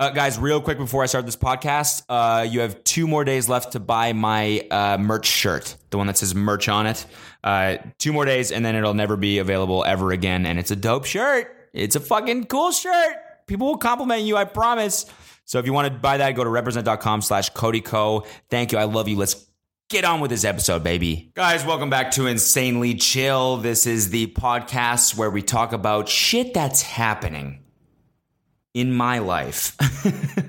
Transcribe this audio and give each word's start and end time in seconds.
Uh, 0.00 0.10
guys, 0.10 0.38
real 0.38 0.60
quick 0.60 0.78
before 0.78 1.02
I 1.02 1.06
start 1.06 1.26
this 1.26 1.34
podcast, 1.34 2.04
uh, 2.08 2.42
you 2.42 2.60
have 2.60 2.84
two 2.84 3.08
more 3.08 3.24
days 3.24 3.48
left 3.48 3.72
to 3.72 3.80
buy 3.80 4.12
my 4.12 4.64
uh, 4.70 4.96
merch 4.96 5.26
shirt, 5.26 5.74
the 5.90 5.98
one 5.98 6.06
that 6.06 6.16
says 6.16 6.36
merch 6.36 6.68
on 6.68 6.86
it. 6.86 7.04
Uh, 7.42 7.78
two 7.98 8.12
more 8.12 8.24
days, 8.24 8.52
and 8.52 8.64
then 8.64 8.76
it'll 8.76 8.94
never 8.94 9.16
be 9.16 9.38
available 9.38 9.84
ever 9.84 10.12
again. 10.12 10.46
And 10.46 10.56
it's 10.56 10.70
a 10.70 10.76
dope 10.76 11.04
shirt. 11.04 11.52
It's 11.72 11.96
a 11.96 12.00
fucking 12.00 12.44
cool 12.44 12.70
shirt. 12.70 13.16
People 13.48 13.66
will 13.66 13.76
compliment 13.76 14.22
you, 14.22 14.36
I 14.36 14.44
promise. 14.44 15.04
So 15.46 15.58
if 15.58 15.66
you 15.66 15.72
want 15.72 15.92
to 15.92 15.98
buy 15.98 16.18
that, 16.18 16.30
go 16.36 16.44
to 16.44 16.50
represent.com 16.50 17.22
slash 17.22 17.50
Cody 17.50 17.80
Ko. 17.80 18.24
Thank 18.50 18.70
you. 18.70 18.78
I 18.78 18.84
love 18.84 19.08
you. 19.08 19.16
Let's 19.16 19.46
get 19.88 20.04
on 20.04 20.20
with 20.20 20.30
this 20.30 20.44
episode, 20.44 20.84
baby. 20.84 21.32
Guys, 21.34 21.64
welcome 21.64 21.90
back 21.90 22.12
to 22.12 22.26
Insanely 22.28 22.94
Chill. 22.94 23.56
This 23.56 23.84
is 23.84 24.10
the 24.10 24.28
podcast 24.28 25.16
where 25.16 25.30
we 25.30 25.42
talk 25.42 25.72
about 25.72 26.08
shit 26.08 26.54
that's 26.54 26.82
happening 26.82 27.64
in 28.74 28.92
my 28.92 29.18
life. 29.18 29.76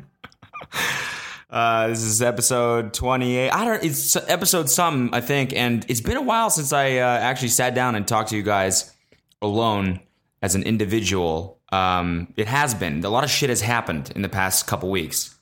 uh, 1.50 1.88
this 1.88 2.04
is 2.04 2.22
episode 2.22 2.94
28. 2.94 3.50
I 3.50 3.66
don't, 3.66 3.84
it's 3.84 4.16
episode 4.16 4.70
something, 4.70 5.14
I 5.14 5.22
think. 5.22 5.54
And 5.54 5.86
it's 5.88 6.02
been 6.02 6.18
a 6.18 6.22
while 6.22 6.50
since 6.50 6.74
I 6.74 6.98
uh, 6.98 7.06
actually 7.06 7.50
sat 7.50 7.74
down 7.76 7.96
and 7.96 8.08
talked 8.08 8.30
to 8.30 8.36
you 8.36 8.44
guys 8.44 8.94
alone 9.42 10.00
as 10.42 10.56
an 10.56 10.64
individual. 10.64 11.60
Um, 11.72 12.34
it 12.38 12.48
has 12.48 12.74
been. 12.74 13.04
A 13.04 13.10
lot 13.10 13.24
of 13.24 13.30
shit 13.30 13.50
has 13.50 13.62
happened 13.62 14.12
in 14.16 14.22
the 14.22 14.30
past 14.30 14.68
couple 14.68 14.90
weeks. 14.90 15.36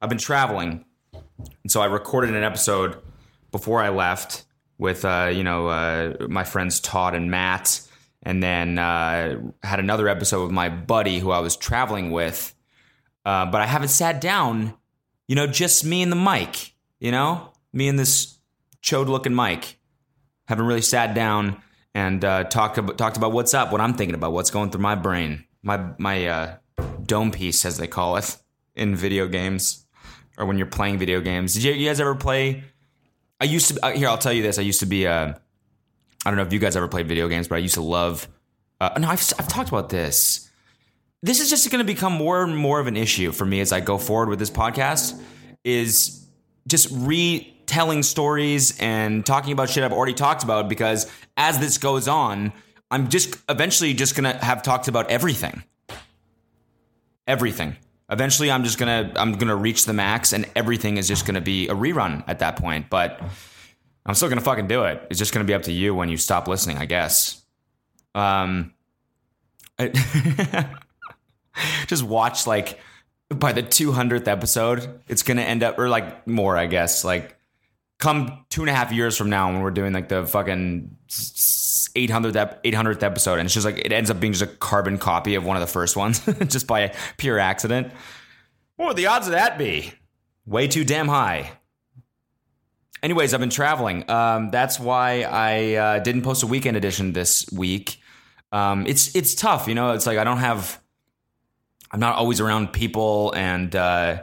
I've 0.00 0.08
been 0.08 0.18
traveling. 0.18 0.84
And 1.62 1.70
so 1.70 1.80
I 1.80 1.86
recorded 1.86 2.34
an 2.34 2.42
episode 2.42 2.98
before 3.50 3.82
I 3.82 3.90
left 3.90 4.44
with, 4.78 5.04
uh, 5.04 5.30
you 5.32 5.44
know, 5.44 5.68
uh, 5.68 6.26
my 6.28 6.44
friends 6.44 6.80
Todd 6.80 7.14
and 7.14 7.30
Matt 7.30 7.80
and 8.22 8.42
then 8.42 8.78
uh, 8.78 9.40
had 9.62 9.80
another 9.80 10.08
episode 10.08 10.42
with 10.42 10.52
my 10.52 10.68
buddy 10.68 11.18
who 11.18 11.30
I 11.30 11.40
was 11.40 11.56
traveling 11.56 12.10
with. 12.10 12.54
Uh, 13.24 13.46
but 13.46 13.60
I 13.60 13.66
haven't 13.66 13.88
sat 13.88 14.20
down, 14.20 14.74
you 15.28 15.36
know, 15.36 15.46
just 15.46 15.84
me 15.84 16.02
and 16.02 16.10
the 16.10 16.16
mic, 16.16 16.74
you 16.98 17.10
know, 17.10 17.52
me 17.72 17.88
and 17.88 17.98
this 17.98 18.38
chode 18.82 19.08
looking 19.08 19.34
mic. 19.34 19.78
Haven't 20.46 20.66
really 20.66 20.82
sat 20.82 21.14
down 21.14 21.62
and 21.94 22.24
uh, 22.24 22.44
talked 22.44 22.78
about, 22.78 22.98
talked 22.98 23.16
about 23.16 23.32
what's 23.32 23.54
up, 23.54 23.72
what 23.72 23.80
I'm 23.80 23.94
thinking 23.94 24.14
about, 24.14 24.32
what's 24.32 24.50
going 24.50 24.70
through 24.70 24.82
my 24.82 24.94
brain, 24.94 25.44
my 25.62 25.92
my 25.98 26.26
uh, 26.26 26.56
dome 27.04 27.30
piece 27.30 27.64
as 27.64 27.78
they 27.78 27.86
call 27.86 28.16
it 28.16 28.36
in 28.74 28.96
video 28.96 29.28
games 29.28 29.86
or 30.36 30.46
when 30.46 30.58
you're 30.58 30.66
playing 30.66 30.98
video 30.98 31.20
games. 31.20 31.54
Did 31.54 31.62
you, 31.62 31.72
you 31.72 31.88
guys 31.88 32.00
ever 32.00 32.14
play? 32.14 32.64
I 33.40 33.44
used 33.44 33.68
to 33.68 33.86
uh, 33.86 33.92
here. 33.92 34.08
I'll 34.08 34.18
tell 34.18 34.32
you 34.32 34.42
this. 34.42 34.58
I 34.58 34.62
used 34.62 34.80
to 34.80 34.86
be 34.86 35.04
a 35.04 35.40
I 36.24 36.30
don't 36.30 36.36
know 36.36 36.42
if 36.42 36.52
you 36.52 36.58
guys 36.58 36.76
ever 36.76 36.88
played 36.88 37.08
video 37.08 37.28
games, 37.28 37.48
but 37.48 37.56
I 37.56 37.58
used 37.58 37.74
to 37.74 37.82
love. 37.82 38.28
Uh, 38.80 38.90
no, 38.98 39.08
I've, 39.08 39.20
I've 39.38 39.48
talked 39.48 39.68
about 39.68 39.88
this. 39.88 40.50
This 41.22 41.40
is 41.40 41.50
just 41.50 41.70
going 41.70 41.84
to 41.84 41.84
become 41.84 42.12
more 42.12 42.42
and 42.42 42.56
more 42.56 42.80
of 42.80 42.86
an 42.86 42.96
issue 42.96 43.32
for 43.32 43.44
me 43.44 43.60
as 43.60 43.72
I 43.72 43.80
go 43.80 43.98
forward 43.98 44.28
with 44.28 44.38
this 44.38 44.50
podcast. 44.50 45.20
Is 45.64 46.26
just 46.66 46.88
retelling 46.92 48.02
stories 48.02 48.78
and 48.80 49.24
talking 49.24 49.52
about 49.52 49.70
shit 49.70 49.84
I've 49.84 49.92
already 49.92 50.14
talked 50.14 50.42
about 50.42 50.68
because 50.68 51.10
as 51.36 51.58
this 51.58 51.78
goes 51.78 52.08
on, 52.08 52.52
I'm 52.90 53.08
just 53.08 53.36
eventually 53.48 53.94
just 53.94 54.16
going 54.16 54.32
to 54.32 54.44
have 54.44 54.62
talked 54.62 54.88
about 54.88 55.10
everything. 55.10 55.62
Everything. 57.26 57.76
Eventually, 58.12 58.50
I'm 58.50 58.62
just 58.62 58.78
gonna 58.78 59.10
I'm 59.16 59.32
gonna 59.32 59.56
reach 59.56 59.86
the 59.86 59.94
max, 59.94 60.34
and 60.34 60.44
everything 60.54 60.98
is 60.98 61.08
just 61.08 61.24
gonna 61.24 61.40
be 61.40 61.68
a 61.68 61.74
rerun 61.74 62.22
at 62.26 62.40
that 62.40 62.56
point. 62.56 62.90
But 62.90 63.18
I'm 64.04 64.14
still 64.14 64.28
gonna 64.28 64.40
fucking 64.40 64.66
do 64.66 64.84
it. 64.84 65.06
It's 65.10 65.18
just 65.18 65.32
gonna 65.32 65.44
be 65.44 65.54
up 65.54 65.62
to 65.62 65.72
you 65.72 65.94
when 65.94 66.08
you 66.08 66.16
stop 66.16 66.48
listening, 66.48 66.78
I 66.78 66.86
guess. 66.86 67.42
Um, 68.14 68.74
I, 69.78 70.68
just 71.86 72.02
watch 72.02 72.46
like 72.46 72.78
by 73.28 73.52
the 73.52 73.62
200th 73.62 74.28
episode, 74.28 75.00
it's 75.08 75.22
gonna 75.22 75.42
end 75.42 75.62
up 75.62 75.78
or 75.78 75.88
like 75.88 76.26
more, 76.26 76.56
I 76.56 76.66
guess. 76.66 77.04
Like 77.04 77.38
come 77.98 78.44
two 78.50 78.62
and 78.62 78.70
a 78.70 78.74
half 78.74 78.90
years 78.90 79.16
from 79.16 79.30
now 79.30 79.52
when 79.52 79.62
we're 79.62 79.70
doing 79.70 79.92
like 79.92 80.08
the 80.08 80.26
fucking 80.26 80.96
800th 81.08 82.62
800th 82.62 83.02
episode, 83.02 83.38
and 83.38 83.46
it's 83.46 83.54
just 83.54 83.64
like 83.64 83.78
it 83.78 83.92
ends 83.92 84.10
up 84.10 84.18
being 84.18 84.32
just 84.32 84.42
a 84.42 84.54
carbon 84.56 84.98
copy 84.98 85.36
of 85.36 85.44
one 85.44 85.56
of 85.56 85.60
the 85.60 85.68
first 85.68 85.96
ones, 85.96 86.20
just 86.46 86.66
by 86.66 86.94
pure 87.16 87.38
accident. 87.38 87.92
What 88.76 88.88
would 88.88 88.96
the 88.96 89.06
odds 89.06 89.28
of 89.28 89.32
that 89.32 89.58
be? 89.58 89.92
Way 90.46 90.66
too 90.66 90.84
damn 90.84 91.06
high. 91.06 91.52
Anyways, 93.02 93.34
I've 93.34 93.40
been 93.40 93.50
traveling. 93.50 94.08
Um, 94.08 94.50
that's 94.50 94.78
why 94.78 95.22
I 95.22 95.74
uh, 95.74 95.98
didn't 95.98 96.22
post 96.22 96.44
a 96.44 96.46
weekend 96.46 96.76
edition 96.76 97.12
this 97.12 97.50
week. 97.50 98.00
Um, 98.52 98.86
it's 98.86 99.16
it's 99.16 99.34
tough, 99.34 99.66
you 99.66 99.74
know. 99.74 99.92
It's 99.92 100.06
like 100.06 100.18
I 100.18 100.24
don't 100.24 100.38
have. 100.38 100.80
I'm 101.90 101.98
not 101.98 102.16
always 102.16 102.40
around 102.40 102.72
people, 102.72 103.32
and 103.34 103.74
uh, 103.74 104.22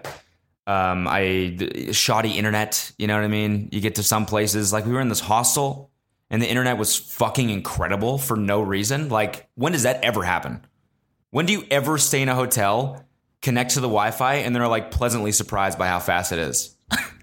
um, 0.65 1.07
I 1.09 1.57
shoddy 1.91 2.31
internet. 2.31 2.91
You 2.97 3.07
know 3.07 3.15
what 3.15 3.25
I 3.25 3.27
mean? 3.27 3.67
You 3.71 3.81
get 3.81 3.95
to 3.95 4.03
some 4.03 4.25
places, 4.25 4.71
like 4.71 4.85
we 4.85 4.93
were 4.93 5.01
in 5.01 5.09
this 5.09 5.19
hostel, 5.19 5.91
and 6.29 6.41
the 6.41 6.47
internet 6.47 6.77
was 6.77 6.95
fucking 6.95 7.49
incredible 7.49 8.17
for 8.17 8.37
no 8.37 8.61
reason. 8.61 9.09
Like, 9.09 9.49
when 9.55 9.73
does 9.73 9.83
that 9.83 10.03
ever 10.03 10.23
happen? 10.23 10.65
When 11.31 11.45
do 11.45 11.53
you 11.53 11.65
ever 11.69 11.97
stay 11.97 12.21
in 12.21 12.29
a 12.29 12.35
hotel, 12.35 13.03
connect 13.41 13.71
to 13.71 13.81
the 13.81 13.87
Wi-Fi, 13.87 14.35
and 14.35 14.55
then 14.55 14.61
are 14.61 14.69
like 14.69 14.89
pleasantly 14.89 15.31
surprised 15.31 15.77
by 15.77 15.87
how 15.87 15.99
fast 15.99 16.31
it 16.31 16.39
is? 16.39 16.75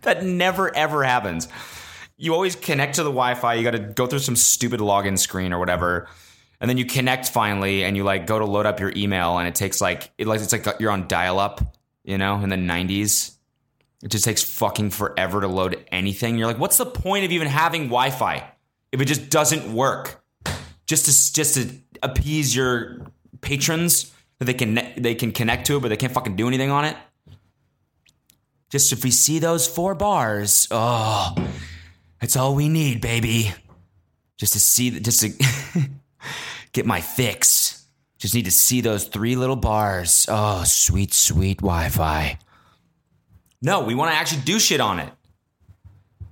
That 0.06 0.25
never 0.25 0.75
ever 0.75 1.05
happens. 1.05 1.49
You 2.17 2.33
always 2.33 2.56
connect 2.56 2.94
to 2.94 3.03
the 3.03 3.11
Wi-Fi. 3.11 3.55
You 3.55 3.62
got 3.62 3.72
to 3.72 3.78
go 3.78 4.06
through 4.06 4.21
some 4.21 4.37
stupid 4.37 4.81
login 4.81 5.19
screen 5.19 5.53
or 5.53 5.59
whatever, 5.59 6.09
and 6.61 6.69
then 6.71 6.78
you 6.78 6.87
connect 6.87 7.28
finally, 7.28 7.84
and 7.84 7.97
you 7.97 8.05
like 8.05 8.27
go 8.27 8.39
to 8.39 8.45
load 8.45 8.66
up 8.66 8.81
your 8.81 8.93
email, 8.97 9.39
and 9.39 9.47
it 9.47 9.55
takes 9.55 9.81
like 9.81 10.11
it 10.19 10.27
like 10.27 10.41
it's 10.41 10.53
like 10.53 10.66
you're 10.81 10.91
on 10.91 11.09
dial-up, 11.09 11.61
you 12.05 12.19
know, 12.19 12.41
in 12.43 12.49
the 12.49 12.56
'90s. 12.56 13.37
It 14.03 14.09
just 14.09 14.25
takes 14.25 14.43
fucking 14.43 14.91
forever 14.91 15.41
to 15.41 15.49
load 15.49 15.84
anything. 15.91 16.39
You're 16.39 16.47
like, 16.47 16.59
what's 16.59 16.77
the 16.77 16.87
point 16.87 17.25
of 17.25 17.33
even 17.33 17.49
having 17.49 17.84
Wi-Fi 17.84 18.45
if 18.93 19.00
it 19.00 19.05
just 19.06 19.31
doesn't 19.31 19.72
work? 19.75 20.22
Just 20.87 21.06
to 21.06 21.33
just 21.34 21.55
to 21.55 21.71
appease 22.03 22.55
your 22.55 23.06
patrons 23.41 24.12
that 24.39 24.45
they 24.45 24.55
can 24.55 24.93
they 24.97 25.15
can 25.15 25.33
connect 25.33 25.66
to 25.66 25.77
it, 25.77 25.81
but 25.81 25.89
they 25.89 25.97
can't 25.97 26.12
fucking 26.12 26.37
do 26.37 26.47
anything 26.47 26.71
on 26.71 26.84
it. 26.84 26.97
Just 28.71 28.93
if 28.93 29.04
we 29.04 29.10
see 29.10 29.38
those 29.38 29.66
four 29.66 29.94
bars, 29.94 30.66
oh, 30.71 31.34
that's 32.21 32.37
all 32.37 32.54
we 32.54 32.69
need, 32.69 33.00
baby. 33.00 33.53
Just 34.38 34.54
to 34.54 34.60
see, 34.60 34.99
just 35.00 35.21
to 35.21 35.32
get 36.72 36.87
my 36.87 37.00
fix. 37.00 37.87
Just 38.19 38.34
need 38.34 38.47
to 38.47 38.50
see 38.50 38.81
those 38.81 39.04
three 39.04 39.37
little 39.37 39.56
bars. 39.56 40.27
Oh, 40.28 40.65
sweet, 40.65 41.12
sweet 41.15 41.59
Wi 41.59 41.88
Fi. 41.91 42.38
No, 43.62 43.84
we 43.84 43.94
want 43.94 44.10
to 44.10 44.16
actually 44.16 44.43
do 44.43 44.59
shit 44.59 44.81
on 44.81 44.98
it. 44.98 45.12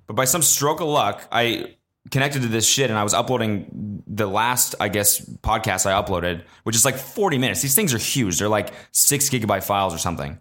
But 0.07 0.17
by 0.17 0.25
some 0.25 0.43
stroke 0.43 0.81
of 0.81 0.89
luck, 0.89 1.27
I 1.31 1.77
connected 2.11 2.43
to 2.43 2.49
this 2.49 2.67
shit 2.67 2.91
and 2.91 2.99
I 2.99 3.03
was 3.03 3.15
uploading 3.15 4.03
the 4.07 4.27
last, 4.27 4.75
I 4.79 4.89
guess, 4.89 5.21
podcast 5.21 5.87
I 5.87 6.01
uploaded, 6.01 6.43
which 6.65 6.77
is 6.77 6.85
like 6.85 6.97
40 6.97 7.39
minutes. 7.39 7.63
These 7.63 7.75
things 7.75 7.95
are 7.95 7.99
huge. 7.99 8.39
They're 8.39 8.49
like 8.49 8.73
six 8.93 9.31
gigabyte 9.31 9.65
files 9.65 9.95
or 9.95 9.99
something. 9.99 10.39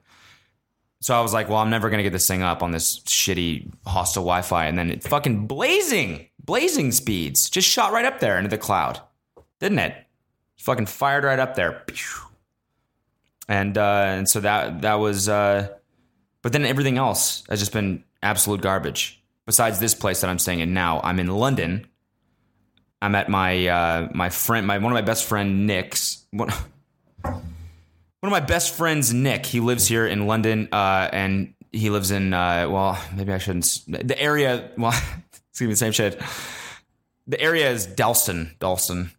So 1.03 1.13
I 1.13 1.19
was 1.19 1.33
like, 1.33 1.49
well, 1.49 1.57
I'm 1.57 1.69
never 1.69 1.89
going 1.89 1.97
to 1.97 2.03
get 2.03 2.13
this 2.13 2.29
thing 2.29 2.43
up 2.43 2.63
on 2.63 2.71
this 2.71 2.99
shitty 2.99 3.69
hostile 3.85 4.23
Wi 4.23 4.41
Fi. 4.41 4.67
And 4.67 4.77
then 4.77 4.89
it 4.89 5.03
fucking 5.03 5.47
blazing, 5.47 6.29
blazing 6.39 6.93
speeds 6.93 7.49
just 7.49 7.67
shot 7.67 7.91
right 7.91 8.05
up 8.05 8.21
there 8.21 8.37
into 8.37 8.49
the 8.49 8.57
cloud, 8.57 9.01
didn't 9.59 9.79
it? 9.79 9.93
Fucking 10.59 10.85
fired 10.85 11.25
right 11.25 11.39
up 11.39 11.55
there. 11.55 11.83
And, 13.49 13.77
uh, 13.77 14.05
and 14.07 14.29
so 14.29 14.39
that, 14.39 14.83
that 14.83 14.93
was, 14.93 15.27
uh, 15.27 15.67
but 16.41 16.53
then 16.53 16.65
everything 16.65 16.97
else 16.97 17.43
has 17.49 17.59
just 17.59 17.73
been 17.73 18.05
absolute 18.21 18.61
garbage. 18.61 19.21
Besides 19.45 19.81
this 19.81 19.93
place 19.93 20.21
that 20.21 20.29
I'm 20.29 20.39
staying 20.39 20.61
in 20.61 20.73
now, 20.73 21.01
I'm 21.01 21.19
in 21.19 21.27
London. 21.27 21.85
I'm 23.01 23.13
at 23.15 23.27
my, 23.27 23.67
uh, 23.67 24.07
my 24.13 24.29
friend, 24.29 24.65
my, 24.65 24.77
one 24.77 24.93
of 24.93 24.95
my 24.95 25.01
best 25.01 25.25
friend, 25.25 25.67
Nick's. 25.67 26.25
One, 26.31 26.53
one 28.23 28.31
of 28.31 28.41
my 28.41 28.47
best 28.47 28.73
friends, 28.75 29.13
Nick, 29.13 29.45
he 29.45 29.59
lives 29.59 29.85
here 29.85 30.07
in 30.07 30.27
London, 30.27 30.69
uh, 30.71 31.09
and 31.11 31.53
he 31.73 31.89
lives 31.89 32.09
in 32.09 32.33
uh, 32.33 32.69
well, 32.69 32.97
maybe 33.13 33.33
I 33.33 33.37
shouldn't. 33.37 33.81
The 33.85 34.17
area, 34.17 34.71
well, 34.77 34.91
gonna 34.91 35.23
be 35.59 35.65
the 35.65 35.75
same 35.75 35.91
shit. 35.91 36.21
The 37.27 37.41
area 37.41 37.69
is 37.69 37.85
Dalston, 37.85 38.55
Dalston, 38.61 39.11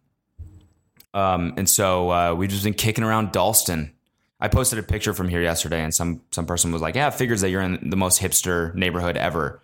um, 1.13 1.53
and 1.55 1.69
so 1.69 2.09
uh, 2.09 2.33
we've 2.33 2.49
just 2.49 2.63
been 2.63 2.73
kicking 2.73 3.03
around 3.03 3.31
Dalston. 3.31 3.93
I 4.39 4.47
posted 4.47 4.79
a 4.79 4.83
picture 4.83 5.13
from 5.13 5.29
here 5.29 5.41
yesterday, 5.41 5.83
and 5.83 5.93
some 5.93 6.23
some 6.31 6.47
person 6.47 6.71
was 6.71 6.81
like, 6.81 6.95
"Yeah, 6.95 7.11
figures 7.11 7.41
that 7.41 7.51
you're 7.51 7.61
in 7.61 7.87
the 7.87 7.97
most 7.97 8.19
hipster 8.19 8.73
neighborhood 8.73 9.17
ever," 9.17 9.61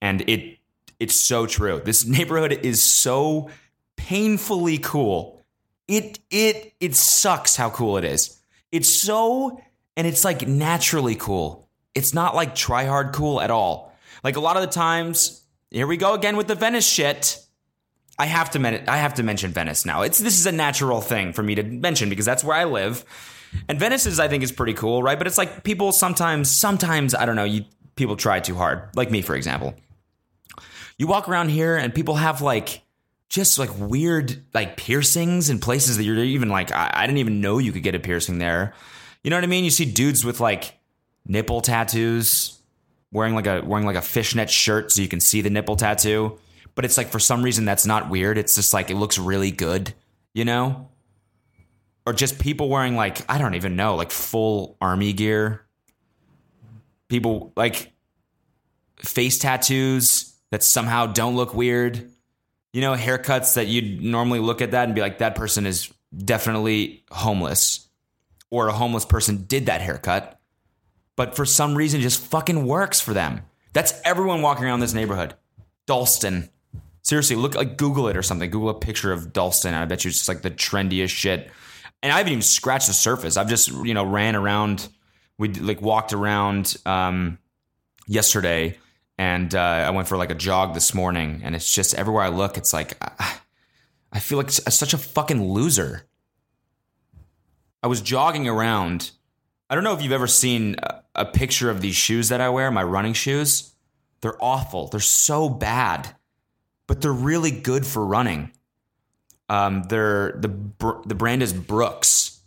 and 0.00 0.22
it 0.26 0.60
it's 0.98 1.14
so 1.14 1.44
true. 1.44 1.82
This 1.84 2.06
neighborhood 2.06 2.60
is 2.62 2.82
so 2.82 3.50
painfully 3.96 4.78
cool. 4.78 5.44
It 5.86 6.20
it 6.30 6.72
it 6.80 6.96
sucks 6.96 7.54
how 7.54 7.68
cool 7.68 7.98
it 7.98 8.04
is. 8.04 8.37
It's 8.72 8.88
so, 8.88 9.60
and 9.96 10.06
it's 10.06 10.24
like 10.24 10.46
naturally 10.46 11.14
cool. 11.14 11.68
It's 11.94 12.14
not 12.14 12.34
like 12.34 12.54
try 12.54 12.84
hard 12.84 13.12
cool 13.12 13.40
at 13.40 13.50
all. 13.50 13.92
Like 14.22 14.36
a 14.36 14.40
lot 14.40 14.56
of 14.56 14.62
the 14.62 14.68
times, 14.68 15.44
here 15.70 15.86
we 15.86 15.96
go 15.96 16.14
again 16.14 16.36
with 16.36 16.48
the 16.48 16.54
Venice 16.54 16.86
shit. 16.86 17.40
I 18.18 18.26
have 18.26 18.50
to 18.50 18.58
men- 18.58 18.88
I 18.88 18.96
have 18.96 19.14
to 19.14 19.22
mention 19.22 19.52
Venice 19.52 19.86
now. 19.86 20.02
It's 20.02 20.18
this 20.18 20.38
is 20.38 20.46
a 20.46 20.52
natural 20.52 21.00
thing 21.00 21.32
for 21.32 21.42
me 21.42 21.54
to 21.54 21.62
mention 21.62 22.08
because 22.08 22.26
that's 22.26 22.42
where 22.42 22.56
I 22.56 22.64
live. 22.64 23.04
And 23.68 23.78
Venice 23.78 24.06
is, 24.06 24.20
I 24.20 24.28
think, 24.28 24.42
is 24.42 24.52
pretty 24.52 24.74
cool, 24.74 25.02
right? 25.02 25.16
But 25.16 25.26
it's 25.26 25.38
like 25.38 25.64
people 25.64 25.92
sometimes, 25.92 26.50
sometimes 26.50 27.14
I 27.14 27.24
don't 27.24 27.36
know, 27.36 27.44
you 27.44 27.64
people 27.96 28.16
try 28.16 28.40
too 28.40 28.54
hard, 28.54 28.90
like 28.94 29.10
me, 29.10 29.22
for 29.22 29.34
example. 29.34 29.74
You 30.98 31.06
walk 31.06 31.28
around 31.28 31.50
here 31.50 31.76
and 31.76 31.94
people 31.94 32.16
have 32.16 32.42
like 32.42 32.82
just 33.28 33.58
like 33.58 33.70
weird 33.78 34.42
like 34.54 34.76
piercings 34.76 35.50
in 35.50 35.58
places 35.58 35.96
that 35.96 36.04
you're 36.04 36.16
even 36.18 36.48
like 36.48 36.72
I, 36.72 36.90
I 36.92 37.06
didn't 37.06 37.18
even 37.18 37.40
know 37.40 37.58
you 37.58 37.72
could 37.72 37.82
get 37.82 37.94
a 37.94 38.00
piercing 38.00 38.38
there. 38.38 38.74
You 39.22 39.30
know 39.30 39.36
what 39.36 39.44
I 39.44 39.48
mean? 39.48 39.64
You 39.64 39.70
see 39.70 39.84
dudes 39.84 40.24
with 40.24 40.40
like 40.40 40.78
nipple 41.26 41.60
tattoos, 41.60 42.58
wearing 43.12 43.34
like 43.34 43.46
a 43.46 43.62
wearing 43.64 43.86
like 43.86 43.96
a 43.96 44.02
fishnet 44.02 44.50
shirt 44.50 44.92
so 44.92 45.02
you 45.02 45.08
can 45.08 45.20
see 45.20 45.40
the 45.42 45.50
nipple 45.50 45.76
tattoo. 45.76 46.38
But 46.74 46.84
it's 46.84 46.96
like 46.96 47.08
for 47.08 47.18
some 47.18 47.42
reason 47.42 47.64
that's 47.64 47.86
not 47.86 48.08
weird. 48.08 48.38
It's 48.38 48.54
just 48.54 48.72
like 48.72 48.90
it 48.90 48.96
looks 48.96 49.18
really 49.18 49.50
good, 49.50 49.92
you 50.32 50.44
know? 50.44 50.88
Or 52.06 52.12
just 52.14 52.38
people 52.38 52.70
wearing 52.70 52.96
like 52.96 53.30
I 53.30 53.36
don't 53.36 53.54
even 53.54 53.76
know, 53.76 53.96
like 53.96 54.10
full 54.10 54.76
army 54.80 55.12
gear. 55.12 55.66
People 57.08 57.52
like 57.56 57.92
face 58.96 59.38
tattoos 59.38 60.34
that 60.50 60.62
somehow 60.62 61.06
don't 61.06 61.36
look 61.36 61.52
weird. 61.52 62.10
You 62.72 62.80
know, 62.82 62.94
haircuts 62.94 63.54
that 63.54 63.66
you'd 63.66 64.02
normally 64.02 64.40
look 64.40 64.60
at 64.60 64.72
that 64.72 64.84
and 64.84 64.94
be 64.94 65.00
like, 65.00 65.18
that 65.18 65.34
person 65.34 65.66
is 65.66 65.92
definitely 66.16 67.04
homeless. 67.10 67.88
Or 68.50 68.68
a 68.68 68.72
homeless 68.72 69.04
person 69.04 69.44
did 69.44 69.66
that 69.66 69.80
haircut. 69.80 70.40
But 71.16 71.36
for 71.36 71.44
some 71.44 71.74
reason, 71.74 72.00
just 72.00 72.20
fucking 72.20 72.66
works 72.66 73.00
for 73.00 73.12
them. 73.12 73.42
That's 73.72 74.00
everyone 74.04 74.40
walking 74.40 74.64
around 74.64 74.80
this 74.80 74.94
neighborhood. 74.94 75.34
Dalston. 75.86 76.48
Seriously, 77.02 77.36
look 77.36 77.54
like 77.54 77.76
Google 77.76 78.08
it 78.08 78.16
or 78.16 78.22
something. 78.22 78.50
Google 78.50 78.70
a 78.70 78.74
picture 78.74 79.12
of 79.12 79.32
Dalston. 79.32 79.74
I 79.74 79.84
bet 79.84 80.04
you 80.04 80.10
it's 80.10 80.18
just 80.18 80.28
like 80.28 80.42
the 80.42 80.50
trendiest 80.50 81.10
shit. 81.10 81.50
And 82.02 82.12
I 82.12 82.18
haven't 82.18 82.32
even 82.32 82.42
scratched 82.42 82.86
the 82.86 82.92
surface. 82.92 83.36
I've 83.36 83.48
just, 83.48 83.68
you 83.68 83.94
know, 83.94 84.04
ran 84.04 84.36
around. 84.36 84.88
We 85.38 85.48
like 85.48 85.82
walked 85.82 86.12
around 86.12 86.76
um, 86.86 87.38
yesterday 88.06 88.78
and 89.18 89.52
uh, 89.52 89.60
I 89.60 89.90
went 89.90 90.06
for 90.06 90.16
like 90.16 90.30
a 90.30 90.34
jog 90.34 90.74
this 90.74 90.94
morning, 90.94 91.40
and 91.42 91.56
it's 91.56 91.74
just 91.74 91.94
everywhere 91.94 92.22
I 92.22 92.28
look, 92.28 92.56
it's 92.56 92.72
like 92.72 92.96
I 94.12 94.20
feel 94.20 94.38
like 94.38 94.50
such 94.50 94.94
a 94.94 94.98
fucking 94.98 95.52
loser. 95.52 96.06
I 97.82 97.88
was 97.88 98.00
jogging 98.00 98.48
around. 98.48 99.10
I 99.68 99.74
don't 99.74 99.84
know 99.84 99.92
if 99.92 100.02
you've 100.02 100.12
ever 100.12 100.26
seen 100.26 100.76
a, 101.14 101.26
picture 101.26 101.68
of 101.68 101.80
these 101.80 101.96
shoes 101.96 102.30
that 102.30 102.40
I 102.40 102.48
wear, 102.48 102.70
my 102.70 102.82
running 102.82 103.12
shoes. 103.12 103.74
They're 104.20 104.42
awful. 104.42 104.86
They're 104.86 105.00
so 105.00 105.48
bad, 105.48 106.14
but 106.86 107.00
they're 107.00 107.12
really 107.12 107.50
good 107.50 107.84
for 107.86 108.04
running. 108.04 108.52
Um, 109.48 109.84
they're 109.88 110.32
the 110.32 111.02
the 111.06 111.14
brand 111.14 111.42
is 111.42 111.52
Brooks, 111.52 112.40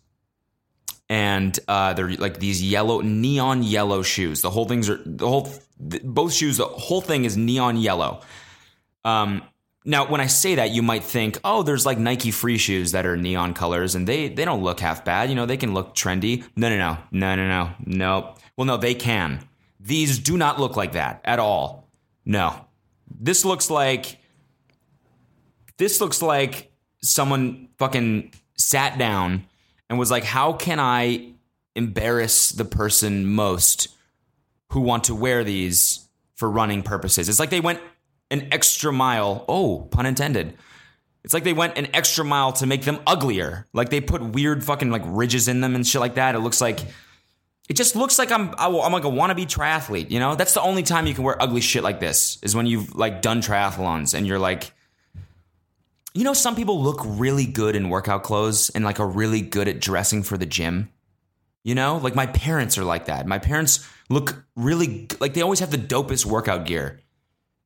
and 1.10 1.58
uh, 1.68 1.94
they're 1.94 2.12
like 2.12 2.40
these 2.40 2.64
yellow 2.64 3.02
neon 3.02 3.64
yellow 3.64 4.02
shoes. 4.02 4.42
The 4.42 4.50
whole 4.50 4.66
things 4.66 4.90
are 4.90 5.02
the 5.06 5.28
whole 5.28 5.52
both 5.82 6.34
shoes, 6.34 6.58
the 6.58 6.66
whole 6.66 7.02
thing 7.02 7.26
is 7.26 7.36
neon 7.36 7.78
yellow. 7.78 8.22
Um, 9.04 9.44
now, 9.84 10.08
when 10.08 10.22
I 10.22 10.28
say 10.28 10.56
that, 10.56 10.70
you 10.70 10.84
might 10.84 11.04
think, 11.04 11.40
oh, 11.44 11.64
there's 11.64 11.86
like 11.86 11.98
Nike 11.98 12.30
free 12.30 12.58
shoes 12.58 12.92
that 12.92 13.06
are 13.06 13.18
neon 13.18 13.54
colors 13.54 13.96
and 13.96 14.08
they, 14.08 14.30
they 14.30 14.46
don't 14.46 14.62
look 14.62 14.80
half 14.80 15.04
bad. 15.04 15.30
You 15.30 15.36
know, 15.36 15.48
they 15.48 15.58
can 15.58 15.74
look 15.74 15.96
trendy. 15.96 16.44
No, 16.56 16.70
no, 16.70 16.78
no, 16.78 16.98
no, 17.12 17.36
no, 17.36 17.48
no, 17.48 17.72
no. 17.86 18.36
Well, 18.56 18.66
no, 18.66 18.78
they 18.78 18.94
can. 18.94 19.48
These 19.80 20.20
do 20.20 20.38
not 20.38 20.60
look 20.60 20.76
like 20.76 20.92
that 20.92 21.22
at 21.24 21.40
all. 21.40 21.90
No. 22.26 22.68
This 23.10 23.44
looks 23.44 23.72
like, 23.72 24.20
this 25.78 26.00
looks 26.00 26.22
like 26.22 26.72
someone 27.02 27.70
fucking 27.80 28.34
sat 28.56 29.00
down 29.00 29.48
and 29.90 29.98
was 29.98 30.12
like, 30.12 30.24
how 30.24 30.54
can 30.54 30.80
I 30.80 31.34
embarrass 31.76 32.50
the 32.50 32.66
person 32.66 33.26
most 33.26 33.88
who 34.72 34.82
want 34.82 35.06
to 35.06 35.16
wear 35.16 35.44
these 35.44 36.08
for 36.36 36.50
running 36.50 36.82
purposes. 36.82 37.30
It's 37.30 37.40
like 37.40 37.50
they 37.50 37.60
went 37.60 37.80
an 38.32 38.48
extra 38.52 38.92
mile. 38.92 39.46
Oh, 39.48 39.88
pun 39.92 40.06
intended. 40.06 40.58
It's 41.24 41.34
like 41.34 41.44
they 41.44 41.54
went 41.54 41.78
an 41.78 41.88
extra 41.94 42.26
mile 42.26 42.54
to 42.54 42.66
make 42.66 42.84
them 42.84 43.00
uglier. 43.06 43.68
Like 43.74 43.90
they 43.90 44.02
put 44.02 44.24
weird 44.24 44.64
fucking 44.64 44.90
like 44.90 45.04
ridges 45.06 45.48
in 45.48 45.62
them 45.62 45.76
and 45.76 45.86
shit 45.86 46.02
like 46.02 46.16
that. 46.16 46.36
It 46.36 46.40
looks 46.40 46.62
like 46.62 46.80
it 47.70 47.76
just 47.76 47.96
looks 47.96 48.18
like 48.18 48.32
I'm 48.32 48.56
I'm 48.58 48.92
like 48.92 49.04
a 49.04 49.08
wannabe 49.08 49.46
triathlete. 49.46 50.10
You 50.10 50.20
know, 50.20 50.36
that's 50.36 50.54
the 50.54 50.62
only 50.62 50.84
time 50.84 51.06
you 51.06 51.14
can 51.14 51.24
wear 51.24 51.42
ugly 51.42 51.62
shit 51.62 51.84
like 51.84 52.00
this 52.00 52.40
is 52.42 52.56
when 52.56 52.66
you've 52.66 52.96
like 52.96 53.22
done 53.22 53.42
triathlons 53.42 54.14
and 54.14 54.26
you're 54.26 54.40
like, 54.40 54.72
you 56.14 56.24
know, 56.24 56.34
some 56.34 56.56
people 56.56 56.82
look 56.82 57.02
really 57.06 57.46
good 57.46 57.76
in 57.76 57.90
workout 57.90 58.24
clothes 58.24 58.70
and 58.72 58.84
like 58.84 59.00
are 59.00 59.08
really 59.08 59.42
good 59.42 59.68
at 59.68 59.80
dressing 59.80 60.24
for 60.24 60.38
the 60.38 60.46
gym. 60.46 60.90
You 61.64 61.76
know, 61.76 61.98
like 61.98 62.16
my 62.16 62.26
parents 62.26 62.78
are 62.78 62.84
like 62.84 63.06
that. 63.06 63.28
My 63.28 63.38
parents 63.38 63.88
look 64.12 64.46
really 64.56 65.08
like 65.20 65.34
they 65.34 65.42
always 65.42 65.60
have 65.60 65.72
the 65.72 65.78
dopest 65.78 66.26
workout 66.26 66.66
gear. 66.66 67.00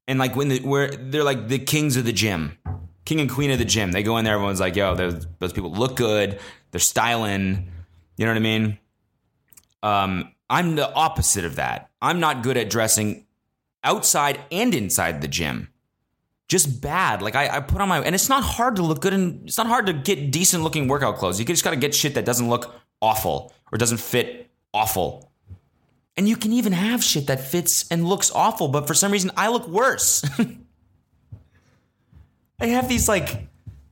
And 0.07 0.19
like 0.19 0.35
when 0.35 0.49
the, 0.49 0.59
where 0.59 0.87
they're 0.87 1.23
like 1.23 1.47
the 1.47 1.57
kings 1.59 1.97
of 1.97 2.05
the 2.05 2.13
gym, 2.13 2.57
king 3.05 3.19
and 3.19 3.29
queen 3.29 3.51
of 3.51 3.57
the 3.57 3.65
gym. 3.65 3.91
They 3.91 4.03
go 4.03 4.17
in 4.17 4.25
there, 4.25 4.35
everyone's 4.35 4.59
like, 4.59 4.75
"Yo, 4.75 4.95
those, 4.95 5.25
those 5.39 5.53
people 5.53 5.71
look 5.71 5.95
good. 5.95 6.39
They're 6.71 6.79
styling." 6.79 7.71
You 8.17 8.25
know 8.25 8.31
what 8.31 8.37
I 8.37 8.41
mean? 8.41 8.79
Um, 9.83 10.31
I'm 10.49 10.75
the 10.75 10.91
opposite 10.93 11.45
of 11.45 11.55
that. 11.55 11.89
I'm 12.01 12.19
not 12.19 12.43
good 12.43 12.57
at 12.57 12.69
dressing 12.69 13.25
outside 13.83 14.39
and 14.51 14.73
inside 14.73 15.21
the 15.21 15.27
gym. 15.27 15.69
Just 16.47 16.81
bad. 16.81 17.21
Like 17.21 17.35
I, 17.35 17.57
I 17.57 17.59
put 17.59 17.81
on 17.81 17.89
my, 17.89 17.99
and 17.99 18.13
it's 18.13 18.29
not 18.29 18.43
hard 18.43 18.75
to 18.75 18.83
look 18.83 19.01
good, 19.01 19.13
and 19.13 19.47
it's 19.47 19.57
not 19.57 19.67
hard 19.67 19.87
to 19.87 19.93
get 19.93 20.31
decent 20.31 20.63
looking 20.63 20.87
workout 20.87 21.17
clothes. 21.17 21.39
You 21.39 21.45
just 21.45 21.63
got 21.63 21.71
to 21.71 21.75
get 21.75 21.95
shit 21.95 22.13
that 22.13 22.25
doesn't 22.25 22.49
look 22.49 22.75
awful 23.01 23.53
or 23.71 23.77
doesn't 23.77 23.99
fit 23.99 24.51
awful. 24.73 25.31
And 26.17 26.29
you 26.29 26.37
can 26.37 26.53
even 26.53 26.73
have 26.73 27.03
shit 27.03 27.27
that 27.27 27.41
fits 27.41 27.87
and 27.89 28.07
looks 28.07 28.31
awful, 28.31 28.69
but 28.69 28.87
for 28.87 28.93
some 28.93 29.11
reason 29.11 29.31
I 29.35 29.49
look 29.49 29.67
worse. 29.67 30.23
I 32.59 32.67
have 32.67 32.87
these 32.87 33.09
like 33.09 33.47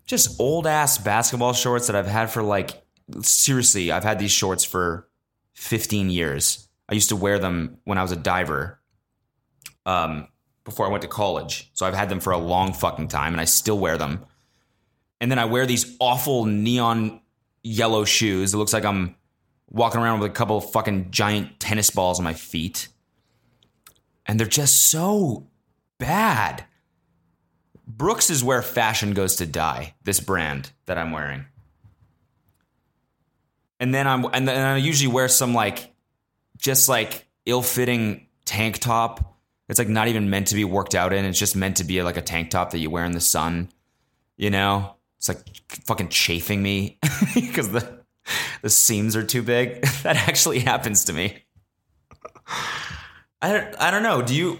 just 0.06 0.40
old 0.40 0.66
ass 0.66 0.98
basketball 0.98 1.54
shorts 1.54 1.88
that 1.88 1.96
I've 1.96 2.08
had 2.08 2.32
for 2.32 2.42
like 2.42 2.82
seriously, 3.22 3.92
I've 3.92 4.06
had 4.06 4.20
these 4.20 4.32
shorts 4.32 4.64
for 4.64 5.10
15 5.56 6.10
years. 6.10 6.70
I 6.88 6.94
used 6.94 7.10
to 7.10 7.16
wear 7.16 7.40
them 7.40 7.78
when 7.84 7.98
I 7.98 8.02
was 8.02 8.12
a 8.12 8.18
diver. 8.18 8.80
Um 9.86 10.28
before 10.64 10.88
I 10.88 10.90
went 10.90 11.02
to 11.02 11.10
college. 11.10 11.70
So 11.74 11.86
I've 11.86 11.94
had 11.94 12.10
them 12.10 12.22
for 12.22 12.32
a 12.32 12.38
long 12.38 12.74
fucking 12.74 13.10
time 13.10 13.34
and 13.34 13.42
I 13.42 13.46
still 13.46 13.78
wear 13.78 13.98
them. 13.98 14.26
And 15.20 15.30
then 15.30 15.40
I 15.40 15.46
wear 15.46 15.66
these 15.66 15.98
awful 16.00 16.46
neon 16.46 17.20
yellow 17.64 18.06
shoes. 18.06 18.54
It 18.54 18.58
looks 18.58 18.74
like 18.74 18.86
I'm 18.86 19.16
walking 19.70 20.02
around 20.02 20.20
with 20.20 20.32
a 20.32 20.34
couple 20.34 20.58
of 20.58 20.72
fucking 20.72 21.12
giant 21.12 21.60
tennis 21.60 21.90
balls 21.90 22.20
on 22.20 22.24
my 22.24 22.34
feet. 22.34 22.88
And 24.26 24.40
they're 24.40 24.48
just 24.48 24.90
so 24.90 25.48
bad. 26.00 26.66
Brooks 27.86 28.30
is 28.30 28.44
where 28.44 28.62
fashion 28.62 29.14
goes 29.14 29.38
to 29.38 29.46
die, 29.46 29.96
this 30.04 30.20
brand 30.20 30.72
that 30.86 30.98
I'm 30.98 31.12
wearing. 31.12 31.46
And 33.80 33.94
then 33.94 34.08
I'm 34.08 34.26
and 34.32 34.48
then 34.48 34.66
I 34.66 34.78
usually 34.78 35.12
wear 35.12 35.28
some 35.28 35.54
like 35.54 35.94
just 36.58 36.88
like 36.88 37.28
ill-fitting 37.46 38.28
tank 38.46 38.80
top. 38.80 39.38
It's 39.68 39.80
like 39.80 39.90
not 39.90 40.08
even 40.08 40.30
meant 40.30 40.48
to 40.48 40.56
be 40.56 40.64
worked 40.64 40.96
out 40.96 41.12
in. 41.12 41.26
It's 41.26 41.40
just 41.40 41.56
meant 41.56 41.78
to 41.78 41.84
be 41.84 42.02
like 42.02 42.16
a 42.16 42.22
tank 42.22 42.50
top 42.50 42.72
that 42.72 42.80
you 42.80 42.90
wear 42.90 43.04
in 43.04 43.12
the 43.12 43.20
sun. 43.20 43.70
You 44.38 44.50
know? 44.50 44.96
It's 45.18 45.30
like 45.30 45.40
fucking 45.86 46.10
chafing 46.10 46.62
me 46.62 47.00
because 47.34 47.70
the 47.70 48.03
the 48.62 48.70
seams 48.70 49.16
are 49.16 49.24
too 49.24 49.42
big. 49.42 49.82
that 50.04 50.16
actually 50.28 50.60
happens 50.60 51.06
to 51.06 51.14
me. 51.14 51.44
I 53.42 53.52
don't, 53.52 53.82
I 53.82 53.92
don't 53.92 54.04
know. 54.04 54.22
Do 54.22 54.36
you? 54.36 54.60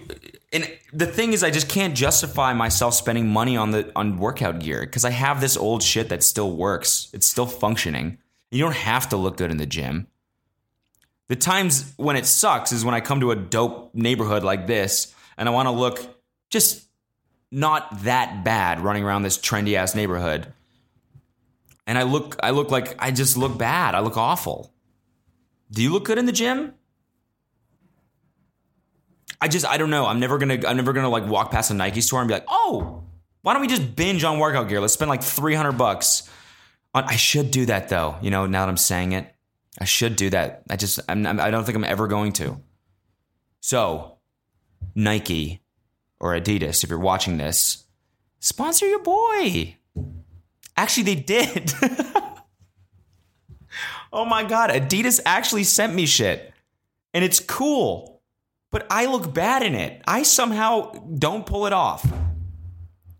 And 0.52 0.70
the 0.92 1.06
thing 1.06 1.32
is, 1.32 1.42
I 1.42 1.50
just 1.50 1.68
can't 1.68 1.96
justify 1.96 2.52
myself 2.52 2.94
spending 2.94 3.28
money 3.28 3.56
on 3.56 3.70
the 3.70 3.90
on 3.96 4.18
workout 4.18 4.60
gear 4.60 4.80
because 4.80 5.04
I 5.04 5.10
have 5.10 5.40
this 5.40 5.56
old 5.56 5.82
shit 5.82 6.08
that 6.10 6.22
still 6.22 6.54
works. 6.54 7.10
It's 7.12 7.26
still 7.26 7.46
functioning. 7.46 8.18
You 8.50 8.62
don't 8.62 8.76
have 8.76 9.08
to 9.08 9.16
look 9.16 9.36
good 9.36 9.50
in 9.50 9.56
the 9.56 9.66
gym. 9.66 10.06
The 11.28 11.36
times 11.36 11.94
when 11.96 12.16
it 12.16 12.26
sucks 12.26 12.70
is 12.70 12.84
when 12.84 12.94
I 12.94 13.00
come 13.00 13.20
to 13.20 13.30
a 13.30 13.36
dope 13.36 13.94
neighborhood 13.94 14.44
like 14.44 14.66
this 14.66 15.14
and 15.38 15.48
I 15.48 15.52
want 15.52 15.66
to 15.66 15.70
look 15.70 16.00
just 16.50 16.86
not 17.50 18.02
that 18.04 18.44
bad 18.44 18.80
running 18.80 19.04
around 19.04 19.22
this 19.22 19.38
trendy 19.38 19.74
ass 19.74 19.94
neighborhood 19.94 20.52
and 21.86 21.98
I 21.98 22.02
look 22.02 22.36
I 22.42 22.50
look 22.50 22.70
like 22.70 22.94
I 22.98 23.10
just 23.10 23.36
look 23.36 23.58
bad. 23.58 23.94
I 23.94 24.00
look 24.00 24.16
awful. 24.16 24.72
Do 25.70 25.82
you 25.82 25.92
look 25.92 26.04
good 26.04 26.18
in 26.18 26.26
the 26.26 26.32
gym? 26.32 26.74
I 29.40 29.48
just 29.48 29.66
I 29.66 29.76
don't 29.76 29.90
know. 29.90 30.06
I'm 30.06 30.20
never 30.20 30.38
gonna 30.38 30.60
I'm 30.66 30.76
never 30.76 30.92
gonna 30.92 31.08
like 31.08 31.26
walk 31.26 31.50
past 31.50 31.70
a 31.70 31.74
Nike 31.74 32.00
store 32.00 32.20
and 32.20 32.28
be 32.28 32.34
like, 32.34 32.46
oh, 32.48 33.04
why 33.42 33.52
don't 33.52 33.62
we 33.62 33.68
just 33.68 33.94
binge 33.94 34.24
on 34.24 34.38
workout 34.38 34.68
gear? 34.68 34.80
Let's 34.80 34.94
spend 34.94 35.10
like 35.10 35.22
300 35.22 35.72
bucks. 35.72 36.28
On, 36.94 37.04
I 37.04 37.16
should 37.16 37.50
do 37.50 37.66
that 37.66 37.88
though. 37.88 38.16
You 38.22 38.30
know, 38.30 38.46
now 38.46 38.64
that 38.64 38.70
I'm 38.70 38.76
saying 38.76 39.12
it, 39.12 39.34
I 39.78 39.84
should 39.84 40.16
do 40.16 40.30
that. 40.30 40.62
I 40.70 40.76
just 40.76 41.00
I'm, 41.08 41.26
I 41.26 41.50
don't 41.50 41.64
think 41.64 41.76
I'm 41.76 41.84
ever 41.84 42.06
going 42.06 42.32
to. 42.34 42.60
So, 43.60 44.18
Nike 44.94 45.62
or 46.20 46.32
Adidas, 46.32 46.84
if 46.84 46.90
you're 46.90 46.98
watching 46.98 47.36
this, 47.36 47.84
sponsor 48.38 48.86
your 48.86 49.02
boy. 49.02 49.76
Actually, 50.76 51.02
they 51.04 51.14
did. 51.14 51.72
oh 54.12 54.24
my 54.24 54.44
god, 54.44 54.70
Adidas 54.70 55.20
actually 55.24 55.64
sent 55.64 55.94
me 55.94 56.06
shit. 56.06 56.52
And 57.12 57.24
it's 57.24 57.40
cool. 57.40 58.22
But 58.70 58.86
I 58.90 59.06
look 59.06 59.32
bad 59.32 59.62
in 59.62 59.74
it. 59.76 60.02
I 60.06 60.24
somehow 60.24 60.90
don't 61.16 61.46
pull 61.46 61.66
it 61.66 61.72
off. 61.72 62.04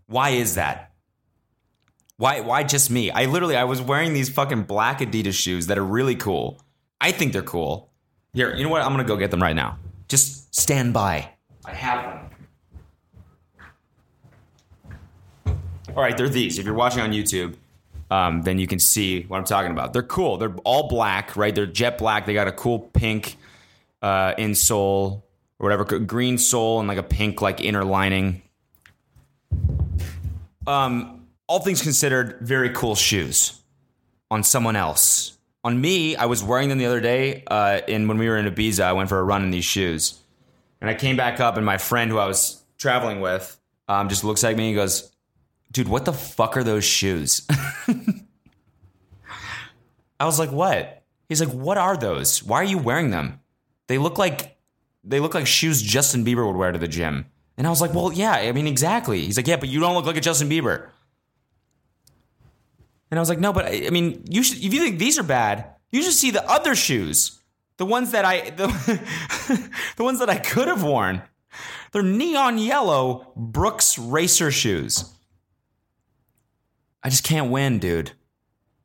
Why 0.07 0.31
is 0.31 0.55
that? 0.55 0.91
Why 2.17 2.41
why 2.41 2.63
just 2.63 2.91
me? 2.91 3.09
I 3.09 3.25
literally 3.25 3.55
I 3.55 3.63
was 3.63 3.81
wearing 3.81 4.13
these 4.13 4.29
fucking 4.29 4.63
black 4.63 4.99
Adidas 4.99 5.33
shoes 5.33 5.67
that 5.67 5.77
are 5.77 5.83
really 5.83 6.15
cool. 6.15 6.61
I 7.01 7.11
think 7.11 7.33
they're 7.33 7.41
cool. 7.41 7.91
Here, 8.33 8.53
you 8.55 8.63
know 8.63 8.69
what? 8.69 8.81
I'm 8.81 8.91
gonna 8.91 9.03
go 9.05 9.17
get 9.17 9.31
them 9.31 9.41
right 9.41 9.55
now. 9.55 9.77
Just 10.07 10.53
stand 10.55 10.93
by. 10.93 11.29
I 11.65 11.73
have 11.73 12.03
them. 12.03 12.14
All 15.95 16.03
right, 16.03 16.17
they're 16.17 16.27
these. 16.27 16.59
If 16.59 16.65
you're 16.65 16.75
watching 16.75 17.01
on 17.01 17.11
YouTube, 17.11 17.55
um, 18.11 18.41
then 18.41 18.59
you 18.59 18.67
can 18.67 18.79
see 18.79 19.23
what 19.23 19.37
I'm 19.37 19.45
talking 19.45 19.71
about. 19.71 19.93
They're 19.93 20.03
cool. 20.03 20.35
They're 20.37 20.53
all 20.65 20.89
black, 20.89 21.37
right? 21.37 21.55
They're 21.55 21.65
jet 21.65 21.97
black. 21.97 22.25
They 22.25 22.33
got 22.33 22.49
a 22.49 22.51
cool 22.51 22.79
pink 22.79 23.37
uh, 24.01 24.33
insole 24.35 25.23
or 25.57 25.63
whatever, 25.63 25.85
green 25.85 26.37
sole 26.37 26.79
and 26.79 26.87
like 26.89 26.97
a 26.97 27.03
pink 27.03 27.41
like 27.41 27.61
inner 27.61 27.85
lining. 27.85 28.41
Um, 30.67 31.27
all 31.47 31.59
things 31.59 31.81
considered, 31.81 32.39
very 32.41 32.71
cool 32.71 32.95
shoes 32.95 33.61
on 34.29 34.43
someone 34.43 34.75
else. 34.75 35.37
On 35.63 35.79
me, 35.79 36.17
I 36.17 36.25
was 36.25 36.43
wearing 36.43 36.67
them 36.67 36.77
the 36.77 36.87
other 36.87 36.99
day. 36.99 37.43
Uh, 37.47 37.79
in 37.87 38.09
when 38.09 38.17
we 38.17 38.27
were 38.27 38.37
in 38.37 38.45
Ibiza, 38.45 38.83
I 38.83 38.93
went 38.93 39.07
for 39.07 39.17
a 39.17 39.23
run 39.23 39.43
in 39.43 39.51
these 39.51 39.65
shoes, 39.65 40.19
and 40.81 40.89
I 40.89 40.93
came 40.93 41.15
back 41.15 41.39
up, 41.39 41.55
and 41.55 41.65
my 41.65 41.77
friend 41.77 42.11
who 42.11 42.17
I 42.17 42.27
was 42.27 42.61
traveling 42.77 43.21
with 43.21 43.57
um, 43.87 44.09
just 44.09 44.23
looks 44.23 44.43
at 44.43 44.57
me 44.57 44.67
and 44.67 44.75
goes, 44.75 45.11
dude, 45.75 45.89
what 45.89 46.05
the 46.05 46.13
fuck 46.13 46.55
are 46.55 46.63
those 46.63 46.85
shoes? 46.85 47.45
I 50.17 50.23
was 50.23 50.39
like, 50.39 50.53
what? 50.53 51.03
He's 51.27 51.41
like, 51.43 51.53
what 51.53 51.77
are 51.77 51.97
those? 51.97 52.41
Why 52.41 52.61
are 52.61 52.63
you 52.63 52.77
wearing 52.77 53.09
them? 53.09 53.41
They 53.87 53.97
look 53.97 54.17
like 54.17 54.55
they 55.03 55.19
look 55.19 55.33
like 55.33 55.45
shoes 55.45 55.81
Justin 55.81 56.23
Bieber 56.23 56.47
would 56.47 56.55
wear 56.55 56.71
to 56.71 56.79
the 56.79 56.87
gym. 56.87 57.25
And 57.57 57.67
I 57.67 57.69
was 57.69 57.81
like, 57.81 57.93
well, 57.93 58.13
yeah, 58.13 58.31
I 58.31 58.53
mean, 58.53 58.67
exactly. 58.67 59.19
He's 59.25 59.35
like, 59.35 59.47
yeah, 59.47 59.57
but 59.57 59.67
you 59.67 59.81
don't 59.81 59.95
look 59.95 60.05
like 60.05 60.15
a 60.15 60.21
Justin 60.21 60.49
Bieber. 60.49 60.87
And 63.11 63.19
I 63.19 63.21
was 63.21 63.27
like, 63.27 63.39
no, 63.39 63.51
but 63.51 63.65
I, 63.65 63.87
I 63.87 63.89
mean, 63.89 64.23
you 64.29 64.43
should 64.43 64.63
if 64.63 64.73
you 64.73 64.79
think 64.79 64.97
these 64.97 65.19
are 65.19 65.23
bad, 65.23 65.65
you 65.91 66.01
should 66.01 66.13
see 66.13 66.31
the 66.31 66.49
other 66.49 66.73
shoes. 66.73 67.41
The 67.77 67.85
ones 67.85 68.11
that 68.11 68.23
I 68.23 68.51
the, 68.51 68.67
the 69.97 70.03
ones 70.05 70.19
that 70.19 70.29
I 70.29 70.37
could 70.37 70.69
have 70.69 70.83
worn. 70.83 71.21
They're 71.91 72.01
neon 72.01 72.59
yellow 72.59 73.33
Brooks 73.35 73.99
racer 73.99 74.51
shoes. 74.51 75.14
I 77.05 77.09
just 77.09 77.23
can't 77.23 77.51
win, 77.51 77.77
dude. 77.77 78.13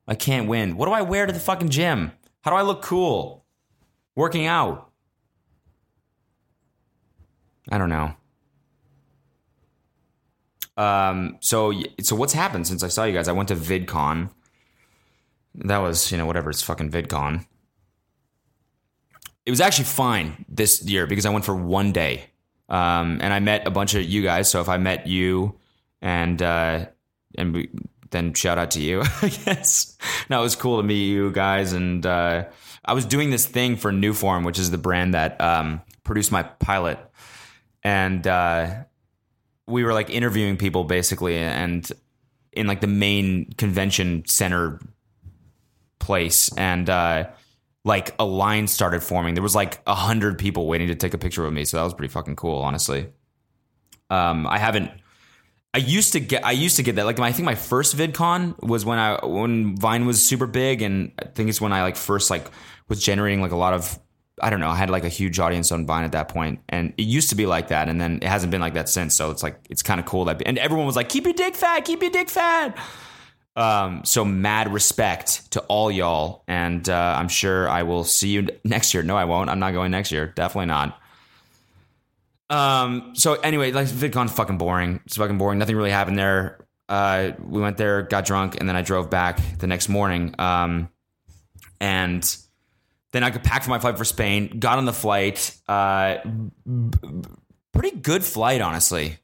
I 0.07 0.15
can't 0.15 0.47
win. 0.47 0.77
What 0.77 0.85
do 0.85 0.93
I 0.93 1.01
wear 1.01 1.25
to 1.25 1.33
the 1.33 1.41
fucking 1.41 1.71
gym? 1.71 2.13
How 2.43 2.51
do 2.51 2.57
I 2.59 2.61
look 2.61 2.83
cool? 2.83 3.47
Working 4.15 4.45
out. 4.45 4.91
I 7.71 7.79
don't 7.79 7.89
know. 7.89 8.15
Um, 10.77 11.39
so 11.41 11.73
so 12.03 12.15
what's 12.15 12.35
happened 12.35 12.67
since 12.67 12.83
I 12.83 12.89
saw 12.89 13.05
you 13.05 13.15
guys? 13.15 13.27
I 13.27 13.33
went 13.33 13.49
to 13.49 13.57
VidCon. 13.57 14.29
That 15.55 15.79
was, 15.79 16.13
you 16.13 16.19
know, 16.19 16.27
whatever, 16.27 16.51
it's 16.51 16.61
fucking 16.61 16.91
VidCon. 16.91 17.47
It 19.47 19.51
was 19.51 19.63
actually 19.63 19.87
fine 19.87 20.45
this 20.47 20.85
year 20.85 21.07
because 21.07 21.25
I 21.25 21.31
went 21.31 21.47
for 21.47 21.57
one 21.57 21.93
day. 21.93 22.25
Um, 22.69 23.19
and 23.23 23.33
I 23.33 23.41
met 23.41 23.67
a 23.67 23.71
bunch 23.71 23.95
of 23.95 24.03
you 24.03 24.23
guys. 24.23 24.51
So 24.51 24.61
if 24.61 24.69
I 24.69 24.77
met 24.77 25.07
you 25.07 25.59
and 26.03 26.43
uh, 26.43 26.85
and 27.39 27.55
we, 27.55 27.71
then 28.11 28.35
shout 28.35 28.59
out 28.59 28.73
to 28.73 28.81
you, 28.81 29.03
I 29.23 29.29
guess. 29.29 29.97
No, 30.29 30.41
it 30.41 30.43
was 30.43 30.57
cool 30.57 30.79
to 30.79 30.83
meet 30.83 31.07
you 31.07 31.31
guys. 31.31 31.73
And 31.73 32.05
uh, 32.05 32.45
I 32.85 32.93
was 32.93 33.05
doing 33.05 33.31
this 33.31 33.47
thing 33.47 33.77
for 33.77 33.93
New 33.93 34.13
Form, 34.13 34.45
which 34.45 34.59
is 34.59 34.71
the 34.71 34.79
brand 34.79 35.15
that 35.15 35.41
um, 35.41 35.81
produced 36.05 36.33
my 36.33 36.43
pilot. 36.43 36.99
And 37.83 38.27
uh, 38.27 38.85
we 39.67 39.85
were 39.85 39.95
like 39.95 40.11
interviewing 40.11 40.57
people 40.57 40.85
basically, 40.85 41.39
and 41.39 41.91
in 42.53 42.67
like 42.67 42.81
the 42.81 42.87
main 42.87 43.53
convention 43.53 44.25
center 44.27 44.81
place. 45.99 46.53
And 46.57 46.91
uh, 46.91 47.31
like 47.85 48.15
a 48.19 48.25
line 48.25 48.67
started 48.67 49.03
forming. 49.03 49.35
There 49.35 49.43
was 49.43 49.55
like 49.55 49.81
a 49.87 49.95
hundred 49.95 50.39
people 50.39 50.67
waiting 50.67 50.89
to 50.89 50.95
take 50.95 51.15
a 51.15 51.19
picture 51.19 51.45
with 51.45 51.53
me. 51.53 51.65
So 51.65 51.77
that 51.79 51.85
was 51.85 51.95
pretty 51.95 52.13
fucking 52.13 52.37
cool, 52.37 52.59
honestly. 52.61 53.09
Um, 54.11 54.47
I 54.47 54.59
haven't 54.59 54.91
I 55.73 55.79
used 55.79 56.13
to 56.15 56.21
get 56.21 56.45
I 56.45 56.53
used 56.53 56.77
to 56.77 56.83
get 56.83 56.97
that. 56.97 57.07
Like 57.07 57.21
I 57.21 57.33
think 57.33 57.47
my 57.47 57.55
first 57.55 57.97
VidCon 57.97 58.61
was 58.61 58.85
when 58.85 58.99
I 58.99 59.25
when 59.25 59.77
Vine 59.77 60.05
was 60.05 60.27
super 60.27 60.47
big 60.47 60.83
and 60.83 61.13
I 61.19 61.27
think 61.27 61.49
it's 61.49 61.61
when 61.61 61.73
I 61.73 61.83
like 61.83 61.97
first 61.97 62.31
like 62.31 62.51
was 62.89 63.03
generating 63.03 63.41
like 63.41 63.53
a 63.53 63.57
lot 63.57 63.73
of 63.73 63.99
I 64.43 64.51
don't 64.51 64.59
know 64.59 64.69
I 64.69 64.75
had 64.75 64.91
like 64.91 65.05
a 65.05 65.09
huge 65.09 65.39
audience 65.39 65.71
on 65.71 65.87
Vine 65.87 66.05
at 66.05 66.13
that 66.13 66.29
point 66.29 66.61
and 66.69 66.93
it 66.97 67.05
used 67.05 67.31
to 67.31 67.37
be 67.37 67.47
like 67.47 67.69
that 67.69 67.89
and 67.89 68.01
then 68.01 68.17
it 68.17 68.25
hasn't 68.25 68.51
been 68.51 68.61
like 68.61 68.75
that 68.75 68.89
since 68.89 69.15
so 69.15 69.31
it's 69.31 69.45
like 69.45 69.61
it's 69.71 69.83
kind 69.83 70.01
of 70.01 70.07
cool 70.07 70.25
that 70.25 70.43
and 70.45 70.59
everyone 70.59 70.87
was 70.87 70.97
like 70.97 71.09
keep 71.09 71.25
your 71.25 71.35
dick 71.35 71.55
fat 71.55 71.85
keep 71.85 72.03
your 72.03 72.11
dick 72.11 72.31
fat! 72.31 72.77
Um 73.55 74.03
so 74.05 74.25
mad 74.25 74.73
respect 74.73 75.53
to 75.53 75.61
all 75.63 75.89
y'all 75.89 76.43
and 76.49 76.89
uh, 76.89 77.17
I'm 77.17 77.29
sure 77.29 77.69
I 77.69 77.85
will 77.85 78.03
see 78.03 78.31
you 78.31 78.49
next 78.65 78.93
year. 78.93 79.05
No 79.05 79.17
I 79.17 79.25
won't. 79.25 79.49
I'm 79.49 79.61
not 79.61 79.73
going 79.73 79.93
next 79.93 80.11
year. 80.11 80.27
Definitely 80.27 80.67
not 80.67 80.99
um. 82.51 83.13
So 83.15 83.35
anyway, 83.35 83.73
like 83.73 83.87
VidCon's 83.87 84.33
fucking 84.33 84.59
boring. 84.59 85.01
It's 85.07 85.17
fucking 85.17 85.39
boring. 85.39 85.59
Nothing 85.59 85.77
really 85.77 85.91
happened 85.91 86.19
there. 86.19 86.67
Uh, 86.89 87.33
we 87.39 87.61
went 87.61 87.77
there, 87.77 88.03
got 88.03 88.25
drunk, 88.25 88.57
and 88.59 88.69
then 88.69 88.75
I 88.77 88.83
drove 88.83 89.09
back 89.11 89.41
the 89.59 89.67
next 89.69 89.89
morning. 89.89 90.35
Um, 90.39 90.89
and 91.81 92.37
then 93.13 93.23
I 93.23 93.31
could 93.31 93.45
pack 93.45 93.63
for 93.63 93.71
my 93.71 93.79
flight 93.79 93.97
for 93.97 94.05
Spain. 94.05 94.59
Got 94.59 94.79
on 94.79 94.85
the 94.85 94.93
flight. 94.93 95.57
Uh, 95.69 96.17
b- 96.25 96.99
pretty 97.73 97.97
good 97.97 98.25
flight, 98.25 98.61
honestly. 98.61 99.19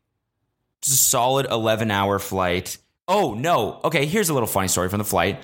Just 0.83 0.95
a 0.95 1.05
solid 1.05 1.47
eleven 1.51 1.91
hour 1.91 2.19
flight. 2.19 2.79
Oh 3.09 3.35
no. 3.35 3.81
Okay, 3.85 4.07
here's 4.07 4.29
a 4.29 4.35
little 4.35 4.47
funny 4.47 4.69
story 4.69 4.89
from 4.89 4.99
the 4.99 5.05
flight. 5.05 5.41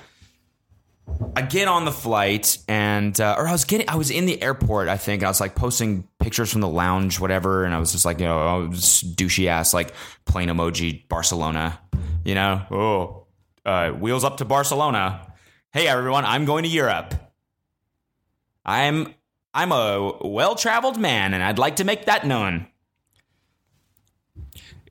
I 1.34 1.42
get 1.42 1.68
on 1.68 1.84
the 1.84 1.92
flight 1.92 2.58
and 2.68 3.18
uh, 3.20 3.34
or 3.38 3.48
I 3.48 3.52
was 3.52 3.64
getting 3.64 3.88
I 3.88 3.96
was 3.96 4.10
in 4.10 4.26
the 4.26 4.40
airport 4.42 4.88
I 4.88 4.96
think 4.96 5.22
I 5.22 5.28
was 5.28 5.40
like 5.40 5.54
posting 5.54 6.08
pictures 6.18 6.52
from 6.52 6.60
the 6.60 6.68
lounge 6.68 7.18
whatever 7.18 7.64
and 7.64 7.74
I 7.74 7.78
was 7.78 7.92
just 7.92 8.04
like 8.04 8.20
you 8.20 8.26
know 8.26 8.38
oh, 8.38 8.68
douchey 8.68 9.46
ass 9.46 9.74
like 9.74 9.94
plane 10.24 10.48
emoji 10.48 11.08
Barcelona 11.08 11.78
you 12.24 12.34
know? 12.34 12.62
Oh 12.70 13.26
uh, 13.64 13.90
wheels 13.90 14.24
up 14.24 14.38
to 14.38 14.44
Barcelona. 14.44 15.32
Hey 15.72 15.86
everyone 15.86 16.24
I'm 16.24 16.44
going 16.44 16.64
to 16.64 16.68
Europe. 16.68 17.14
I'm 18.64 19.14
I'm 19.54 19.72
a 19.72 20.18
well 20.22 20.54
traveled 20.54 20.98
man 20.98 21.34
and 21.34 21.42
I'd 21.42 21.58
like 21.58 21.76
to 21.76 21.84
make 21.84 22.06
that 22.06 22.26
known 22.26 22.66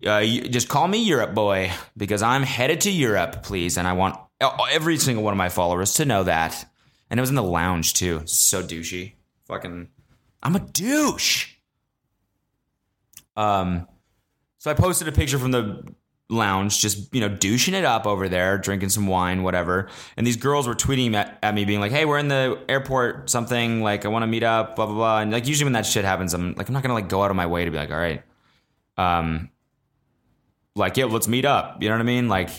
uh, 0.05 0.23
just 0.23 0.69
call 0.69 0.87
me 0.87 1.03
Europe 1.03 1.33
boy 1.33 1.71
because 1.95 2.21
I'm 2.21 2.43
headed 2.43 2.81
to 2.81 2.91
Europe 2.91 3.43
please 3.43 3.77
and 3.77 3.87
I 3.87 3.93
want 3.93 4.17
every 4.71 4.97
single 4.97 5.23
one 5.23 5.33
of 5.33 5.37
my 5.37 5.49
followers 5.49 5.93
to 5.95 6.05
know 6.05 6.23
that. 6.23 6.67
And 7.09 7.19
it 7.19 7.21
was 7.21 7.29
in 7.29 7.35
the 7.35 7.43
lounge 7.43 7.93
too. 7.93 8.21
So 8.25 8.63
douchey. 8.63 9.13
Fucking 9.45 9.89
I'm 10.41 10.55
a 10.55 10.59
douche. 10.59 11.55
Um 13.35 13.87
so 14.57 14.69
I 14.71 14.73
posted 14.73 15.07
a 15.07 15.11
picture 15.11 15.39
from 15.39 15.51
the 15.51 15.83
lounge, 16.31 16.79
just, 16.79 17.13
you 17.13 17.19
know, 17.19 17.29
douching 17.29 17.73
it 17.73 17.83
up 17.83 18.07
over 18.07 18.29
there, 18.29 18.57
drinking 18.57 18.89
some 18.89 19.05
wine, 19.05 19.43
whatever. 19.43 19.89
And 20.15 20.25
these 20.25 20.37
girls 20.37 20.67
were 20.67 20.75
tweeting 20.75 21.13
at, 21.13 21.37
at 21.43 21.53
me, 21.53 21.65
being 21.65 21.79
like, 21.79 21.91
hey, 21.91 22.05
we're 22.05 22.17
in 22.17 22.29
the 22.29 22.59
airport, 22.69 23.29
something, 23.29 23.81
like, 23.81 24.05
I 24.05 24.07
want 24.07 24.23
to 24.23 24.27
meet 24.27 24.43
up, 24.43 24.75
blah, 24.75 24.85
blah, 24.85 24.95
blah. 24.95 25.19
And 25.19 25.31
like, 25.31 25.47
usually 25.47 25.65
when 25.65 25.73
that 25.73 25.85
shit 25.85 26.05
happens, 26.05 26.33
I'm 26.33 26.55
like, 26.55 26.69
I'm 26.69 26.73
not 26.73 26.83
to 26.83 26.93
like 26.93 27.09
go 27.09 27.21
out 27.21 27.31
of 27.31 27.37
my 27.37 27.45
way 27.45 27.65
to 27.65 27.71
be 27.71 27.77
like, 27.77 27.91
all 27.91 27.97
right, 27.97 28.23
um, 28.97 29.49
like, 30.75 30.97
yeah, 30.97 31.05
let's 31.05 31.27
meet 31.27 31.45
up. 31.45 31.81
You 31.81 31.89
know 31.89 31.95
what 31.95 32.01
I 32.01 32.05
mean? 32.05 32.29
Like, 32.29 32.49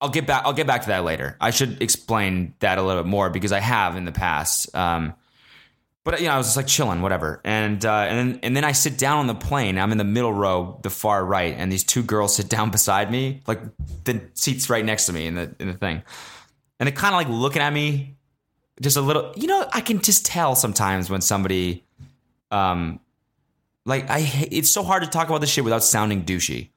I'll 0.00 0.10
get 0.10 0.26
back. 0.26 0.44
I'll 0.44 0.52
get 0.52 0.66
back 0.66 0.82
to 0.82 0.88
that 0.88 1.04
later. 1.04 1.36
I 1.40 1.50
should 1.50 1.82
explain 1.82 2.54
that 2.60 2.78
a 2.78 2.82
little 2.82 3.02
bit 3.02 3.08
more 3.08 3.30
because 3.30 3.52
I 3.52 3.60
have 3.60 3.96
in 3.96 4.04
the 4.04 4.12
past. 4.12 4.74
Um, 4.74 5.14
but 6.04 6.20
you 6.20 6.26
know, 6.26 6.32
I 6.32 6.38
was 6.38 6.46
just 6.46 6.56
like 6.56 6.68
chilling, 6.68 7.02
whatever. 7.02 7.40
And 7.44 7.84
uh, 7.84 8.06
and 8.08 8.18
then 8.32 8.40
and 8.42 8.56
then 8.56 8.64
I 8.64 8.72
sit 8.72 8.96
down 8.96 9.18
on 9.18 9.26
the 9.26 9.34
plane. 9.34 9.76
I'm 9.76 9.90
in 9.90 9.98
the 9.98 10.04
middle 10.04 10.32
row, 10.32 10.78
the 10.82 10.90
far 10.90 11.24
right, 11.24 11.54
and 11.56 11.70
these 11.70 11.84
two 11.84 12.02
girls 12.02 12.36
sit 12.36 12.48
down 12.48 12.70
beside 12.70 13.10
me, 13.10 13.42
like 13.46 13.60
the 14.04 14.22
seats 14.34 14.70
right 14.70 14.84
next 14.84 15.06
to 15.06 15.12
me 15.12 15.26
in 15.26 15.34
the 15.34 15.54
in 15.58 15.66
the 15.66 15.74
thing. 15.74 16.02
And 16.78 16.86
they're 16.86 16.96
kind 16.96 17.14
of 17.14 17.18
like 17.18 17.28
looking 17.28 17.60
at 17.60 17.72
me, 17.72 18.16
just 18.80 18.96
a 18.96 19.00
little. 19.00 19.32
You 19.36 19.48
know, 19.48 19.68
I 19.72 19.80
can 19.80 20.00
just 20.00 20.24
tell 20.24 20.54
sometimes 20.54 21.10
when 21.10 21.20
somebody, 21.20 21.84
um, 22.52 23.00
like 23.84 24.08
I. 24.08 24.20
It's 24.52 24.70
so 24.70 24.84
hard 24.84 25.02
to 25.02 25.10
talk 25.10 25.28
about 25.28 25.40
this 25.40 25.50
shit 25.50 25.64
without 25.64 25.82
sounding 25.82 26.24
douchey 26.24 26.70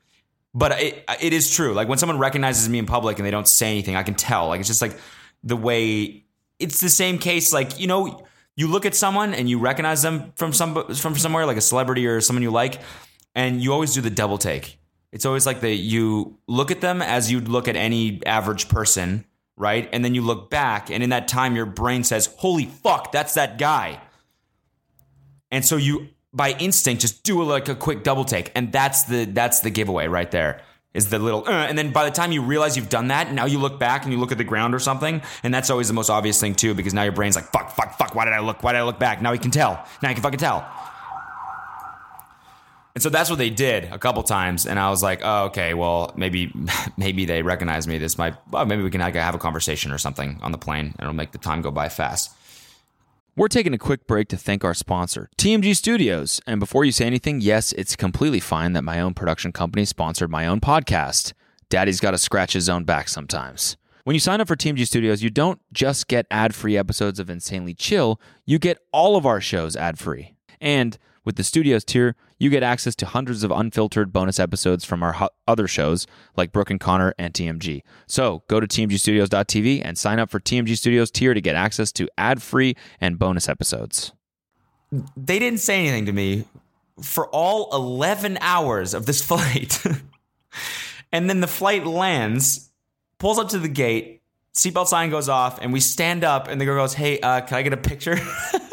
but 0.54 0.82
it, 0.82 1.06
it 1.22 1.34
is 1.34 1.50
true. 1.50 1.74
Like 1.74 1.88
when 1.88 1.98
someone 1.98 2.20
recognizes 2.20 2.68
me 2.68 2.80
in 2.80 2.86
public 2.86 3.20
and 3.20 3.26
they 3.26 3.32
don't 3.32 3.48
say 3.48 3.70
anything, 3.72 3.96
I 3.96 4.04
can 4.04 4.16
tell. 4.16 4.48
Like 4.48 4.60
it's 4.60 4.70
just 4.70 4.82
like 4.82 4.98
the 5.44 5.56
way 5.56 6.26
it's 6.60 6.80
the 6.80 6.90
same 6.90 7.18
case. 7.18 7.54
Like 7.54 7.80
you 7.80 7.88
know, 7.88 8.26
you 8.56 8.68
look 8.68 8.86
at 8.86 8.96
someone 8.96 9.34
and 9.34 9.50
you 9.50 9.60
recognize 9.60 10.02
them 10.02 10.34
from 10.36 10.54
some 10.54 10.94
from 10.94 11.16
somewhere, 11.16 11.46
like 11.46 11.58
a 11.58 11.62
celebrity 11.62 12.06
or 12.08 12.22
someone 12.22 12.44
you 12.44 12.52
like, 12.52 12.82
and 13.36 13.62
you 13.62 13.74
always 13.74 13.94
do 13.94 14.02
the 14.02 14.10
double 14.10 14.38
take. 14.38 14.78
It's 15.12 15.26
always 15.26 15.46
like 15.46 15.60
that 15.62 15.76
you 15.76 16.38
look 16.48 16.72
at 16.72 16.82
them 16.82 17.02
as 17.02 17.32
you'd 17.32 17.50
look 17.50 17.68
at 17.68 17.76
any 17.76 18.26
average 18.26 18.70
person, 18.70 19.26
right? 19.58 19.90
And 19.92 20.06
then 20.06 20.16
you 20.16 20.22
look 20.22 20.50
back, 20.50 20.90
and 20.90 21.04
in 21.04 21.10
that 21.10 21.28
time, 21.28 21.56
your 21.56 21.66
brain 21.66 22.04
says, 22.04 22.28
Holy 22.38 22.66
fuck, 22.66 23.12
that's 23.12 23.34
that 23.34 23.58
guy. 23.58 24.02
And 25.50 25.66
so 25.66 25.76
you, 25.76 26.08
by 26.34 26.52
instinct, 26.54 27.02
just 27.02 27.24
do 27.24 27.42
like 27.44 27.70
a 27.70 27.76
quick 27.76 28.04
double 28.04 28.26
take. 28.26 28.52
And 28.56 28.72
that's 28.72 29.04
the 29.04 29.26
that's 29.26 29.62
the 29.62 29.70
giveaway 29.70 30.08
right 30.08 30.30
there. 30.32 30.62
Is 30.94 31.10
the 31.10 31.20
little, 31.20 31.48
uh, 31.48 31.52
and 31.52 31.78
then 31.78 31.94
by 31.94 32.04
the 32.04 32.12
time 32.12 32.34
you 32.34 32.42
realize 32.42 32.76
you've 32.76 32.90
done 32.90 33.08
that, 33.08 33.32
now 33.32 33.46
you 33.46 33.60
look 33.60 33.80
back 33.80 34.04
and 34.04 34.12
you 34.12 34.20
look 34.20 34.34
at 34.34 34.38
the 34.38 34.44
ground 34.44 34.76
or 34.76 34.80
something, 34.80 35.22
and 35.42 35.54
that's 35.54 35.70
always 35.70 35.88
the 35.88 35.94
most 35.94 36.10
obvious 36.10 36.38
thing 36.42 36.54
too, 36.54 36.74
because 36.74 36.94
now 36.94 37.04
your 37.04 37.14
brain's 37.14 37.38
like, 37.38 37.46
fuck, 37.46 37.72
fuck, 37.72 37.98
fuck, 37.98 38.14
why 38.14 38.26
did 38.26 38.34
I 38.34 38.42
look? 38.42 38.62
Why 38.62 38.74
did 38.74 38.80
I 38.80 38.84
look 38.84 39.00
back? 39.00 39.22
Now 39.22 39.32
you 39.32 39.40
can 39.40 39.52
tell. 39.52 39.86
Now 40.04 40.10
you 40.10 40.16
can 40.16 40.22
fucking 40.22 40.40
tell. 40.40 40.70
And 42.94 43.02
so 43.02 43.10
that's 43.10 43.30
what 43.30 43.40
they 43.40 43.50
did 43.50 43.86
a 43.86 43.98
couple 43.98 44.22
times, 44.24 44.66
and 44.66 44.78
I 44.78 44.90
was 44.90 45.02
like, 45.02 45.22
"Oh, 45.24 45.46
okay. 45.46 45.74
Well, 45.74 46.12
maybe, 46.18 46.54
maybe 46.98 47.24
they 47.24 47.42
recognize 47.42 47.88
me. 47.88 47.98
This 47.98 48.18
might, 48.18 48.36
well, 48.52 48.66
maybe 48.66 48.84
we 48.84 48.90
can 48.90 49.00
like, 49.00 49.16
have 49.16 49.34
a 49.34 49.40
conversation 49.40 49.94
or 49.94 49.98
something 49.98 50.40
on 50.42 50.52
the 50.52 50.58
plane, 50.58 50.88
and 50.88 51.00
it'll 51.00 51.14
make 51.14 51.32
the 51.32 51.38
time 51.38 51.62
go 51.62 51.72
by 51.72 51.88
fast." 51.88 52.36
We're 53.34 53.48
taking 53.48 53.74
a 53.74 53.78
quick 53.78 54.08
break 54.08 54.28
to 54.30 54.38
thank 54.38 54.66
our 54.66 54.74
sponsor, 54.74 55.30
TMG 55.38 55.74
Studios. 55.74 56.42
And 56.46 56.60
before 56.60 56.84
you 56.84 56.92
say 56.92 57.06
anything, 57.06 57.40
yes, 57.40 57.72
it's 57.72 57.96
completely 57.96 58.42
fine 58.42 58.74
that 58.74 58.82
my 58.82 59.00
own 59.00 59.14
production 59.14 59.54
company 59.54 59.86
sponsored 59.86 60.30
my 60.30 60.46
own 60.46 60.60
podcast. 60.60 61.32
Daddy's 61.70 62.02
got 62.02 62.12
to 62.12 62.18
scratch 62.18 62.52
his 62.52 62.68
own 62.68 62.84
back 62.84 63.08
sometimes. 63.08 63.78
When 64.04 64.16
you 64.16 64.20
sign 64.20 64.42
up 64.42 64.50
for 64.50 64.58
TMG 64.58 64.86
Studios, 64.86 65.24
you 65.24 65.30
don't 65.30 65.62
just 65.72 66.10
get 66.10 66.28
ad 66.30 66.54
free 66.54 66.78
episodes 66.78 67.20
of 67.20 67.30
Insanely 67.30 67.74
Chill, 67.74 68.20
you 68.46 68.60
get 68.60 68.80
all 68.92 69.16
of 69.16 69.26
our 69.26 69.40
shows 69.40 69.78
ad 69.78 69.98
free. 69.98 70.36
And 70.60 70.98
with 71.24 71.38
the 71.38 71.46
Studios 71.46 71.86
tier, 71.86 72.18
you 72.42 72.50
get 72.50 72.64
access 72.64 72.96
to 72.96 73.06
hundreds 73.06 73.44
of 73.44 73.52
unfiltered 73.52 74.12
bonus 74.12 74.40
episodes 74.40 74.84
from 74.84 75.04
our 75.04 75.30
other 75.48 75.68
shows 75.68 76.08
like 76.36 76.52
Brooke 76.52 76.72
and 76.72 76.80
Connor 76.80 77.14
and 77.20 77.36
TMG. 77.36 77.82
So 78.08 78.44
go 78.48 78.60
to 78.60 78.66
tmgstudios.tv 78.66 79.82
and 79.86 79.96
sign 79.96 80.18
up 80.18 80.32
for 80.32 80.40
TMG 80.40 80.76
Studios 80.76 81.12
tier 81.12 81.36
to 81.36 81.42
get 81.42 81.56
access 81.56 81.92
to 81.92 82.10
ad 82.18 82.42
free 82.42 82.76
and 83.00 83.20
bonus 83.20 83.48
episodes. 83.48 84.14
They 85.16 85.38
didn't 85.38 85.60
say 85.60 85.82
anything 85.82 86.08
to 86.08 86.14
me 86.14 86.46
for 87.00 87.28
all 87.28 87.70
11 87.76 88.40
hours 88.42 88.96
of 88.96 89.06
this 89.06 89.22
flight. 89.26 89.80
and 91.12 91.30
then 91.30 91.42
the 91.42 91.48
flight 91.48 91.86
lands, 91.86 92.72
pulls 93.20 93.38
up 93.38 93.50
to 93.50 93.60
the 93.60 93.70
gate, 93.70 94.24
seatbelt 94.56 94.88
sign 94.88 95.12
goes 95.12 95.30
off, 95.30 95.60
and 95.62 95.72
we 95.72 95.80
stand 95.80 96.24
up, 96.24 96.48
and 96.48 96.60
the 96.60 96.66
girl 96.66 96.84
goes, 96.84 96.96
Hey, 96.96 97.20
uh, 97.20 97.42
can 97.42 97.58
I 97.58 97.62
get 97.62 97.74
a 97.74 97.78
picture? 97.78 98.18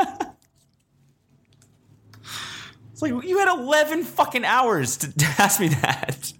It's 2.99 3.03
like 3.13 3.29
you 3.29 3.39
had 3.39 3.47
11 3.47 4.03
fucking 4.03 4.45
hours 4.45 4.97
to, 4.97 5.25
ask 5.39 5.61
me 5.61 5.69
that. 5.69 6.33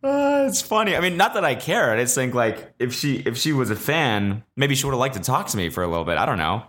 Uh, 0.00 0.46
it's 0.48 0.62
funny. 0.62 0.96
I 0.96 1.00
mean, 1.00 1.18
not 1.18 1.34
that 1.34 1.44
I 1.44 1.54
care. 1.54 1.92
I 1.92 2.00
just 2.00 2.14
think 2.14 2.32
like 2.32 2.72
if 2.78 2.94
she 2.94 3.16
if 3.16 3.36
she 3.36 3.52
was 3.52 3.68
a 3.68 3.76
fan, 3.76 4.44
maybe 4.56 4.74
she 4.74 4.86
would 4.86 4.92
have 4.92 5.00
liked 5.00 5.16
to 5.16 5.20
talk 5.20 5.48
to 5.48 5.56
me 5.56 5.68
for 5.68 5.82
a 5.82 5.88
little 5.88 6.04
bit. 6.04 6.16
I 6.16 6.24
don't 6.24 6.38
know. 6.38 6.62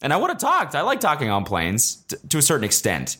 And 0.00 0.12
I 0.12 0.16
would 0.16 0.30
have 0.30 0.38
talked. 0.38 0.74
I 0.74 0.80
like 0.82 1.00
talking 1.00 1.28
on 1.28 1.44
planes 1.44 1.96
t- 1.96 2.16
to 2.30 2.38
a 2.38 2.42
certain 2.42 2.64
extent. 2.64 3.18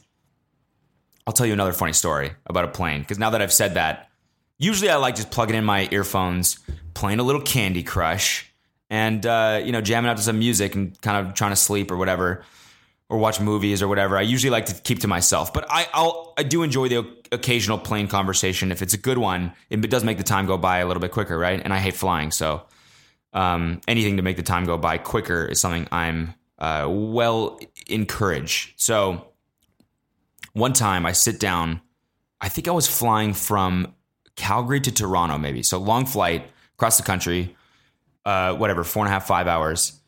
I'll 1.27 1.35
tell 1.35 1.45
you 1.45 1.53
another 1.53 1.75
funny 1.75 1.93
story 1.93 2.31
about 2.47 2.65
a 2.65 2.69
plane 2.69 3.01
because 3.01 3.19
now 3.19 3.31
that 3.31 3.43
I've 3.43 3.53
said 3.53 3.75
that, 3.75 4.09
usually 4.59 4.89
I 4.89 4.97
like 4.97 5.17
just 5.17 5.31
plugging 5.31 5.57
in 5.57 5.65
my 5.65 5.87
earphones, 5.91 6.61
playing 6.95 7.19
a 7.19 7.25
little 7.25 7.43
Candy 7.43 7.83
Crush, 7.83 8.51
and 8.89 9.27
uh, 9.27 9.61
you 9.63 9.73
know 9.73 9.83
jamming 9.83 10.09
out 10.09 10.17
to 10.17 10.23
some 10.23 10.39
music 10.39 10.77
and 10.77 10.99
kind 11.03 11.27
of 11.27 11.35
trying 11.35 11.51
to 11.53 11.57
sleep 11.57 11.91
or 11.91 11.99
whatever 11.99 12.45
or 13.09 13.19
watch 13.19 13.41
movies 13.41 13.83
or 13.83 13.89
whatever. 13.89 14.19
I 14.19 14.23
usually 14.23 14.51
like 14.51 14.67
to 14.67 14.75
keep 14.75 15.01
to 15.01 15.09
myself, 15.09 15.53
but 15.53 15.67
I 15.69 15.87
I'll, 15.93 16.35
I 16.37 16.43
do 16.43 16.63
enjoy 16.63 16.89
the 16.89 17.07
occasional 17.33 17.79
plane 17.79 18.09
conversation 18.09 18.71
if 18.71 18.83
it's 18.83 18.95
a 18.95 18.99
good 18.99 19.19
one. 19.19 19.53
It 19.71 19.81
does 19.91 20.05
make 20.05 20.19
the 20.19 20.25
time 20.25 20.47
go 20.47 20.59
by 20.59 20.79
a 20.79 20.87
little 20.87 21.01
bit 21.01 21.13
quicker, 21.13 21.39
right? 21.39 21.61
And 21.63 21.73
I 21.73 21.79
hate 21.79 21.95
flying, 21.95 22.31
so 22.31 22.63
um, 23.33 23.81
anything 23.89 24.17
to 24.17 24.23
make 24.23 24.37
the 24.37 24.43
time 24.43 24.65
go 24.65 24.79
by 24.79 24.99
quicker 24.99 25.45
is 25.47 25.61
something 25.61 25.87
I'm 25.91 26.35
uh, 26.59 26.87
well 26.89 27.61
encourage. 27.89 28.75
So 28.77 29.29
one 30.53 30.73
time 30.73 31.07
I 31.07 31.13
sit 31.13 31.39
down. 31.41 31.81
I 32.41 32.49
think 32.49 32.69
I 32.69 32.73
was 32.73 32.87
flying 32.87 33.35
from 33.35 33.95
Calgary 34.37 34.81
to 34.81 34.93
Toronto, 34.93 35.39
maybe. 35.39 35.63
So 35.63 35.79
long 35.79 36.07
flight 36.07 36.51
across 36.75 36.97
the 36.97 37.03
country, 37.03 37.57
uh, 38.25 38.55
whatever, 38.55 38.85
four 38.85 39.05
and 39.05 39.11
a 39.11 39.13
half, 39.13 39.27
five 39.27 39.49
hours. 39.49 40.01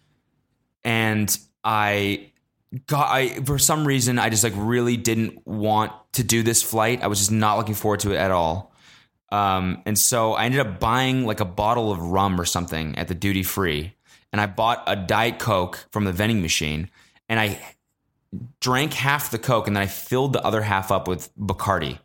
And 0.84 1.36
I 1.64 2.29
God, 2.86 3.08
I 3.10 3.28
for 3.44 3.58
some 3.58 3.86
reason 3.86 4.18
I 4.18 4.28
just 4.30 4.44
like 4.44 4.52
really 4.56 4.96
didn't 4.96 5.46
want 5.46 5.92
to 6.12 6.22
do 6.22 6.42
this 6.42 6.62
flight. 6.62 7.02
I 7.02 7.08
was 7.08 7.18
just 7.18 7.32
not 7.32 7.58
looking 7.58 7.74
forward 7.74 8.00
to 8.00 8.12
it 8.12 8.16
at 8.16 8.30
all. 8.30 8.72
Um, 9.32 9.82
and 9.86 9.98
so 9.98 10.34
I 10.34 10.44
ended 10.44 10.60
up 10.60 10.80
buying 10.80 11.24
like 11.24 11.40
a 11.40 11.44
bottle 11.44 11.90
of 11.90 12.00
rum 12.00 12.40
or 12.40 12.44
something 12.44 12.96
at 12.96 13.08
the 13.08 13.14
duty 13.14 13.42
free, 13.42 13.94
and 14.32 14.40
I 14.40 14.46
bought 14.46 14.84
a 14.86 14.96
diet 14.96 15.38
coke 15.38 15.86
from 15.90 16.04
the 16.04 16.12
vending 16.12 16.42
machine, 16.42 16.90
and 17.28 17.38
I 17.40 17.60
drank 18.60 18.92
half 18.92 19.30
the 19.30 19.38
coke, 19.38 19.66
and 19.66 19.76
then 19.76 19.82
I 19.82 19.86
filled 19.86 20.32
the 20.32 20.44
other 20.44 20.62
half 20.62 20.90
up 20.92 21.08
with 21.08 21.36
Bacardi, 21.36 21.98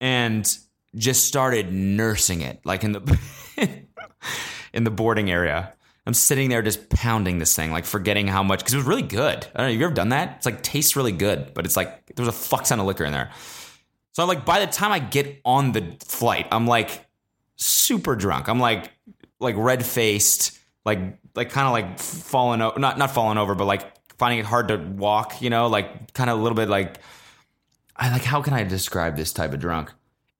and 0.00 0.58
just 0.94 1.26
started 1.26 1.72
nursing 1.72 2.42
it 2.42 2.60
like 2.64 2.84
in 2.84 2.92
the 2.92 3.18
in 4.72 4.84
the 4.84 4.90
boarding 4.90 5.30
area. 5.30 5.72
I'm 6.04 6.14
sitting 6.14 6.48
there 6.48 6.62
just 6.62 6.88
pounding 6.88 7.38
this 7.38 7.54
thing, 7.54 7.70
like 7.70 7.84
forgetting 7.84 8.26
how 8.26 8.42
much 8.42 8.60
because 8.60 8.74
it 8.74 8.78
was 8.78 8.86
really 8.86 9.02
good. 9.02 9.46
I 9.54 9.58
don't 9.58 9.58
know. 9.58 9.64
Have 9.64 9.72
you 9.72 9.84
ever 9.84 9.94
done 9.94 10.08
that? 10.08 10.36
It's 10.36 10.46
like 10.46 10.62
tastes 10.62 10.96
really 10.96 11.12
good, 11.12 11.54
but 11.54 11.64
it's 11.64 11.76
like 11.76 12.14
there's 12.16 12.28
a 12.28 12.32
fuck 12.32 12.64
ton 12.64 12.80
of 12.80 12.86
liquor 12.86 13.04
in 13.04 13.12
there. 13.12 13.30
So 14.12 14.22
I'm 14.22 14.28
like, 14.28 14.44
by 14.44 14.60
the 14.60 14.70
time 14.70 14.92
I 14.92 14.98
get 14.98 15.40
on 15.44 15.72
the 15.72 15.96
flight, 16.00 16.46
I'm 16.50 16.66
like 16.66 17.06
super 17.56 18.16
drunk. 18.16 18.48
I'm 18.48 18.58
like 18.58 18.90
like 19.38 19.54
red 19.56 19.86
faced, 19.86 20.58
like 20.84 20.98
like 21.34 21.50
kind 21.50 21.66
of 21.66 21.72
like 21.72 21.98
falling 22.00 22.62
over, 22.62 22.78
not 22.78 22.98
not 22.98 23.12
falling 23.12 23.38
over, 23.38 23.54
but 23.54 23.66
like 23.66 23.92
finding 24.18 24.40
it 24.40 24.44
hard 24.44 24.68
to 24.68 24.76
walk. 24.76 25.40
You 25.40 25.50
know, 25.50 25.68
like 25.68 26.12
kind 26.14 26.28
of 26.28 26.38
a 26.38 26.42
little 26.42 26.56
bit 26.56 26.68
like 26.68 26.98
I 27.94 28.10
like 28.10 28.24
how 28.24 28.42
can 28.42 28.54
I 28.54 28.64
describe 28.64 29.16
this 29.16 29.32
type 29.32 29.52
of 29.52 29.60
drunk? 29.60 29.92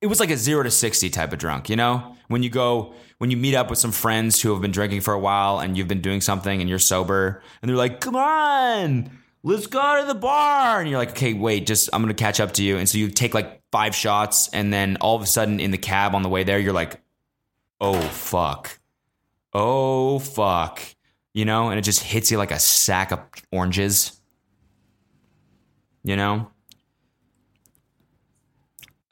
It 0.03 0.07
was 0.07 0.19
like 0.19 0.31
a 0.31 0.35
zero 0.35 0.63
to 0.63 0.69
sixty 0.69 1.09
type 1.09 1.31
of 1.31 1.39
drunk. 1.39 1.69
You 1.69 1.77
know, 1.77 2.17
when 2.27 2.43
you 2.43 2.49
go 2.49 2.93
when 3.19 3.31
you 3.31 3.37
meet 3.37 3.55
up 3.55 3.69
with 3.69 3.79
some 3.79 3.93
friends 3.93 4.41
who 4.41 4.51
have 4.51 4.61
been 4.61 4.71
drinking 4.71 4.99
for 4.99 5.13
a 5.13 5.19
while 5.19 5.59
and 5.59 5.77
you've 5.77 5.87
been 5.87 6.01
doing 6.01 6.19
something 6.19 6.59
and 6.59 6.69
you're 6.69 6.77
sober 6.77 7.41
and 7.61 7.69
they're 7.69 7.77
like, 7.77 8.01
come 8.01 8.17
on, 8.17 9.09
let's 9.43 9.65
go 9.67 10.01
to 10.01 10.05
the 10.05 10.13
bar. 10.13 10.81
And 10.81 10.89
you're 10.89 10.99
like, 10.99 11.11
okay, 11.11 11.33
wait, 11.33 11.65
just, 11.65 11.89
I'm 11.93 12.01
going 12.01 12.13
to 12.13 12.21
catch 12.21 12.41
up 12.41 12.51
to 12.55 12.63
you. 12.63 12.77
And 12.77 12.89
so 12.89 12.97
you 12.97 13.09
take 13.09 13.33
like 13.33 13.61
five 13.71 13.95
shots 13.95 14.49
and 14.49 14.73
then 14.73 14.97
all 14.99 15.15
of 15.15 15.21
a 15.21 15.25
sudden 15.25 15.61
in 15.61 15.71
the 15.71 15.77
cab 15.77 16.15
on 16.15 16.21
the 16.21 16.27
way 16.27 16.43
there, 16.43 16.59
you're 16.59 16.73
like, 16.73 16.99
oh, 17.79 18.01
fuck. 18.01 18.77
Oh, 19.53 20.19
fuck. 20.19 20.81
You 21.33 21.45
know, 21.45 21.69
and 21.69 21.79
it 21.79 21.83
just 21.83 22.03
hits 22.03 22.29
you 22.29 22.37
like 22.37 22.51
a 22.51 22.59
sack 22.59 23.13
of 23.13 23.21
oranges. 23.53 24.19
You 26.03 26.17
know? 26.17 26.51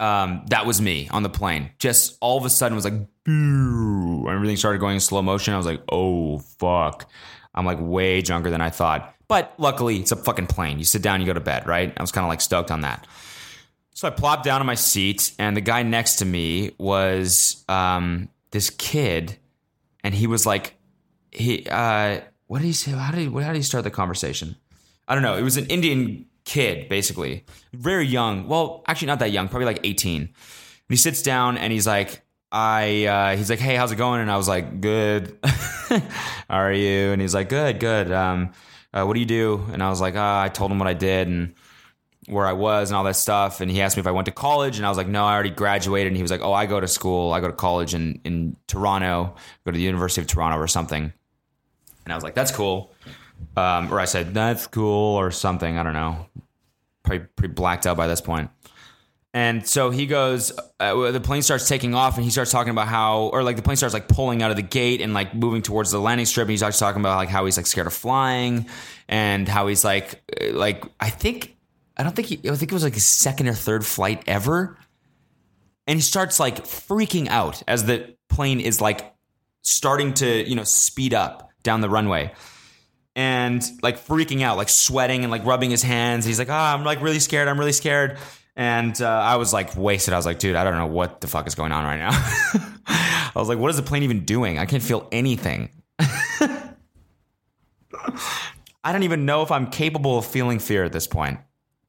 Um, 0.02 0.44
that 0.50 0.66
was 0.66 0.82
me 0.82 1.08
on 1.12 1.22
the 1.22 1.30
plane. 1.30 1.70
Just 1.78 2.18
all 2.22 2.38
of 2.38 2.44
a 2.44 2.50
sudden 2.50 2.76
was 2.76 2.86
like, 2.86 2.94
everything 3.28 4.58
started 4.58 4.80
going 4.80 4.96
in 4.96 5.00
slow 5.00 5.22
motion. 5.22 5.54
I 5.54 5.58
was 5.58 5.66
like, 5.68 5.82
oh, 5.92 6.40
fuck. 6.40 7.08
I'm 7.54 7.66
like 7.66 7.78
way 7.80 8.22
drunker 8.22 8.50
than 8.50 8.62
I 8.62 8.72
thought. 8.72 9.14
But 9.28 9.54
luckily, 9.60 9.98
it's 10.00 10.12
a 10.12 10.16
fucking 10.16 10.48
plane. 10.48 10.80
You 10.80 10.86
sit 10.86 11.04
down, 11.04 11.22
you 11.22 11.28
go 11.28 11.34
to 11.34 11.40
bed, 11.40 11.68
right? 11.68 11.94
I 11.96 12.02
was 12.02 12.12
kind 12.12 12.26
of 12.26 12.30
like 12.30 12.42
stoked 12.42 12.72
on 12.72 12.82
that. 12.82 13.06
So 13.94 14.08
I 14.08 14.12
plopped 14.12 14.44
down 14.44 14.60
on 14.60 14.66
my 14.66 14.76
seat, 14.76 15.34
and 15.38 15.56
the 15.56 15.62
guy 15.62 15.84
next 15.84 16.16
to 16.16 16.26
me 16.26 16.72
was 16.80 17.64
um, 17.70 18.30
this 18.50 18.72
kid, 18.72 19.38
and 20.04 20.16
he 20.16 20.26
was 20.26 20.46
like, 20.46 20.74
he, 21.32 21.68
uh, 21.70 22.22
what 22.48 22.60
did 22.60 22.66
he 22.66 22.74
say? 22.74 22.92
How 22.92 23.12
did 23.12 23.20
he, 23.20 23.26
how 23.28 23.54
did 23.54 23.58
he 23.58 23.62
start 23.62 23.84
the 23.84 23.92
conversation? 23.92 24.56
I 25.08 25.14
don't 25.14 25.24
know. 25.24 25.38
It 25.38 25.44
was 25.44 25.58
an 25.58 25.68
Indian 25.68 26.26
kid, 26.52 26.90
basically, 26.90 27.46
very 27.72 28.06
young. 28.06 28.46
Well, 28.48 28.84
actually, 28.86 29.08
not 29.08 29.20
that 29.20 29.32
young, 29.32 29.48
probably 29.48 29.66
like 29.66 29.80
18. 29.86 30.22
And 30.22 30.32
he 30.90 30.98
sits 30.98 31.22
down 31.22 31.58
and 31.58 31.72
he's 31.72 31.88
like, 31.88 32.22
I 32.52 33.06
uh, 33.06 33.38
he's 33.38 33.50
like, 33.50 33.60
hey, 33.60 33.76
how's 33.76 33.94
it 33.94 33.96
going? 33.96 34.20
And 34.20 34.30
I 34.30 34.36
was 34.36 34.50
like, 34.50 34.82
good. 34.82 35.38
How 35.44 36.02
are 36.50 36.74
you? 36.74 37.12
And 37.12 37.22
he's 37.22 37.34
like, 37.34 37.48
good, 37.48 37.80
good. 37.80 38.12
Um, 38.12 38.52
uh, 38.94 39.06
what 39.06 39.14
do 39.14 39.22
you 39.22 39.26
do? 39.26 39.66
And 39.72 39.82
I 39.82 39.90
was 39.90 40.02
like, 40.02 40.16
oh, 40.16 40.40
I 40.40 40.50
told 40.50 40.70
him 40.70 40.78
what 40.78 40.90
I 40.90 40.94
did 40.94 41.30
and 41.30 41.54
where 42.28 42.46
I 42.46 42.52
was 42.52 42.90
and 42.90 42.98
all 42.98 43.06
that 43.06 43.16
stuff. 43.16 43.62
And 43.62 43.72
he 43.72 43.82
asked 43.82 43.96
me 43.96 44.02
if 44.02 44.08
I 44.08 44.12
went 44.12 44.26
to 44.26 44.34
college, 44.34 44.76
and 44.76 44.86
I 44.86 44.90
was 44.90 44.98
like, 44.98 45.08
no, 45.08 45.24
I 45.24 45.34
already 45.34 45.52
graduated. 45.52 46.08
And 46.08 46.18
he 46.18 46.22
was 46.22 46.32
like, 46.32 46.42
oh, 46.42 46.52
I 46.52 46.66
go 46.66 46.82
to 46.82 46.88
school. 46.90 47.32
I 47.32 47.40
go 47.40 47.48
to 47.48 47.54
college 47.54 47.94
in 47.94 48.20
in 48.26 48.58
Toronto. 48.68 49.36
Go 49.64 49.72
to 49.72 49.78
the 49.78 49.84
University 49.84 50.20
of 50.20 50.28
Toronto 50.28 50.58
or 50.58 50.68
something. 50.68 51.14
And 52.04 52.12
I 52.12 52.16
was 52.16 52.26
like, 52.26 52.36
that's 52.36 52.52
cool. 52.52 52.92
Um, 53.58 53.92
or 53.92 54.00
I 54.00 54.06
said, 54.06 54.34
that's 54.34 54.68
cool 54.68 55.16
or 55.16 55.32
something. 55.32 55.78
I 55.78 55.84
don't 55.84 55.94
know. 55.94 56.28
Probably 57.04 57.26
pretty 57.36 57.54
blacked 57.54 57.86
out 57.86 57.98
by 57.98 58.08
this 58.08 58.22
point. 58.22 58.50
And 59.34 59.66
so 59.66 59.92
he 59.92 60.08
goes, 60.08 60.52
uh, 60.80 61.12
the 61.12 61.22
plane 61.22 61.42
starts 61.42 61.68
taking 61.68 61.96
off, 61.96 62.18
and 62.18 62.26
he 62.26 62.32
starts 62.32 62.52
talking 62.52 62.72
about 62.72 62.90
how, 62.90 63.30
or 63.34 63.44
like 63.44 63.56
the 63.56 63.62
plane 63.62 63.78
starts 63.78 63.94
like 63.94 64.10
pulling 64.10 64.44
out 64.44 64.52
of 64.52 64.58
the 64.58 64.62
gate 64.62 65.00
and 65.00 65.14
like 65.14 65.34
moving 65.34 65.62
towards 65.62 65.92
the 65.92 66.00
landing 66.00 66.26
strip. 66.26 66.44
And 66.44 66.52
he's 66.52 66.60
starts 66.60 66.80
talking 66.80 67.02
about 67.02 67.16
like 67.16 67.30
how 67.30 67.46
he's 67.46 67.56
like 67.56 67.66
scared 67.66 67.88
of 67.88 67.94
flying, 67.94 68.68
and 69.08 69.48
how 69.48 69.68
he's 69.68 69.86
like, 69.86 70.22
uh, 70.42 70.54
like 70.54 70.84
I 71.00 71.10
think, 71.10 71.56
I 71.96 72.04
don't 72.04 72.14
think 72.14 72.28
he, 72.28 72.50
I 72.50 72.56
think 72.56 72.72
it 72.72 72.74
was 72.74 72.84
like 72.84 72.94
his 72.94 73.06
second 73.06 73.48
or 73.48 73.54
third 73.54 73.86
flight 73.86 74.24
ever. 74.28 74.78
and 75.88 75.98
he 75.98 76.02
starts 76.02 76.40
like 76.40 76.64
freaking 76.64 77.28
out 77.28 77.64
as 77.68 77.86
the 77.86 78.16
plane 78.30 78.60
is 78.60 78.80
like 78.82 79.14
starting 79.62 80.14
to, 80.16 80.48
you 80.48 80.56
know, 80.56 80.64
speed 80.64 81.14
up 81.14 81.52
down 81.64 81.82
the 81.82 81.90
runway. 81.90 82.32
And 83.15 83.63
like 83.82 84.00
freaking 84.00 84.41
out, 84.41 84.58
like 84.58 84.69
sweating 84.69 85.24
and 85.24 85.32
like 85.32 85.45
rubbing 85.45 85.69
his 85.69 85.84
hands. 85.84 86.26
He's 86.26 86.39
like, 86.39 86.50
"Ah, 86.50 86.74
I'm 86.74 86.84
like 86.86 87.02
really 87.02 87.19
scared. 87.19 87.47
I'm 87.47 87.60
really 87.60 87.74
scared." 87.74 88.17
And 88.56 89.00
uh, 89.02 89.08
I 89.08 89.36
was 89.36 89.54
like 89.54 89.76
wasted. 89.76 90.13
I 90.13 90.17
was 90.17 90.26
like, 90.26 90.39
"Dude, 90.39 90.56
I 90.56 90.63
don't 90.63 90.78
know 90.78 90.88
what 90.88 91.19
the 91.19 91.28
fuck 91.28 91.45
is 91.47 91.56
going 91.56 91.71
on 91.71 91.84
right 91.84 91.97
now." 91.97 92.12
I 92.88 93.32
was 93.36 93.50
like, 93.50 93.58
"What 93.58 93.69
is 93.69 93.76
the 93.76 93.84
plane 93.84 94.04
even 94.04 94.24
doing? 94.24 94.60
I 94.60 94.65
can't 94.65 94.84
feel 94.84 95.08
anything." 95.12 95.69
I 98.84 98.91
don't 98.91 99.04
even 99.04 99.26
know 99.26 99.43
if 99.43 99.52
I'm 99.52 99.67
capable 99.67 100.17
of 100.17 100.26
feeling 100.26 100.60
fear 100.60 100.84
at 100.84 100.91
this 100.91 101.08
point. 101.08 101.39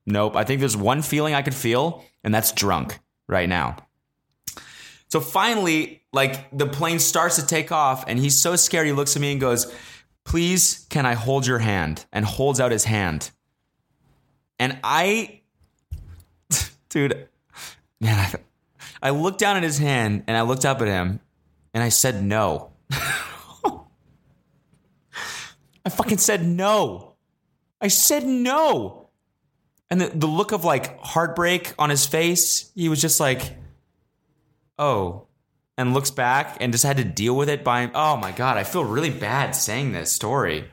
Nope. 0.06 0.37
I 0.37 0.44
think 0.44 0.61
there's 0.61 0.76
one 0.76 1.02
feeling 1.02 1.35
I 1.35 1.42
could 1.42 1.54
feel, 1.54 2.04
and 2.22 2.35
that's 2.35 2.52
drunk 2.52 2.98
right 3.28 3.48
now. 3.48 3.76
So 5.08 5.20
finally, 5.20 6.02
like 6.12 6.56
the 6.56 6.66
plane 6.66 6.98
starts 6.98 7.37
to 7.37 7.46
take 7.46 7.72
off, 7.72 8.04
and 8.08 8.18
he's 8.18 8.38
so 8.38 8.56
scared. 8.56 8.87
He 8.87 8.92
looks 8.92 9.16
at 9.16 9.22
me 9.22 9.32
and 9.32 9.40
goes, 9.40 9.72
Please, 10.24 10.87
can 10.88 11.04
I 11.06 11.14
hold 11.14 11.46
your 11.46 11.58
hand? 11.58 12.06
And 12.12 12.24
holds 12.24 12.61
out 12.61 12.72
his 12.72 12.85
hand. 12.85 13.30
And 14.58 14.78
I, 14.85 15.40
dude, 16.88 17.28
man, 18.00 18.18
I, 18.18 18.35
I 19.08 19.11
looked 19.11 19.38
down 19.38 19.56
at 19.56 19.62
his 19.62 19.78
hand 19.78 20.24
and 20.26 20.37
I 20.37 20.42
looked 20.42 20.64
up 20.64 20.80
at 20.80 20.88
him 20.88 21.20
and 21.74 21.82
I 21.82 21.88
said 21.88 22.22
no. 22.22 22.70
I 25.85 25.90
fucking 25.90 26.18
said 26.18 26.46
no. 26.46 27.14
I 27.80 27.88
said 27.88 28.24
no. 28.24 29.08
And 29.90 30.00
the, 30.00 30.06
the 30.08 30.26
look 30.26 30.52
of 30.52 30.64
like 30.64 31.00
heartbreak 31.00 31.74
on 31.78 31.90
his 31.90 32.06
face, 32.06 32.70
he 32.74 32.88
was 32.88 33.00
just 33.00 33.18
like, 33.18 33.56
oh, 34.78 35.26
and 35.83 35.92
looks 35.92 36.11
back 36.11 36.57
and 36.61 36.73
just 36.73 36.85
had 36.85 36.97
to 36.97 37.05
deal 37.05 37.37
with 37.37 37.51
it 37.51 37.62
by, 37.62 37.90
oh 37.95 38.16
my 38.16 38.33
God, 38.33 38.57
I 38.57 38.64
feel 38.64 38.85
really 38.85 39.11
bad 39.11 39.55
saying 39.55 39.92
this 39.92 40.11
story. 40.11 40.64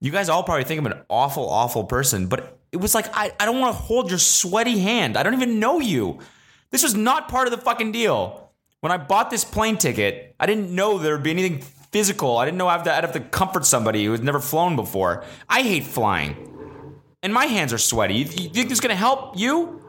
You 0.00 0.10
guys 0.10 0.28
all 0.28 0.42
probably 0.42 0.64
think 0.64 0.80
I'm 0.80 0.86
an 0.86 1.02
awful, 1.08 1.48
awful 1.48 1.84
person, 1.84 2.26
but 2.26 2.58
it 2.72 2.76
was 2.76 2.94
like, 2.94 3.06
I, 3.16 3.32
I 3.40 3.46
don't 3.46 3.60
want 3.60 3.74
to 3.74 3.82
hold 3.82 4.10
your 4.10 4.18
sweaty 4.18 4.80
hand. 4.80 5.16
I 5.16 5.22
don't 5.22 5.34
even 5.34 5.58
know 5.60 5.80
you. 5.80 6.18
This 6.70 6.82
was 6.82 6.94
not 6.94 7.28
part 7.28 7.46
of 7.46 7.52
the 7.52 7.58
fucking 7.58 7.92
deal. 7.92 8.50
When 8.80 8.92
I 8.92 8.96
bought 8.96 9.30
this 9.30 9.44
plane 9.44 9.76
ticket, 9.76 10.34
I 10.38 10.46
didn't 10.46 10.74
know 10.74 10.98
there 10.98 11.14
would 11.14 11.22
be 11.22 11.30
anything 11.30 11.60
physical. 11.92 12.38
I 12.38 12.44
didn't 12.44 12.58
know 12.58 12.68
I'd 12.68 12.86
have 12.86 13.12
to 13.12 13.20
comfort 13.20 13.66
somebody 13.66 14.04
who 14.04 14.12
has 14.12 14.20
never 14.20 14.40
flown 14.40 14.76
before. 14.76 15.24
I 15.48 15.62
hate 15.62 15.84
flying. 15.84 16.36
And 17.22 17.34
my 17.34 17.46
hands 17.46 17.72
are 17.72 17.78
sweaty. 17.78 18.14
You, 18.14 18.24
you 18.24 18.48
think 18.50 18.68
this 18.68 18.72
is 18.72 18.80
gonna 18.80 18.94
help 18.94 19.38
you? 19.38 19.80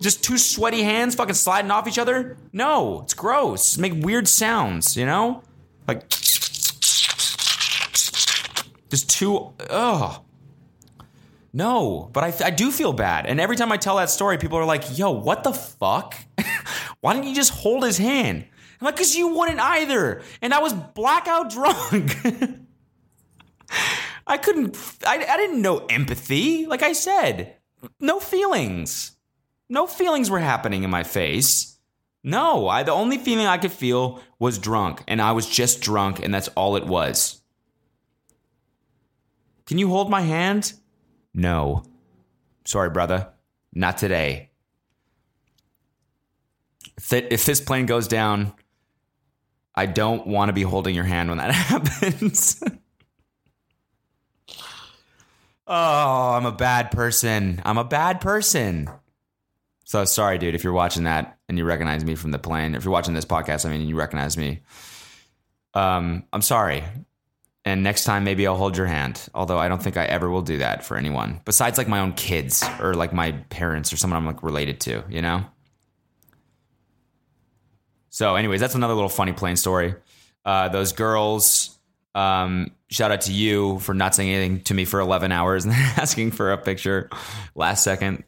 Just 0.00 0.24
two 0.24 0.38
sweaty 0.38 0.82
hands 0.82 1.14
fucking 1.14 1.34
sliding 1.34 1.70
off 1.70 1.86
each 1.86 1.98
other? 1.98 2.38
No, 2.52 3.02
it's 3.02 3.14
gross. 3.14 3.76
Make 3.76 4.02
weird 4.02 4.26
sounds, 4.28 4.96
you 4.96 5.04
know? 5.04 5.42
Like 5.86 6.08
just 8.88 9.08
two 9.08 9.52
ugh. 9.68 10.22
No, 11.52 12.08
but 12.12 12.24
I, 12.24 12.46
I 12.46 12.50
do 12.50 12.70
feel 12.70 12.92
bad. 12.92 13.26
And 13.26 13.40
every 13.40 13.56
time 13.56 13.72
I 13.72 13.76
tell 13.76 13.96
that 13.96 14.08
story, 14.08 14.38
people 14.38 14.56
are 14.58 14.64
like, 14.64 14.96
yo, 14.96 15.10
what 15.10 15.42
the 15.42 15.52
fuck? 15.52 16.16
Why 17.00 17.12
didn't 17.14 17.28
you 17.28 17.34
just 17.34 17.52
hold 17.52 17.84
his 17.84 17.98
hand? 17.98 18.46
I'm 18.80 18.84
like, 18.84 18.94
because 18.94 19.16
you 19.16 19.28
wouldn't 19.28 19.60
either. 19.60 20.22
And 20.40 20.54
I 20.54 20.60
was 20.60 20.72
blackout 20.72 21.50
drunk. 21.50 22.16
I 24.26 24.36
couldn't, 24.36 24.76
I, 25.04 25.24
I 25.28 25.36
didn't 25.36 25.60
know 25.60 25.86
empathy. 25.86 26.66
Like 26.66 26.82
I 26.82 26.92
said, 26.92 27.56
no 27.98 28.20
feelings. 28.20 29.16
No 29.70 29.86
feelings 29.86 30.28
were 30.28 30.40
happening 30.40 30.82
in 30.82 30.90
my 30.90 31.04
face. 31.04 31.78
No, 32.24 32.68
I, 32.68 32.82
the 32.82 32.92
only 32.92 33.16
feeling 33.16 33.46
I 33.46 33.56
could 33.56 33.72
feel 33.72 34.20
was 34.38 34.58
drunk. 34.58 35.04
And 35.06 35.22
I 35.22 35.32
was 35.32 35.48
just 35.48 35.80
drunk, 35.80 36.20
and 36.20 36.34
that's 36.34 36.48
all 36.48 36.76
it 36.76 36.86
was. 36.86 37.40
Can 39.66 39.78
you 39.78 39.88
hold 39.88 40.10
my 40.10 40.22
hand? 40.22 40.72
No. 41.32 41.84
Sorry, 42.64 42.90
brother. 42.90 43.28
Not 43.72 43.96
today. 43.96 44.50
Th- 47.08 47.28
if 47.30 47.46
this 47.46 47.60
plane 47.60 47.86
goes 47.86 48.08
down, 48.08 48.52
I 49.76 49.86
don't 49.86 50.26
want 50.26 50.48
to 50.48 50.52
be 50.52 50.62
holding 50.62 50.96
your 50.96 51.04
hand 51.04 51.28
when 51.28 51.38
that 51.38 51.54
happens. 51.54 52.60
oh, 55.66 56.32
I'm 56.34 56.44
a 56.44 56.52
bad 56.52 56.90
person. 56.90 57.62
I'm 57.64 57.78
a 57.78 57.84
bad 57.84 58.20
person. 58.20 58.90
So 59.90 60.04
sorry, 60.04 60.38
dude, 60.38 60.54
if 60.54 60.62
you're 60.62 60.72
watching 60.72 61.02
that 61.02 61.36
and 61.48 61.58
you 61.58 61.64
recognize 61.64 62.04
me 62.04 62.14
from 62.14 62.30
the 62.30 62.38
plane. 62.38 62.76
If 62.76 62.84
you're 62.84 62.92
watching 62.92 63.12
this 63.12 63.24
podcast, 63.24 63.66
I 63.66 63.70
mean, 63.70 63.88
you 63.88 63.96
recognize 63.96 64.36
me. 64.36 64.60
Um, 65.74 66.22
I'm 66.32 66.42
sorry. 66.42 66.84
And 67.64 67.82
next 67.82 68.04
time, 68.04 68.22
maybe 68.22 68.46
I'll 68.46 68.56
hold 68.56 68.76
your 68.76 68.86
hand. 68.86 69.28
Although 69.34 69.58
I 69.58 69.66
don't 69.66 69.82
think 69.82 69.96
I 69.96 70.04
ever 70.04 70.30
will 70.30 70.42
do 70.42 70.58
that 70.58 70.84
for 70.84 70.96
anyone 70.96 71.40
besides 71.44 71.76
like 71.76 71.88
my 71.88 71.98
own 71.98 72.12
kids 72.12 72.64
or 72.78 72.94
like 72.94 73.12
my 73.12 73.32
parents 73.32 73.92
or 73.92 73.96
someone 73.96 74.16
I'm 74.16 74.26
like 74.26 74.44
related 74.44 74.78
to, 74.82 75.02
you 75.08 75.22
know? 75.22 75.44
So, 78.10 78.36
anyways, 78.36 78.60
that's 78.60 78.76
another 78.76 78.94
little 78.94 79.08
funny 79.08 79.32
plane 79.32 79.56
story. 79.56 79.96
Uh, 80.44 80.68
those 80.68 80.92
girls, 80.92 81.76
um, 82.14 82.70
shout 82.90 83.10
out 83.10 83.22
to 83.22 83.32
you 83.32 83.80
for 83.80 83.92
not 83.92 84.14
saying 84.14 84.30
anything 84.30 84.60
to 84.66 84.74
me 84.74 84.84
for 84.84 85.00
11 85.00 85.32
hours 85.32 85.64
and 85.64 85.74
asking 85.96 86.30
for 86.30 86.52
a 86.52 86.58
picture 86.58 87.10
last 87.56 87.82
second. 87.82 88.22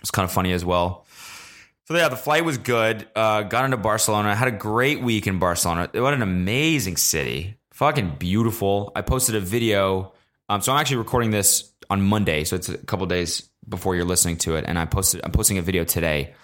It's 0.00 0.10
kind 0.10 0.24
of 0.24 0.32
funny 0.32 0.52
as 0.52 0.64
well. 0.64 1.06
So 1.84 1.96
yeah, 1.96 2.08
the 2.08 2.16
flight 2.16 2.44
was 2.44 2.58
good. 2.58 3.06
Uh, 3.14 3.42
got 3.42 3.64
into 3.64 3.76
Barcelona. 3.76 4.34
Had 4.34 4.48
a 4.48 4.52
great 4.52 5.00
week 5.00 5.26
in 5.26 5.38
Barcelona. 5.38 5.88
What 5.94 6.14
an 6.14 6.22
amazing 6.22 6.96
city. 6.96 7.56
Fucking 7.72 8.16
beautiful. 8.18 8.92
I 8.96 9.02
posted 9.02 9.36
a 9.36 9.40
video. 9.40 10.12
Um, 10.48 10.60
so 10.60 10.72
I'm 10.72 10.80
actually 10.80 10.98
recording 10.98 11.30
this 11.30 11.70
on 11.88 12.02
Monday, 12.02 12.44
so 12.44 12.56
it's 12.56 12.68
a 12.68 12.78
couple 12.78 13.06
days 13.06 13.48
before 13.68 13.94
you're 13.94 14.04
listening 14.04 14.36
to 14.38 14.56
it. 14.56 14.64
And 14.66 14.78
I 14.78 14.86
posted. 14.86 15.20
I'm 15.24 15.32
posting 15.32 15.58
a 15.58 15.62
video 15.62 15.84
today. 15.84 16.34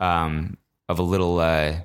Um, 0.00 0.56
of 0.88 0.98
a 0.98 1.02
little 1.02 1.38
uh, 1.38 1.76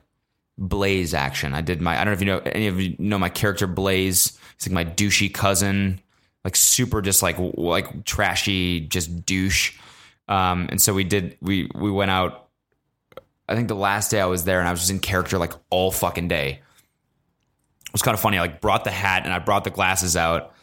Blaze 0.58 1.14
action. 1.14 1.54
I 1.54 1.62
did 1.62 1.82
my. 1.82 2.00
I 2.00 2.04
don't 2.04 2.08
know 2.08 2.14
if 2.14 2.20
you 2.22 2.26
know 2.28 2.42
any 2.46 2.68
of 2.68 2.80
you 2.80 2.96
know 3.00 3.20
my 3.20 3.30
character 3.30 3.68
Blaze. 3.68 4.38
He's 4.58 4.72
like 4.72 4.86
my 4.86 4.86
douchey 4.86 5.34
cousin, 5.34 6.00
like 6.44 6.56
super 6.56 7.02
just 7.02 7.22
like 7.22 7.38
like 7.40 8.06
trashy, 8.06 8.82
just 8.82 9.26
douche. 9.26 9.78
Um, 10.28 10.68
and 10.70 10.82
so 10.82 10.94
we 10.94 11.04
did. 11.04 11.38
We 11.42 11.70
we 11.76 11.92
went 11.92 12.12
out. 12.12 12.50
I 13.48 13.56
think 13.56 13.68
the 13.68 13.76
last 13.76 14.12
day 14.12 14.22
I 14.22 14.26
was 14.26 14.46
there, 14.46 14.60
and 14.60 14.68
I 14.68 14.72
was 14.72 14.82
just 14.82 14.92
in 14.92 15.00
character 15.00 15.38
like 15.38 15.54
all 15.70 15.92
fucking 15.92 16.28
day. 16.28 16.62
It 17.86 17.92
was 17.94 18.02
kind 18.02 18.16
of 18.16 18.22
funny. 18.22 18.38
I 18.38 18.42
like 18.42 18.62
brought 18.62 18.84
the 18.84 18.92
hat 18.92 19.24
and 19.26 19.34
I 19.34 19.40
brought 19.40 19.64
the 19.64 19.70
glasses 19.70 20.16
out, 20.16 20.54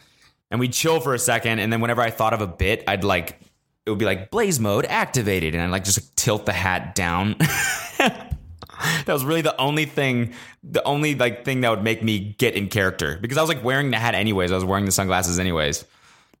and 0.49 0.59
we'd 0.59 0.73
chill 0.73 0.99
for 0.99 1.13
a 1.13 1.19
second, 1.19 1.59
and 1.59 1.71
then 1.71 1.81
whenever 1.81 2.01
I 2.01 2.09
thought 2.09 2.33
of 2.33 2.41
a 2.41 2.47
bit, 2.47 2.83
I'd 2.87 3.03
like 3.03 3.39
it 3.85 3.89
would 3.89 3.99
be 3.99 4.05
like 4.05 4.31
blaze 4.31 4.59
mode 4.59 4.85
activated, 4.85 5.55
and 5.55 5.63
I'd 5.63 5.71
like 5.71 5.83
just 5.83 6.01
like, 6.01 6.15
tilt 6.15 6.45
the 6.45 6.53
hat 6.53 6.95
down. 6.95 7.35
that 7.97 9.07
was 9.07 9.23
really 9.25 9.41
the 9.41 9.59
only 9.59 9.85
thing, 9.85 10.33
the 10.63 10.83
only 10.83 11.15
like 11.15 11.45
thing 11.45 11.61
that 11.61 11.69
would 11.69 11.83
make 11.83 12.03
me 12.03 12.35
get 12.37 12.55
in 12.55 12.67
character 12.67 13.17
because 13.21 13.37
I 13.37 13.41
was 13.41 13.49
like 13.49 13.63
wearing 13.63 13.91
the 13.91 13.97
hat 13.97 14.15
anyways. 14.15 14.51
I 14.51 14.55
was 14.55 14.65
wearing 14.65 14.85
the 14.85 14.91
sunglasses 14.91 15.39
anyways. 15.39 15.85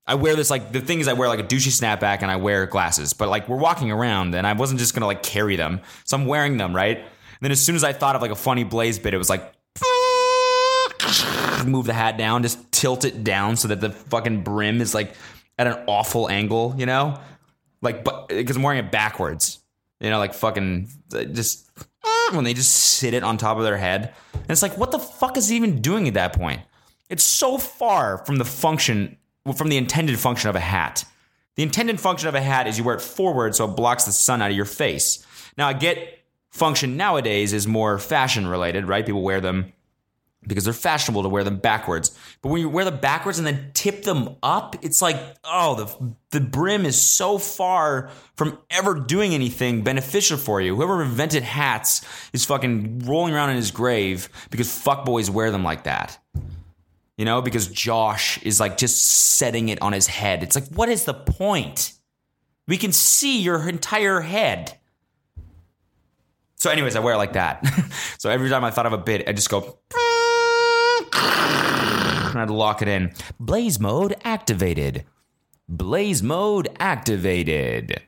I 0.07 0.15
wear 0.15 0.35
this 0.35 0.49
like 0.49 0.71
the 0.71 0.81
thing 0.81 0.99
is 0.99 1.07
I 1.07 1.13
wear 1.13 1.29
like 1.29 1.39
a 1.39 1.43
douchey 1.43 1.69
snapback 1.69 2.21
and 2.21 2.31
I 2.31 2.37
wear 2.37 2.65
glasses, 2.65 3.13
but 3.13 3.29
like 3.29 3.47
we're 3.47 3.57
walking 3.57 3.91
around 3.91 4.35
and 4.35 4.47
I 4.47 4.53
wasn't 4.53 4.79
just 4.79 4.93
gonna 4.93 5.05
like 5.05 5.23
carry 5.23 5.55
them, 5.55 5.81
so 6.05 6.17
I'm 6.17 6.25
wearing 6.25 6.57
them 6.57 6.75
right. 6.75 6.97
And 6.97 7.07
then 7.41 7.51
as 7.51 7.61
soon 7.61 7.75
as 7.75 7.83
I 7.83 7.93
thought 7.93 8.15
of 8.15 8.21
like 8.21 8.31
a 8.31 8.35
funny 8.35 8.63
blaze 8.63 8.99
bit, 8.99 9.13
it 9.13 9.17
was 9.17 9.29
like 9.29 9.41
move 11.65 11.85
the 11.85 11.93
hat 11.93 12.17
down, 12.17 12.43
just 12.43 12.71
tilt 12.71 13.05
it 13.05 13.23
down 13.23 13.55
so 13.55 13.67
that 13.67 13.79
the 13.79 13.91
fucking 13.91 14.43
brim 14.43 14.81
is 14.81 14.93
like 14.93 15.13
at 15.57 15.67
an 15.67 15.83
awful 15.87 16.29
angle, 16.29 16.73
you 16.77 16.85
know, 16.85 17.19
like 17.81 18.03
but 18.03 18.27
because 18.27 18.55
I'm 18.55 18.63
wearing 18.63 18.83
it 18.83 18.91
backwards, 18.91 19.59
you 19.99 20.09
know, 20.09 20.17
like 20.17 20.33
fucking 20.33 20.89
just 21.31 21.69
when 22.31 22.43
they 22.43 22.53
just 22.53 22.73
sit 22.73 23.13
it 23.13 23.23
on 23.23 23.37
top 23.37 23.57
of 23.57 23.63
their 23.63 23.77
head. 23.77 24.13
And 24.33 24.49
it's 24.49 24.63
like, 24.63 24.77
what 24.77 24.91
the 24.91 24.99
fuck 24.99 25.37
is 25.37 25.49
he 25.49 25.55
even 25.55 25.81
doing 25.81 26.07
at 26.07 26.15
that 26.15 26.33
point? 26.33 26.61
It's 27.09 27.23
so 27.23 27.57
far 27.57 28.19
from 28.19 28.37
the 28.37 28.45
function, 28.45 29.17
from 29.55 29.69
the 29.69 29.77
intended 29.77 30.19
function 30.19 30.49
of 30.49 30.55
a 30.55 30.59
hat. 30.59 31.05
The 31.55 31.63
intended 31.63 31.99
function 31.99 32.29
of 32.29 32.35
a 32.35 32.41
hat 32.41 32.67
is 32.67 32.77
you 32.77 32.83
wear 32.83 32.95
it 32.95 33.01
forward 33.01 33.55
so 33.55 33.65
it 33.65 33.75
blocks 33.75 34.05
the 34.05 34.11
sun 34.11 34.41
out 34.41 34.51
of 34.51 34.55
your 34.55 34.65
face. 34.65 35.25
Now, 35.57 35.67
I 35.67 35.73
get 35.73 36.19
function 36.49 36.97
nowadays 36.97 37.53
is 37.53 37.67
more 37.67 37.97
fashion 37.97 38.47
related, 38.47 38.85
right? 38.85 39.05
People 39.05 39.21
wear 39.21 39.41
them 39.41 39.73
because 40.47 40.63
they're 40.63 40.73
fashionable 40.73 41.23
to 41.23 41.29
wear 41.29 41.43
them 41.43 41.57
backwards. 41.57 42.17
But 42.41 42.49
when 42.49 42.61
you 42.61 42.69
wear 42.69 42.85
them 42.85 42.97
backwards 42.97 43.37
and 43.37 43.45
then 43.45 43.71
tip 43.73 44.03
them 44.03 44.37
up, 44.41 44.75
it's 44.81 45.01
like, 45.01 45.17
oh, 45.43 45.75
the 45.75 46.15
the 46.31 46.43
brim 46.43 46.85
is 46.85 46.99
so 46.99 47.37
far 47.37 48.09
from 48.35 48.57
ever 48.69 48.95
doing 48.95 49.33
anything 49.33 49.83
beneficial 49.83 50.37
for 50.37 50.61
you. 50.61 50.75
Whoever 50.75 51.03
invented 51.03 51.43
hats 51.43 52.05
is 52.33 52.45
fucking 52.45 52.99
rolling 53.05 53.33
around 53.33 53.51
in 53.51 53.57
his 53.57 53.71
grave 53.71 54.29
because 54.49 54.67
fuckboys 54.67 55.29
wear 55.29 55.51
them 55.51 55.63
like 55.63 55.83
that. 55.83 56.17
You 57.17 57.25
know, 57.25 57.41
because 57.41 57.67
Josh 57.67 58.41
is 58.41 58.59
like 58.59 58.77
just 58.77 59.03
setting 59.03 59.69
it 59.69 59.81
on 59.81 59.93
his 59.93 60.07
head. 60.07 60.43
It's 60.43 60.55
like, 60.55 60.67
what 60.69 60.89
is 60.89 61.03
the 61.05 61.13
point? 61.13 61.93
We 62.67 62.77
can 62.77 62.91
see 62.91 63.41
your 63.41 63.67
entire 63.67 64.21
head. 64.21 64.77
So, 66.55 66.69
anyways, 66.69 66.95
I 66.95 66.99
wear 66.99 67.15
it 67.15 67.17
like 67.17 67.33
that. 67.33 67.65
so 68.19 68.29
every 68.29 68.49
time 68.49 68.63
I 68.63 68.71
thought 68.71 68.85
of 68.85 68.93
a 68.93 68.97
bit, 68.97 69.27
I 69.27 69.33
just 69.33 69.49
go. 69.49 69.79
And 72.31 72.39
I'd 72.39 72.49
lock 72.49 72.81
it 72.81 72.87
in. 72.87 73.13
Blaze 73.39 73.79
mode 73.79 74.15
activated. 74.23 75.03
Blaze 75.67 76.21
mode 76.21 76.69
activated. 76.79 78.01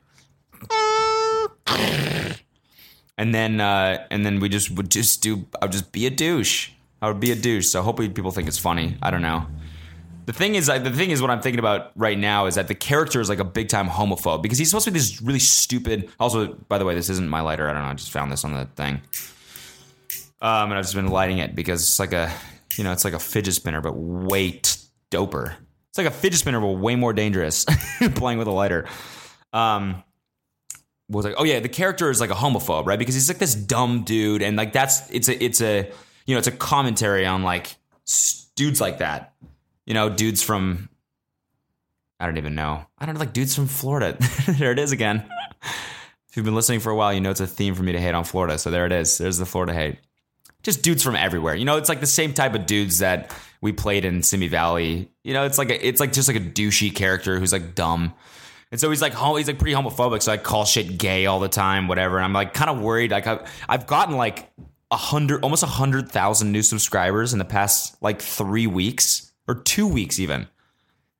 And 3.16 3.34
then, 3.34 3.60
uh, 3.60 4.06
and 4.10 4.24
then 4.24 4.40
we 4.40 4.48
just 4.48 4.70
would 4.70 4.90
just 4.90 5.22
do. 5.22 5.46
I 5.60 5.66
would 5.66 5.72
just 5.72 5.92
be 5.92 6.06
a 6.06 6.10
douche. 6.10 6.70
I 7.04 7.08
would 7.08 7.20
be 7.20 7.32
a 7.32 7.36
douche. 7.36 7.66
So 7.66 7.82
hopefully 7.82 8.08
people 8.08 8.30
think 8.30 8.48
it's 8.48 8.58
funny. 8.58 8.96
I 9.02 9.10
don't 9.10 9.20
know. 9.20 9.46
The 10.24 10.32
thing 10.32 10.54
is, 10.54 10.68
the 10.68 10.90
thing 10.90 11.10
is, 11.10 11.20
what 11.20 11.30
I'm 11.30 11.42
thinking 11.42 11.58
about 11.58 11.92
right 11.96 12.18
now 12.18 12.46
is 12.46 12.54
that 12.54 12.66
the 12.66 12.74
character 12.74 13.20
is 13.20 13.28
like 13.28 13.40
a 13.40 13.44
big 13.44 13.68
time 13.68 13.88
homophobe 13.88 14.42
because 14.42 14.56
he's 14.56 14.70
supposed 14.70 14.86
to 14.86 14.90
be 14.90 14.98
this 14.98 15.20
really 15.20 15.38
stupid. 15.38 16.08
Also, 16.18 16.54
by 16.54 16.78
the 16.78 16.86
way, 16.86 16.94
this 16.94 17.10
isn't 17.10 17.28
my 17.28 17.42
lighter. 17.42 17.68
I 17.68 17.74
don't 17.74 17.82
know. 17.82 17.88
I 17.88 17.94
just 17.94 18.10
found 18.10 18.32
this 18.32 18.42
on 18.42 18.54
the 18.54 18.64
thing, 18.74 19.02
um, 20.40 20.70
and 20.70 20.74
I've 20.74 20.84
just 20.84 20.94
been 20.94 21.08
lighting 21.08 21.38
it 21.38 21.54
because 21.54 21.82
it's 21.82 21.98
like 21.98 22.14
a, 22.14 22.32
you 22.78 22.84
know, 22.84 22.92
it's 22.92 23.04
like 23.04 23.12
a 23.12 23.18
fidget 23.18 23.52
spinner, 23.52 23.82
but 23.82 23.92
way 23.92 24.52
t- 24.52 24.80
doper. 25.10 25.56
It's 25.90 25.98
like 25.98 26.06
a 26.06 26.10
fidget 26.10 26.40
spinner, 26.40 26.58
but 26.58 26.68
way 26.68 26.96
more 26.96 27.12
dangerous. 27.12 27.66
playing 28.14 28.38
with 28.38 28.48
a 28.48 28.50
lighter. 28.50 28.86
Um, 29.52 30.02
was 31.10 31.26
like, 31.26 31.34
oh 31.36 31.44
yeah, 31.44 31.60
the 31.60 31.68
character 31.68 32.08
is 32.08 32.18
like 32.18 32.30
a 32.30 32.34
homophobe, 32.34 32.86
right? 32.86 32.98
Because 32.98 33.14
he's 33.14 33.28
like 33.28 33.38
this 33.38 33.54
dumb 33.54 34.04
dude, 34.04 34.40
and 34.40 34.56
like 34.56 34.72
that's 34.72 35.10
it's 35.10 35.28
a 35.28 35.44
it's 35.44 35.60
a 35.60 35.92
you 36.26 36.34
know 36.34 36.38
it's 36.38 36.48
a 36.48 36.52
commentary 36.52 37.26
on 37.26 37.42
like 37.42 37.76
dudes 38.56 38.80
like 38.80 38.98
that 38.98 39.34
you 39.86 39.94
know, 39.94 40.08
dudes 40.08 40.42
from 40.42 40.88
I 42.20 42.26
don't 42.26 42.38
even 42.38 42.54
know. 42.54 42.86
I 42.98 43.06
don't 43.06 43.14
know, 43.14 43.20
like 43.20 43.32
dudes 43.32 43.54
from 43.54 43.66
Florida. 43.66 44.16
there 44.48 44.72
it 44.72 44.78
is 44.78 44.92
again. 44.92 45.24
if 45.62 46.36
you've 46.36 46.44
been 46.44 46.54
listening 46.54 46.80
for 46.80 46.90
a 46.90 46.96
while, 46.96 47.12
you 47.12 47.20
know 47.20 47.30
it's 47.30 47.40
a 47.40 47.46
theme 47.46 47.74
for 47.74 47.82
me 47.82 47.92
to 47.92 48.00
hate 48.00 48.14
on 48.14 48.24
Florida. 48.24 48.58
So 48.58 48.70
there 48.70 48.86
it 48.86 48.92
is. 48.92 49.18
There's 49.18 49.38
the 49.38 49.46
Florida 49.46 49.74
hate. 49.74 49.98
Just 50.62 50.82
dudes 50.82 51.02
from 51.02 51.16
everywhere. 51.16 51.54
You 51.54 51.66
know, 51.66 51.76
it's 51.76 51.90
like 51.90 52.00
the 52.00 52.06
same 52.06 52.32
type 52.32 52.54
of 52.54 52.64
dudes 52.64 53.00
that 53.00 53.36
we 53.60 53.72
played 53.72 54.06
in 54.06 54.22
Simi 54.22 54.48
Valley. 54.48 55.10
You 55.22 55.34
know, 55.34 55.44
it's 55.44 55.58
like 55.58 55.70
a, 55.70 55.86
it's 55.86 56.00
like 56.00 56.12
just 56.12 56.28
like 56.28 56.38
a 56.38 56.40
douchey 56.40 56.94
character 56.94 57.38
who's 57.38 57.52
like 57.52 57.74
dumb. 57.74 58.14
And 58.70 58.80
so 58.80 58.88
he's 58.88 59.02
like 59.02 59.12
he's 59.12 59.46
like 59.46 59.58
pretty 59.58 59.74
homophobic. 59.74 60.22
So 60.22 60.32
I 60.32 60.38
call 60.38 60.64
shit 60.64 60.96
gay 60.98 61.26
all 61.26 61.38
the 61.40 61.48
time, 61.48 61.86
whatever. 61.86 62.16
And 62.16 62.24
I'm 62.24 62.32
like 62.32 62.54
kind 62.54 62.70
of 62.70 62.80
worried. 62.80 63.10
Like 63.10 63.26
I've, 63.26 63.46
I've 63.68 63.86
gotten 63.86 64.16
like 64.16 64.50
a 64.90 64.96
hundred, 64.96 65.42
almost 65.42 65.62
a 65.62 65.66
hundred 65.66 66.10
thousand 66.10 66.52
new 66.52 66.62
subscribers 66.62 67.32
in 67.32 67.38
the 67.38 67.44
past 67.44 67.96
like 68.02 68.20
three 68.20 68.66
weeks 68.66 69.32
or 69.48 69.54
two 69.54 69.86
weeks 69.86 70.18
even. 70.18 70.46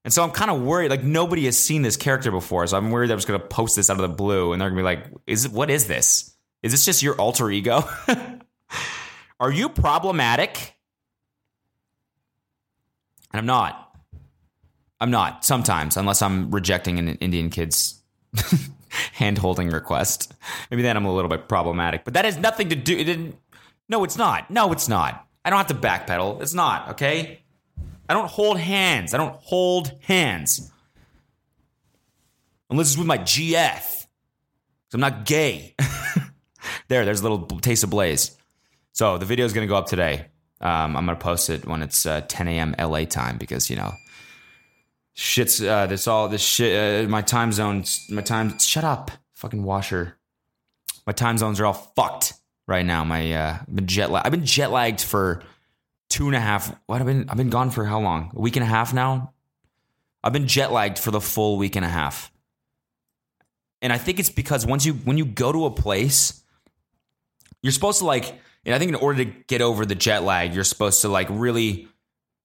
And 0.05 0.12
so 0.12 0.22
I'm 0.22 0.31
kind 0.31 0.50
of 0.50 0.61
worried. 0.61 0.90
Like 0.90 1.03
nobody 1.03 1.46
has 1.46 1.59
seen 1.59 1.83
this 1.83 1.96
character 1.96 2.31
before, 2.31 2.66
so 2.66 2.77
I'm 2.77 2.90
worried 2.90 3.11
I'm 3.11 3.16
just 3.16 3.27
gonna 3.27 3.38
post 3.38 3.77
this 3.77 3.88
out 3.88 3.96
of 3.96 4.03
the 4.03 4.14
blue, 4.14 4.53
and 4.53 4.61
they're 4.61 4.68
gonna 4.68 4.81
be 4.81 4.85
like, 4.85 5.07
"Is? 5.27 5.48
What 5.48 5.70
is 5.70 5.87
this? 5.87 6.35
Is 6.62 6.72
this 6.72 6.85
just 6.85 7.03
your 7.03 7.14
alter 7.16 7.50
ego? 7.50 7.88
Are 9.40 9.50
you 9.50 9.68
problematic?" 9.70 10.74
And 13.33 13.38
I'm 13.38 13.46
not. 13.46 13.96
I'm 15.00 15.11
not. 15.11 15.44
Sometimes, 15.44 15.96
unless 15.96 16.22
I'm 16.22 16.50
rejecting 16.50 16.98
an 16.98 17.09
Indian 17.16 17.50
kid's 17.50 18.00
hand 19.14 19.38
holding 19.38 19.70
request, 19.70 20.33
maybe 20.70 20.83
then 20.83 20.96
I'm 20.96 21.05
a 21.07 21.14
little 21.14 21.29
bit 21.31 21.48
problematic. 21.48 22.05
But 22.05 22.14
that 22.14 22.27
has 22.27 22.37
nothing 22.37 22.68
to 22.68 22.77
do. 22.77 22.96
It 22.96 23.05
didn't. 23.05 23.37
No, 23.88 24.05
it's 24.05 24.16
not. 24.16 24.51
No, 24.51 24.73
it's 24.73 24.88
not. 24.88 25.27
I 25.44 25.51
don't 25.51 25.59
have 25.59 25.66
to 25.68 25.75
backpedal. 25.75 26.40
It's 26.40 26.55
not. 26.55 26.90
Okay. 26.90 27.40
I 28.09 28.14
don't 28.14 28.29
hold 28.29 28.59
hands. 28.59 29.14
I 29.14 29.18
don't 29.18 29.35
hold 29.37 29.92
hands. 30.03 30.70
Unless 32.70 32.88
it's 32.88 32.99
with 32.99 33.07
my 33.07 33.18
GF. 33.18 34.07
I'm 34.94 35.01
not 35.01 35.25
gay. 35.25 35.75
there, 36.88 37.05
there's 37.05 37.20
a 37.20 37.29
little 37.29 37.47
taste 37.59 37.83
of 37.83 37.90
blaze. 37.90 38.37
So 38.92 39.18
the 39.18 39.27
video 39.27 39.44
is 39.44 39.53
going 39.53 39.66
to 39.66 39.68
go 39.68 39.77
up 39.77 39.87
today. 39.87 40.27
Um, 40.61 40.97
I'm 40.97 41.05
going 41.05 41.18
to 41.18 41.23
post 41.23 41.51
it 41.51 41.66
when 41.66 41.83
it's 41.83 42.07
uh, 42.07 42.23
10 42.29 42.47
a.m. 42.47 42.77
LA 42.79 43.05
time 43.05 43.37
because, 43.37 43.68
you 43.68 43.77
know, 43.77 43.92
shit's, 45.14 45.61
uh, 45.61 45.87
this 45.87 46.07
all, 46.07 46.29
this 46.29 46.42
shit, 46.42 47.07
uh, 47.07 47.09
my 47.09 47.23
time 47.23 47.51
zones, 47.51 48.07
my 48.09 48.23
time, 48.23 48.57
shut 48.61 48.85
up, 48.85 49.11
fucking 49.33 49.64
washer. 49.64 50.16
My 51.09 51.12
time 51.12 51.38
zones 51.38 51.59
are 51.59 51.66
all 51.66 51.73
fucked 51.97 52.35
right 52.66 52.85
now. 52.85 53.05
My, 53.05 53.33
uh, 53.33 53.59
I've 53.61 53.74
been 53.74 53.87
jet 53.87 54.11
lagged. 54.11 54.27
I've 54.27 54.33
been 54.33 54.46
jet 54.46 54.70
lagged 54.70 55.00
for 55.00 55.42
two 56.09 56.27
and 56.27 56.37
a 56.37 56.40
half. 56.40 56.74
What 56.87 57.00
I've 57.00 57.07
been 57.07 57.29
I've 57.29 57.37
been 57.37 57.50
gone 57.50 57.70
for 57.70 57.85
how 57.85 58.00
long? 58.00 58.31
A 58.35 58.40
week 58.40 58.57
and 58.57 58.62
a 58.62 58.68
half 58.68 58.94
now. 58.94 59.33
I've 60.22 60.33
been 60.33 60.46
jet 60.46 60.72
lagged 60.72 60.98
for 60.98 61.11
the 61.11 61.20
full 61.20 61.59
week 61.59 61.77
and 61.77 61.85
a 61.85 61.88
half. 61.88 62.31
And 63.83 63.92
I 63.92 63.98
think 63.98 64.18
it's 64.18 64.31
because 64.31 64.64
once 64.64 64.87
you 64.87 64.94
when 64.94 65.18
you 65.18 65.24
go 65.27 65.53
to 65.53 65.66
a 65.66 65.70
place, 65.70 66.42
you're 67.62 67.72
supposed 67.72 67.98
to 67.98 68.07
like. 68.07 68.38
And 68.64 68.74
I 68.74 68.79
think 68.79 68.90
in 68.90 68.94
order 68.94 69.24
to 69.24 69.31
get 69.46 69.61
over 69.61 69.85
the 69.85 69.94
jet 69.94 70.22
lag, 70.22 70.55
you're 70.55 70.64
supposed 70.64 71.03
to 71.03 71.09
like 71.09 71.27
really 71.31 71.88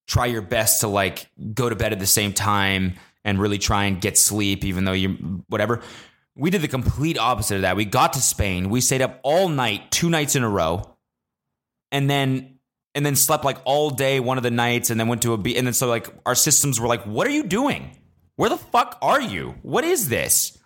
try 0.07 0.25
your 0.25 0.41
best 0.41 0.81
to 0.81 0.87
like 0.87 1.29
go 1.53 1.69
to 1.69 1.75
bed 1.75 1.93
at 1.93 1.99
the 1.99 2.07
same 2.07 2.33
time 2.33 2.95
and 3.23 3.39
really 3.39 3.57
try 3.57 3.85
and 3.85 4.01
get 4.01 4.17
sleep, 4.17 4.65
even 4.65 4.83
though 4.83 4.93
you 4.93 5.43
whatever. 5.47 5.81
We 6.39 6.49
did 6.49 6.61
the 6.61 6.67
complete 6.67 7.17
opposite 7.17 7.55
of 7.55 7.61
that. 7.63 7.75
We 7.75 7.85
got 7.85 8.13
to 8.13 8.21
Spain. 8.21 8.69
We 8.69 8.81
stayed 8.81 9.01
up 9.01 9.19
all 9.23 9.49
night, 9.49 9.91
two 9.91 10.09
nights 10.09 10.35
in 10.35 10.43
a 10.43 10.49
row. 10.49 10.95
And 11.91 12.09
then 12.09 12.59
and 12.95 13.05
then 13.05 13.15
slept 13.15 13.43
like 13.43 13.57
all 13.65 13.89
day 13.89 14.19
one 14.19 14.37
of 14.37 14.43
the 14.43 14.51
nights 14.51 14.89
and 14.89 14.99
then 14.99 15.07
went 15.07 15.21
to 15.23 15.33
a. 15.33 15.35
And 15.35 15.67
then 15.67 15.73
so 15.73 15.87
like 15.87 16.07
our 16.25 16.35
systems 16.35 16.79
were 16.79 16.87
like, 16.87 17.03
what 17.03 17.27
are 17.27 17.31
you 17.31 17.43
doing? 17.43 17.97
Where 18.35 18.49
the 18.49 18.57
fuck 18.57 18.97
are 19.01 19.21
you? 19.21 19.55
What 19.63 19.83
is 19.83 20.07
this? 20.07 20.57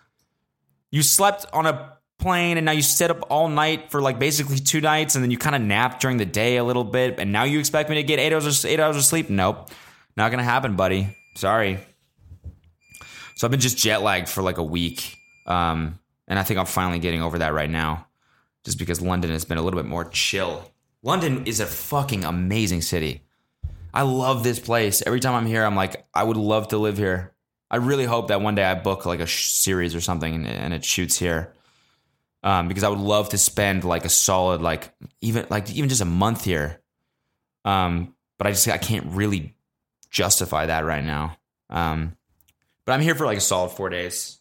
You 0.90 1.02
slept 1.02 1.44
on 1.52 1.66
a 1.66 1.98
plane 2.20 2.56
and 2.56 2.64
now 2.64 2.72
you 2.72 2.82
sit 2.82 3.10
up 3.10 3.26
all 3.28 3.48
night 3.48 3.90
for 3.90 4.00
like 4.00 4.18
basically 4.18 4.58
two 4.58 4.80
nights 4.80 5.16
and 5.16 5.24
then 5.24 5.32
you 5.32 5.38
kind 5.38 5.56
of 5.56 5.62
nap 5.62 5.98
during 5.98 6.16
the 6.16 6.24
day 6.24 6.56
a 6.56 6.64
little 6.64 6.84
bit 6.84 7.18
and 7.18 7.32
now 7.32 7.42
you 7.42 7.58
expect 7.58 7.90
me 7.90 7.96
to 7.96 8.04
get 8.04 8.20
eight 8.20 8.32
hours 8.32 8.64
eight 8.64 8.78
hours 8.78 8.96
of 8.96 9.04
sleep? 9.04 9.28
Nope. 9.28 9.70
Not 10.16 10.30
gonna 10.30 10.44
happen, 10.44 10.76
buddy. 10.76 11.16
Sorry. 11.34 11.80
So 13.34 13.46
I've 13.46 13.50
been 13.50 13.60
just 13.60 13.76
jet 13.76 14.02
lagged 14.02 14.28
for 14.28 14.42
like 14.42 14.58
a 14.58 14.62
week. 14.62 15.18
Um, 15.46 15.98
and 16.26 16.38
I 16.38 16.42
think 16.42 16.58
I'm 16.58 16.66
finally 16.66 16.98
getting 16.98 17.22
over 17.22 17.38
that 17.38 17.52
right 17.52 17.70
now. 17.70 18.06
Just 18.64 18.78
because 18.78 19.00
London 19.02 19.30
has 19.30 19.44
been 19.44 19.58
a 19.58 19.62
little 19.62 19.78
bit 19.78 19.88
more 19.88 20.06
chill 20.06 20.70
London 21.04 21.46
is 21.46 21.60
a 21.60 21.66
fucking 21.66 22.24
amazing 22.24 22.80
city. 22.80 23.22
I 23.92 24.02
love 24.02 24.42
this 24.42 24.58
place. 24.58 25.02
Every 25.06 25.20
time 25.20 25.34
I'm 25.34 25.46
here, 25.46 25.62
I'm 25.62 25.76
like, 25.76 26.04
I 26.14 26.24
would 26.24 26.38
love 26.38 26.68
to 26.68 26.78
live 26.78 26.96
here. 26.96 27.34
I 27.70 27.76
really 27.76 28.06
hope 28.06 28.28
that 28.28 28.40
one 28.40 28.54
day 28.54 28.64
I 28.64 28.74
book 28.74 29.04
like 29.04 29.20
a 29.20 29.26
sh- 29.26 29.50
series 29.50 29.94
or 29.94 30.00
something 30.00 30.34
and, 30.34 30.46
and, 30.46 30.72
it 30.72 30.84
shoots 30.84 31.18
here. 31.18 31.52
Um, 32.42 32.68
because 32.68 32.84
I 32.84 32.88
would 32.88 32.98
love 32.98 33.28
to 33.30 33.38
spend 33.38 33.84
like 33.84 34.06
a 34.06 34.08
solid, 34.08 34.62
like 34.62 34.94
even 35.20 35.46
like 35.50 35.70
even 35.72 35.88
just 35.88 36.00
a 36.00 36.06
month 36.06 36.44
here. 36.44 36.80
Um, 37.64 38.14
but 38.38 38.46
I 38.46 38.50
just 38.50 38.68
I 38.68 38.78
can't 38.78 39.06
really 39.12 39.56
justify 40.10 40.66
that 40.66 40.84
right 40.84 41.04
now. 41.04 41.36
Um, 41.70 42.16
but 42.86 42.92
I'm 42.92 43.00
here 43.00 43.14
for 43.14 43.26
like 43.26 43.38
a 43.38 43.42
solid 43.42 43.70
four 43.70 43.88
days, 43.90 44.38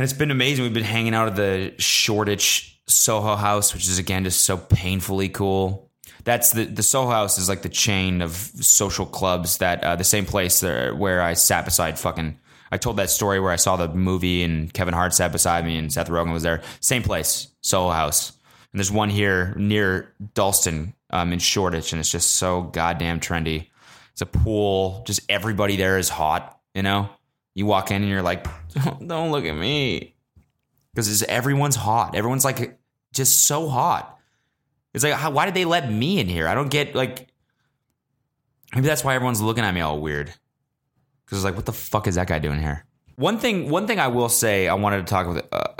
and 0.00 0.04
it's 0.04 0.14
been 0.14 0.30
amazing. 0.30 0.62
We've 0.62 0.72
been 0.72 0.82
hanging 0.82 1.12
out 1.12 1.28
at 1.28 1.36
the 1.36 1.74
Shoreditch 1.76 2.80
Soho 2.86 3.36
House, 3.36 3.74
which 3.74 3.86
is 3.86 3.98
again 3.98 4.24
just 4.24 4.46
so 4.46 4.56
painfully 4.56 5.28
cool. 5.28 5.90
That's 6.24 6.52
the 6.52 6.64
the 6.64 6.82
Soho 6.82 7.10
House 7.10 7.36
is 7.36 7.50
like 7.50 7.60
the 7.60 7.68
chain 7.68 8.22
of 8.22 8.32
social 8.32 9.04
clubs 9.04 9.58
that 9.58 9.84
uh, 9.84 9.96
the 9.96 10.04
same 10.04 10.24
place 10.24 10.60
there 10.60 10.94
where 10.94 11.20
I 11.20 11.34
sat 11.34 11.66
beside 11.66 11.98
fucking. 11.98 12.38
I 12.72 12.78
told 12.78 12.96
that 12.96 13.10
story 13.10 13.40
where 13.40 13.52
I 13.52 13.56
saw 13.56 13.76
the 13.76 13.88
movie 13.88 14.42
and 14.42 14.72
Kevin 14.72 14.94
Hart 14.94 15.12
sat 15.12 15.32
beside 15.32 15.66
me 15.66 15.76
and 15.76 15.92
Seth 15.92 16.08
Rogen 16.08 16.32
was 16.32 16.44
there. 16.44 16.62
Same 16.80 17.02
place, 17.02 17.48
Soho 17.60 17.90
House. 17.90 18.30
And 18.72 18.80
there's 18.80 18.90
one 18.90 19.10
here 19.10 19.52
near 19.58 20.14
Dalston 20.32 20.94
um, 21.10 21.30
in 21.34 21.40
Shoreditch, 21.40 21.92
and 21.92 22.00
it's 22.00 22.10
just 22.10 22.36
so 22.36 22.62
goddamn 22.62 23.20
trendy. 23.20 23.66
It's 24.12 24.22
a 24.22 24.26
pool. 24.26 25.04
Just 25.06 25.20
everybody 25.28 25.76
there 25.76 25.98
is 25.98 26.08
hot. 26.08 26.58
You 26.74 26.84
know, 26.84 27.10
you 27.54 27.66
walk 27.66 27.90
in 27.90 28.02
and 28.02 28.10
you're 28.10 28.22
like, 28.22 28.46
don't 29.04 29.30
look 29.30 29.44
at 29.44 29.54
me 29.54 30.14
because 30.94 31.22
everyone's 31.24 31.76
hot. 31.76 32.14
Everyone's 32.14 32.44
like 32.44 32.78
just 33.12 33.46
so 33.46 33.68
hot. 33.68 34.18
It's 34.94 35.04
like, 35.04 35.14
how, 35.14 35.30
why 35.30 35.44
did 35.44 35.54
they 35.54 35.64
let 35.64 35.90
me 35.90 36.18
in 36.18 36.28
here? 36.28 36.48
I 36.48 36.54
don't 36.54 36.70
get 36.70 36.94
like. 36.94 37.28
Maybe 38.74 38.86
that's 38.86 39.02
why 39.02 39.14
everyone's 39.14 39.40
looking 39.40 39.64
at 39.64 39.74
me 39.74 39.80
all 39.80 40.00
weird. 40.00 40.32
Because 41.24 41.38
it's 41.38 41.44
like, 41.44 41.56
what 41.56 41.66
the 41.66 41.72
fuck 41.72 42.06
is 42.06 42.14
that 42.14 42.28
guy 42.28 42.38
doing 42.38 42.60
here? 42.60 42.84
One 43.16 43.38
thing, 43.38 43.68
one 43.68 43.86
thing 43.86 43.98
I 43.98 44.08
will 44.08 44.28
say, 44.28 44.68
I 44.68 44.74
wanted 44.74 44.98
to 44.98 45.10
talk 45.10 45.26
with, 45.26 45.46
uh, 45.52 45.74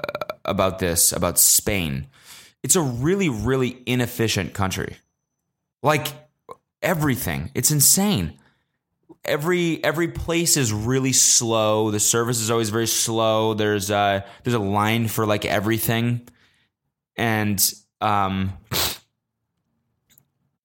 about 0.45 0.79
this 0.81 1.13
about 1.13 1.39
Spain. 1.39 2.09
It's 2.63 2.77
a 2.77 2.83
really, 2.83 3.29
really 3.29 3.83
inefficient 3.87 4.53
country. 4.53 4.97
Like 5.83 6.09
everything, 6.83 7.51
it's 7.55 7.71
insane. 7.71 8.39
Every 9.25 9.83
every 9.85 10.09
place 10.09 10.57
is 10.57 10.73
really 10.73 11.13
slow. 11.13 11.91
The 11.91 12.01
service 12.01 12.41
is 12.41 12.51
always 12.51 12.71
very 12.71 12.87
slow. 12.87 13.55
There's 13.55 13.91
uh 13.91 14.23
there's 14.43 14.55
a 14.55 14.59
line 14.59 15.09
for 15.09 15.27
like 15.27 15.45
everything 15.45 16.27
and 17.17 17.73
um 18.01 18.53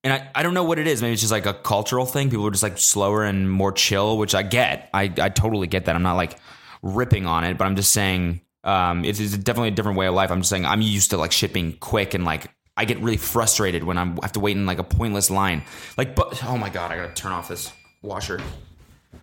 and 0.03 0.13
I, 0.13 0.29
I 0.35 0.43
don't 0.43 0.53
know 0.53 0.63
what 0.63 0.79
it 0.79 0.87
is. 0.87 1.01
Maybe 1.01 1.13
it's 1.13 1.21
just 1.21 1.31
like 1.31 1.45
a 1.47 1.53
cultural 1.53 2.05
thing. 2.05 2.29
People 2.29 2.47
are 2.47 2.51
just 2.51 2.63
like 2.63 2.77
slower 2.77 3.23
and 3.23 3.49
more 3.49 3.71
chill, 3.71 4.17
which 4.17 4.35
I 4.35 4.43
get. 4.43 4.89
I, 4.93 5.11
I 5.19 5.29
totally 5.29 5.67
get 5.67 5.85
that. 5.85 5.95
I'm 5.95 6.03
not 6.03 6.15
like 6.15 6.37
ripping 6.81 7.25
on 7.25 7.43
it, 7.43 7.57
but 7.57 7.65
I'm 7.65 7.75
just 7.75 7.91
saying 7.91 8.41
Um, 8.63 9.05
it 9.05 9.19
is 9.19 9.37
definitely 9.37 9.69
a 9.69 9.75
different 9.75 9.97
way 9.97 10.07
of 10.07 10.15
life. 10.15 10.31
I'm 10.31 10.39
just 10.41 10.49
saying 10.49 10.65
I'm 10.65 10.81
used 10.81 11.11
to 11.11 11.17
like 11.17 11.31
shipping 11.31 11.77
quick 11.79 12.13
and 12.13 12.23
like 12.25 12.47
I 12.77 12.85
get 12.85 12.99
really 12.99 13.17
frustrated 13.17 13.83
when 13.83 13.97
I'm 13.97 14.17
I 14.21 14.25
have 14.25 14.31
to 14.33 14.39
wait 14.39 14.57
in 14.57 14.65
like 14.65 14.79
a 14.79 14.83
pointless 14.83 15.29
line. 15.29 15.63
Like, 15.97 16.15
but 16.15 16.43
oh 16.43 16.57
my 16.57 16.69
god, 16.69 16.91
I 16.91 16.95
gotta 16.97 17.13
turn 17.13 17.31
off 17.31 17.47
this 17.47 17.71
washer. 18.05 18.39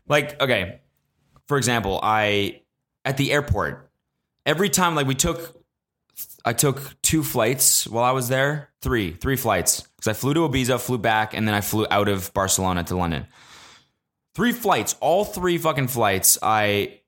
Like, 0.08 0.40
okay, 0.40 0.80
for 1.46 1.56
example, 1.56 2.00
I 2.02 2.62
at 3.04 3.16
the 3.16 3.32
airport 3.32 3.90
every 4.46 4.68
time 4.68 4.94
like 4.94 5.06
we 5.06 5.14
took 5.14 5.56
I 6.44 6.52
took 6.52 7.00
two 7.02 7.22
flights 7.22 7.86
while 7.86 8.04
I 8.04 8.10
was 8.10 8.28
there, 8.28 8.70
three, 8.80 9.12
three 9.12 9.36
flights 9.36 9.82
because 9.96 10.08
I 10.08 10.12
flew 10.12 10.34
to 10.34 10.40
Ibiza, 10.40 10.80
flew 10.80 10.98
back, 10.98 11.34
and 11.34 11.46
then 11.46 11.54
I 11.54 11.60
flew 11.60 11.86
out 11.90 12.08
of 12.08 12.32
Barcelona 12.34 12.82
to 12.84 12.96
London. 12.96 13.26
Three 14.34 14.52
flights, 14.52 14.96
all 15.00 15.24
three 15.24 15.58
fucking 15.58 15.88
flights. 15.88 16.38
I 16.42 17.00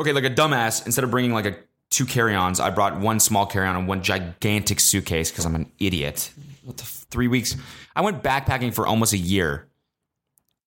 okay, 0.00 0.12
like 0.12 0.24
a 0.24 0.30
dumbass. 0.30 0.86
Instead 0.86 1.04
of 1.04 1.10
bringing 1.10 1.32
like 1.32 1.46
a 1.46 1.56
two 1.90 2.06
carry-ons, 2.06 2.60
I 2.60 2.70
brought 2.70 2.98
one 2.98 3.20
small 3.20 3.46
carry-on 3.46 3.76
and 3.76 3.86
one 3.86 4.02
gigantic 4.02 4.80
suitcase 4.80 5.30
because 5.30 5.44
I'm 5.44 5.54
an 5.54 5.70
idiot. 5.78 6.32
What 6.64 6.78
the 6.78 6.84
f- 6.84 7.06
three 7.10 7.28
weeks? 7.28 7.56
I 7.94 8.00
went 8.00 8.22
backpacking 8.22 8.72
for 8.72 8.86
almost 8.86 9.12
a 9.12 9.18
year, 9.18 9.68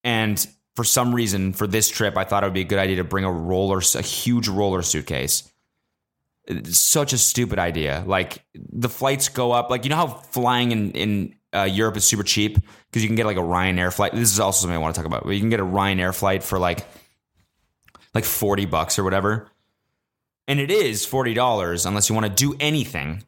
and 0.06 0.48
for 0.76 0.84
some 0.84 1.16
reason, 1.16 1.52
for 1.52 1.68
this 1.68 1.90
trip, 1.90 2.16
I 2.16 2.24
thought 2.24 2.44
it 2.44 2.46
would 2.46 2.54
be 2.54 2.62
a 2.62 2.66
good 2.66 2.80
idea 2.80 2.98
to 2.98 3.04
bring 3.04 3.26
a 3.26 3.32
roller, 3.32 3.82
a 3.96 4.02
huge 4.02 4.48
roller 4.48 4.84
suitcase. 4.84 5.52
It's 6.46 6.80
such 6.80 7.12
a 7.12 7.18
stupid 7.18 7.58
idea. 7.58 8.04
Like 8.06 8.46
the 8.54 8.88
flights 8.88 9.30
go 9.30 9.52
up. 9.52 9.72
Like 9.72 9.84
you 9.84 9.90
know 9.90 9.96
how 9.96 10.08
flying 10.08 10.72
in 10.72 10.92
in 10.92 11.36
uh, 11.54 11.64
Europe 11.64 11.98
is 11.98 12.06
super 12.06 12.22
cheap 12.22 12.60
because 12.90 13.02
you 13.02 13.10
can 13.10 13.16
get 13.16 13.26
like 13.26 13.38
a 13.38 13.42
Ryanair 13.42 13.92
flight. 13.92 14.14
This 14.14 14.32
is 14.32 14.40
also 14.40 14.62
something 14.62 14.76
I 14.76 14.80
want 14.80 14.94
to 14.94 15.00
talk 15.00 15.08
about. 15.08 15.24
But 15.24 15.32
you 15.32 15.40
can 15.40 15.50
get 15.50 15.60
a 15.60 15.66
Ryanair 15.66 16.14
flight 16.14 16.44
for 16.44 16.60
like 16.60 16.86
like 18.14 18.26
forty 18.26 18.66
bucks 18.66 19.00
or 19.00 19.04
whatever, 19.04 19.50
and 20.48 20.60
it 20.60 20.70
is 20.70 21.04
forty 21.04 21.34
dollars 21.34 21.88
unless 21.88 22.10
you 22.10 22.16
want 22.16 22.28
to 22.28 22.34
do 22.34 22.56
anything, 22.60 23.24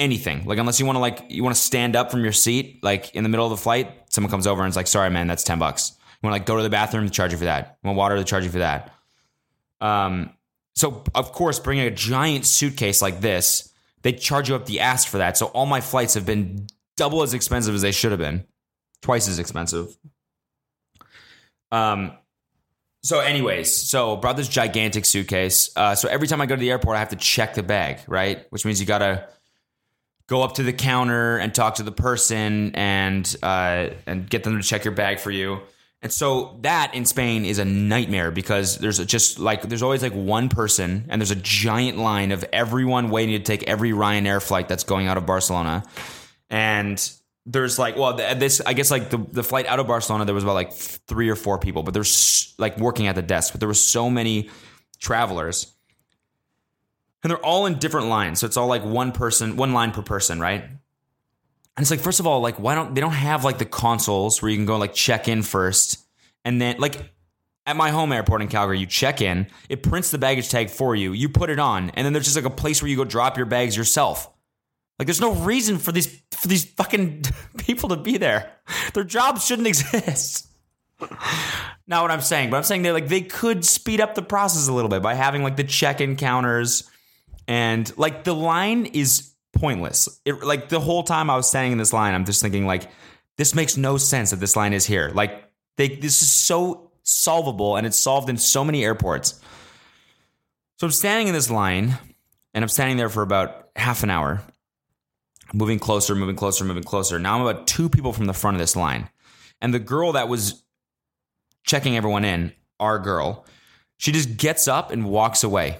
anything. 0.00 0.44
Like 0.46 0.58
unless 0.58 0.80
you 0.80 0.86
want 0.86 0.96
to 0.96 1.00
like 1.00 1.26
you 1.28 1.44
want 1.44 1.54
to 1.54 1.60
stand 1.60 1.94
up 1.94 2.10
from 2.10 2.24
your 2.24 2.32
seat 2.32 2.82
like 2.82 3.14
in 3.14 3.22
the 3.22 3.28
middle 3.28 3.44
of 3.46 3.50
the 3.50 3.56
flight, 3.56 3.92
someone 4.08 4.30
comes 4.30 4.46
over 4.46 4.62
and 4.62 4.68
it's 4.68 4.76
like, 4.76 4.86
sorry 4.86 5.10
man, 5.10 5.26
that's 5.26 5.44
ten 5.44 5.58
bucks. 5.58 5.92
You 5.98 6.26
want 6.26 6.34
to 6.34 6.40
like 6.40 6.46
go 6.46 6.56
to 6.56 6.62
the 6.62 6.70
bathroom, 6.70 7.04
they 7.04 7.10
charge 7.10 7.32
you 7.32 7.38
for 7.38 7.44
that. 7.44 7.78
You 7.82 7.88
want 7.88 7.98
water, 7.98 8.16
they 8.16 8.24
charge 8.24 8.44
you 8.44 8.50
for 8.50 8.58
that. 8.58 8.92
Um, 9.80 10.32
so 10.74 11.04
of 11.14 11.32
course, 11.32 11.58
bringing 11.58 11.86
a 11.86 11.90
giant 11.90 12.46
suitcase 12.46 13.00
like 13.00 13.20
this, 13.20 13.72
they 14.02 14.12
charge 14.12 14.48
you 14.48 14.54
up 14.54 14.66
the 14.66 14.80
ass 14.80 15.04
for 15.04 15.18
that. 15.18 15.36
So 15.36 15.46
all 15.46 15.66
my 15.66 15.80
flights 15.80 16.14
have 16.14 16.26
been 16.26 16.66
double 16.96 17.22
as 17.22 17.34
expensive 17.34 17.74
as 17.74 17.82
they 17.82 17.92
should 17.92 18.10
have 18.10 18.20
been, 18.20 18.44
twice 19.02 19.28
as 19.28 19.38
expensive. 19.38 19.96
Um. 21.70 22.12
So, 23.02 23.20
anyways, 23.20 23.74
so 23.74 24.16
brought 24.16 24.36
this 24.36 24.48
gigantic 24.48 25.06
suitcase. 25.06 25.70
Uh, 25.74 25.94
so 25.94 26.06
every 26.06 26.28
time 26.28 26.42
I 26.42 26.46
go 26.46 26.54
to 26.54 26.60
the 26.60 26.70
airport, 26.70 26.96
I 26.96 26.98
have 26.98 27.08
to 27.08 27.16
check 27.16 27.54
the 27.54 27.62
bag, 27.62 28.00
right? 28.06 28.44
Which 28.50 28.66
means 28.66 28.78
you 28.78 28.84
gotta 28.86 29.26
go 30.30 30.42
up 30.42 30.54
to 30.54 30.62
the 30.62 30.72
counter 30.72 31.38
and 31.38 31.52
talk 31.52 31.74
to 31.74 31.82
the 31.82 31.90
person 31.90 32.70
and 32.76 33.36
uh, 33.42 33.88
and 34.06 34.30
get 34.30 34.44
them 34.44 34.56
to 34.56 34.62
check 34.62 34.84
your 34.84 34.94
bag 34.94 35.18
for 35.18 35.32
you. 35.32 35.60
And 36.02 36.10
so 36.10 36.56
that 36.62 36.94
in 36.94 37.04
Spain 37.04 37.44
is 37.44 37.58
a 37.58 37.64
nightmare 37.64 38.30
because 38.30 38.78
there's 38.78 39.04
just 39.04 39.40
like 39.40 39.62
there's 39.62 39.82
always 39.82 40.02
like 40.02 40.14
one 40.14 40.48
person 40.48 41.04
and 41.08 41.20
there's 41.20 41.32
a 41.32 41.36
giant 41.36 41.98
line 41.98 42.30
of 42.30 42.44
everyone 42.52 43.10
waiting 43.10 43.36
to 43.36 43.42
take 43.42 43.64
every 43.64 43.90
Ryanair 43.90 44.40
flight 44.40 44.68
that's 44.68 44.84
going 44.84 45.08
out 45.08 45.18
of 45.18 45.26
Barcelona. 45.26 45.82
And 46.48 47.12
there's 47.44 47.78
like 47.78 47.96
well 47.96 48.14
this 48.14 48.60
I 48.64 48.72
guess 48.72 48.90
like 48.90 49.10
the 49.10 49.18
the 49.18 49.42
flight 49.42 49.66
out 49.66 49.80
of 49.80 49.88
Barcelona 49.88 50.24
there 50.24 50.34
was 50.34 50.44
about 50.44 50.54
like 50.54 50.72
three 50.72 51.28
or 51.28 51.36
four 51.36 51.58
people, 51.58 51.82
but 51.82 51.92
there's 51.92 52.54
like 52.56 52.78
working 52.78 53.08
at 53.08 53.16
the 53.16 53.22
desk, 53.22 53.52
but 53.52 53.58
there 53.58 53.68
were 53.68 53.74
so 53.74 54.08
many 54.08 54.48
travelers. 55.00 55.74
And 57.22 57.30
they're 57.30 57.44
all 57.44 57.66
in 57.66 57.78
different 57.78 58.08
lines. 58.08 58.40
So 58.40 58.46
it's 58.46 58.56
all 58.56 58.66
like 58.66 58.84
one 58.84 59.12
person, 59.12 59.56
one 59.56 59.72
line 59.72 59.92
per 59.92 60.02
person, 60.02 60.40
right? 60.40 60.62
And 60.62 61.84
it's 61.84 61.90
like, 61.90 62.00
first 62.00 62.20
of 62.20 62.26
all, 62.26 62.40
like, 62.40 62.58
why 62.58 62.74
don't 62.74 62.94
they 62.94 63.00
don't 63.00 63.12
have 63.12 63.44
like 63.44 63.58
the 63.58 63.64
consoles 63.64 64.42
where 64.42 64.50
you 64.50 64.56
can 64.56 64.66
go 64.66 64.76
like 64.76 64.92
check 64.94 65.28
in 65.28 65.42
first, 65.42 66.04
and 66.44 66.60
then 66.60 66.76
like 66.78 67.10
at 67.66 67.76
my 67.76 67.90
home 67.90 68.12
airport 68.12 68.42
in 68.42 68.48
Calgary, 68.48 68.78
you 68.78 68.86
check 68.86 69.20
in, 69.20 69.46
it 69.68 69.82
prints 69.82 70.10
the 70.10 70.18
baggage 70.18 70.48
tag 70.48 70.70
for 70.70 70.94
you, 70.94 71.12
you 71.12 71.28
put 71.28 71.50
it 71.50 71.58
on, 71.58 71.90
and 71.90 72.04
then 72.04 72.12
there's 72.12 72.24
just 72.24 72.36
like 72.36 72.44
a 72.44 72.50
place 72.50 72.82
where 72.82 72.88
you 72.90 72.96
go 72.96 73.04
drop 73.04 73.36
your 73.36 73.46
bags 73.46 73.76
yourself. 73.76 74.28
Like, 74.98 75.06
there's 75.06 75.20
no 75.20 75.32
reason 75.32 75.78
for 75.78 75.92
these 75.92 76.20
for 76.32 76.48
these 76.48 76.64
fucking 76.64 77.22
people 77.58 77.88
to 77.90 77.96
be 77.96 78.18
there. 78.18 78.50
Their 78.92 79.04
jobs 79.04 79.46
shouldn't 79.46 79.68
exist. 79.68 80.48
Not 81.86 82.02
what 82.02 82.10
I'm 82.10 82.20
saying, 82.20 82.50
but 82.50 82.58
I'm 82.58 82.62
saying 82.64 82.82
they 82.82 82.92
like 82.92 83.08
they 83.08 83.22
could 83.22 83.64
speed 83.64 84.00
up 84.00 84.14
the 84.14 84.22
process 84.22 84.68
a 84.68 84.72
little 84.72 84.90
bit 84.90 85.02
by 85.02 85.14
having 85.14 85.42
like 85.42 85.56
the 85.56 85.64
check-in 85.64 86.16
counters 86.16 86.89
and 87.50 87.92
like 87.98 88.22
the 88.22 88.32
line 88.32 88.86
is 88.86 89.34
pointless. 89.52 90.20
It, 90.24 90.44
like 90.44 90.68
the 90.68 90.78
whole 90.78 91.02
time 91.02 91.28
I 91.28 91.34
was 91.34 91.48
standing 91.48 91.72
in 91.72 91.78
this 91.78 91.92
line, 91.92 92.14
I'm 92.14 92.24
just 92.24 92.40
thinking 92.40 92.64
like, 92.64 92.88
this 93.38 93.56
makes 93.56 93.76
no 93.76 93.96
sense 93.96 94.30
that 94.30 94.36
this 94.36 94.54
line 94.54 94.72
is 94.72 94.86
here. 94.86 95.10
Like 95.12 95.50
they, 95.76 95.88
this 95.88 96.22
is 96.22 96.30
so 96.30 96.92
solvable 97.02 97.74
and 97.74 97.88
it's 97.88 97.98
solved 97.98 98.30
in 98.30 98.36
so 98.36 98.64
many 98.64 98.84
airports. 98.84 99.40
So 100.78 100.86
I'm 100.86 100.92
standing 100.92 101.26
in 101.26 101.34
this 101.34 101.50
line 101.50 101.98
and 102.54 102.64
I'm 102.64 102.68
standing 102.68 102.96
there 102.96 103.08
for 103.08 103.22
about 103.22 103.70
half 103.74 104.04
an 104.04 104.10
hour, 104.10 104.44
moving 105.52 105.80
closer, 105.80 106.14
moving 106.14 106.36
closer, 106.36 106.64
moving 106.64 106.84
closer. 106.84 107.18
Now 107.18 107.34
I'm 107.34 107.42
about 107.44 107.66
two 107.66 107.88
people 107.88 108.12
from 108.12 108.26
the 108.26 108.32
front 108.32 108.54
of 108.54 108.60
this 108.60 108.76
line. 108.76 109.10
And 109.60 109.74
the 109.74 109.80
girl 109.80 110.12
that 110.12 110.28
was 110.28 110.62
checking 111.64 111.96
everyone 111.96 112.24
in, 112.24 112.52
our 112.78 113.00
girl, 113.00 113.44
she 113.96 114.12
just 114.12 114.36
gets 114.36 114.68
up 114.68 114.92
and 114.92 115.04
walks 115.04 115.42
away 115.42 115.78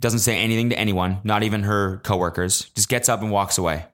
doesn't 0.00 0.20
say 0.20 0.38
anything 0.38 0.70
to 0.70 0.78
anyone, 0.78 1.18
not 1.24 1.42
even 1.42 1.62
her 1.62 1.98
coworkers, 1.98 2.70
just 2.74 2.88
gets 2.88 3.08
up 3.08 3.22
and 3.22 3.30
walks 3.30 3.58
away. 3.58 3.86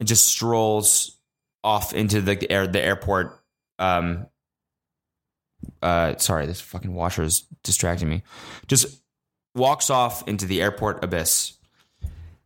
And 0.00 0.08
just 0.08 0.26
strolls 0.26 1.16
off 1.62 1.92
into 1.94 2.20
the 2.20 2.50
air 2.50 2.66
the 2.66 2.80
airport 2.80 3.40
um 3.78 4.26
uh 5.80 6.16
sorry, 6.16 6.46
this 6.46 6.60
fucking 6.60 6.92
washer 6.92 7.22
is 7.22 7.44
distracting 7.62 8.08
me. 8.08 8.22
Just 8.66 9.00
walks 9.54 9.90
off 9.90 10.26
into 10.26 10.46
the 10.46 10.60
airport 10.60 11.04
abyss. 11.04 11.52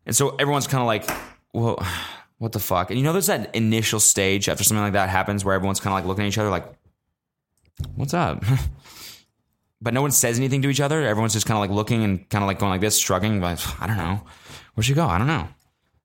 And 0.05 0.15
so 0.15 0.37
everyone's 0.37 0.67
kind 0.67 0.83
of 0.83 0.87
like, 0.87 1.11
"Whoa, 1.53 1.83
what 2.39 2.53
the 2.53 2.61
fuck?" 2.61 2.91
And 2.91 2.99
you 2.99 3.05
know 3.05 3.13
there's 3.13 3.27
that 3.27 3.55
initial 3.55 4.01
stage 4.01 4.49
after 4.49 4.65
something 4.65 4.83
like 4.83 4.93
that 4.93 5.09
happens 5.09 5.45
where 5.45 5.55
everyone's 5.55 5.81
kind 5.81 5.93
of 5.93 5.99
like 5.99 6.07
looking 6.07 6.25
at 6.25 6.29
each 6.29 6.39
other 6.39 6.51
like, 6.51 6.67
"What's 7.95 8.15
up?" 8.15 8.45
but 9.81 9.95
no 9.95 10.03
one 10.03 10.11
says 10.11 10.39
anything 10.39 10.63
to 10.63 10.69
each 10.69 10.81
other. 10.81 11.03
Everyone's 11.07 11.33
just 11.33 11.47
kind 11.47 11.57
of 11.57 11.61
like 11.61 11.71
looking 11.71 12.03
and 12.03 12.29
kind 12.29 12.43
of 12.43 12.47
like 12.47 12.59
going 12.59 12.71
like 12.71 12.81
this, 12.81 12.99
shrugging. 12.99 13.41
Like, 13.41 13.59
I 13.81 13.87
don't 13.87 13.97
know. 13.97 14.23
Where'd 14.75 14.87
she 14.87 14.95
go? 14.95 15.07
I 15.07 15.19
don't 15.19 15.27
know. 15.27 15.49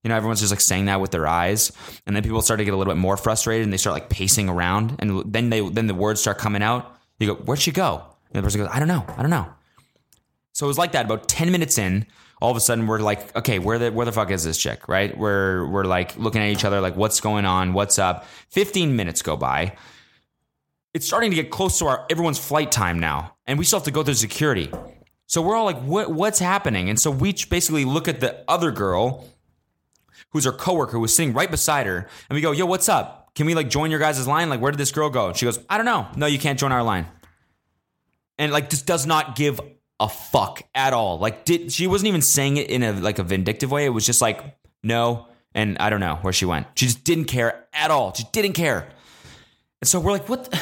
You 0.03 0.09
know, 0.09 0.15
everyone's 0.15 0.39
just 0.39 0.51
like 0.51 0.61
saying 0.61 0.85
that 0.85 0.99
with 0.99 1.11
their 1.11 1.27
eyes, 1.27 1.71
and 2.07 2.15
then 2.15 2.23
people 2.23 2.41
start 2.41 2.57
to 2.57 2.65
get 2.65 2.73
a 2.73 2.77
little 2.77 2.91
bit 2.91 2.97
more 2.97 3.17
frustrated, 3.17 3.63
and 3.63 3.71
they 3.71 3.77
start 3.77 3.93
like 3.93 4.09
pacing 4.09 4.49
around, 4.49 4.95
and 4.97 5.31
then 5.31 5.51
they 5.51 5.61
then 5.69 5.85
the 5.85 5.93
words 5.93 6.19
start 6.19 6.39
coming 6.39 6.63
out. 6.63 6.97
You 7.19 7.27
go, 7.27 7.35
"Where'd 7.35 7.59
she 7.59 7.71
go?" 7.71 8.03
And 8.33 8.41
the 8.41 8.41
person 8.41 8.61
goes, 8.61 8.69
"I 8.73 8.79
don't 8.79 8.87
know. 8.87 9.05
I 9.15 9.21
don't 9.21 9.29
know." 9.29 9.47
So 10.53 10.65
it 10.65 10.69
was 10.69 10.79
like 10.79 10.93
that. 10.93 11.05
About 11.05 11.27
ten 11.27 11.51
minutes 11.51 11.77
in, 11.77 12.07
all 12.41 12.49
of 12.49 12.57
a 12.57 12.61
sudden 12.61 12.87
we're 12.87 12.97
like, 12.97 13.35
"Okay, 13.35 13.59
where 13.59 13.77
the 13.77 13.91
where 13.91 14.07
the 14.07 14.11
fuck 14.11 14.31
is 14.31 14.43
this 14.43 14.57
chick?" 14.57 14.87
Right? 14.87 15.15
We're 15.15 15.67
we're 15.67 15.83
like 15.83 16.17
looking 16.17 16.41
at 16.41 16.49
each 16.49 16.65
other, 16.65 16.81
like, 16.81 16.95
"What's 16.95 17.21
going 17.21 17.45
on? 17.45 17.73
What's 17.73 17.99
up?" 17.99 18.25
Fifteen 18.49 18.95
minutes 18.95 19.21
go 19.21 19.37
by 19.37 19.73
it's 20.93 21.05
starting 21.05 21.29
to 21.29 21.35
get 21.35 21.49
close 21.51 21.79
to 21.79 21.87
our 21.87 22.05
everyone's 22.09 22.39
flight 22.39 22.71
time 22.71 22.99
now, 22.99 23.35
and 23.51 23.59
we 23.59 23.65
still 23.65 23.79
have 23.79 23.85
to 23.85 23.91
go 23.91 24.01
through 24.01 24.13
security. 24.13 24.71
So 25.27 25.41
we're 25.41 25.57
all 25.57 25.65
like, 25.65 25.81
what, 25.81 26.09
what's 26.09 26.39
happening? 26.39 26.89
And 26.89 26.97
so 26.97 27.11
we 27.11 27.33
basically 27.49 27.83
look 27.83 28.07
at 28.07 28.21
the 28.21 28.45
other 28.47 28.71
girl, 28.71 29.27
who's 30.29 30.47
our 30.47 30.53
coworker, 30.53 30.93
who 30.93 31.01
was 31.01 31.13
sitting 31.13 31.33
right 31.33 31.51
beside 31.51 31.85
her, 31.85 32.07
and 32.29 32.35
we 32.35 32.39
go, 32.39 32.53
yo, 32.53 32.65
what's 32.65 32.87
up? 32.87 33.35
Can 33.35 33.45
we 33.45 33.53
like 33.53 33.69
join 33.69 33.91
your 33.91 33.99
guys' 33.99 34.25
line? 34.25 34.49
Like, 34.49 34.61
where 34.61 34.71
did 34.71 34.77
this 34.77 34.93
girl 34.93 35.09
go? 35.09 35.27
And 35.27 35.35
she 35.35 35.45
goes, 35.45 35.59
I 35.69 35.75
don't 35.75 35.85
know. 35.85 36.07
No, 36.15 36.27
you 36.27 36.39
can't 36.39 36.57
join 36.57 36.71
our 36.71 36.81
line. 36.81 37.07
And 38.37 38.53
like, 38.53 38.69
this 38.69 38.83
does 38.83 39.05
not 39.05 39.35
give 39.35 39.59
a 39.99 40.07
fuck 40.07 40.63
at 40.73 40.93
all. 40.93 41.19
Like, 41.19 41.43
did 41.43 41.73
she 41.73 41.87
wasn't 41.87 42.07
even 42.07 42.21
saying 42.21 42.55
it 42.55 42.69
in 42.69 42.83
a 42.83 42.93
like 42.93 43.19
a 43.19 43.23
vindictive 43.23 43.69
way. 43.69 43.85
It 43.85 43.89
was 43.89 44.05
just 44.05 44.21
like, 44.21 44.57
no, 44.81 45.27
and 45.53 45.77
I 45.77 45.89
don't 45.89 45.99
know 45.99 46.19
where 46.21 46.31
she 46.31 46.45
went. 46.45 46.67
She 46.75 46.85
just 46.85 47.03
didn't 47.03 47.25
care 47.25 47.65
at 47.73 47.91
all. 47.91 48.13
She 48.13 48.23
didn't 48.31 48.53
care. 48.53 48.87
And 49.81 49.89
so 49.89 49.99
we're 49.99 50.13
like, 50.13 50.29
what? 50.29 50.49
The- 50.49 50.59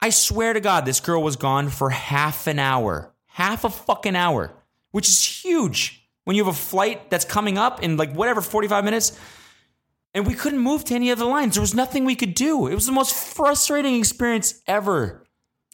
I 0.00 0.10
swear 0.10 0.52
to 0.52 0.60
God, 0.60 0.84
this 0.84 1.00
girl 1.00 1.22
was 1.22 1.36
gone 1.36 1.68
for 1.68 1.90
half 1.90 2.46
an 2.46 2.58
hour. 2.58 3.12
Half 3.26 3.64
a 3.64 3.70
fucking 3.70 4.16
hour, 4.16 4.52
which 4.90 5.08
is 5.08 5.24
huge 5.24 6.08
when 6.24 6.36
you 6.36 6.44
have 6.44 6.54
a 6.54 6.58
flight 6.58 7.10
that's 7.10 7.24
coming 7.24 7.58
up 7.58 7.82
in 7.82 7.96
like 7.96 8.12
whatever, 8.12 8.40
45 8.40 8.84
minutes. 8.84 9.18
And 10.14 10.26
we 10.26 10.34
couldn't 10.34 10.58
move 10.58 10.84
to 10.84 10.94
any 10.94 11.10
of 11.10 11.18
the 11.18 11.24
lines. 11.24 11.54
There 11.54 11.60
was 11.60 11.74
nothing 11.74 12.04
we 12.04 12.16
could 12.16 12.34
do. 12.34 12.66
It 12.66 12.74
was 12.74 12.86
the 12.86 12.92
most 12.92 13.14
frustrating 13.14 13.96
experience 13.96 14.60
ever. 14.66 15.24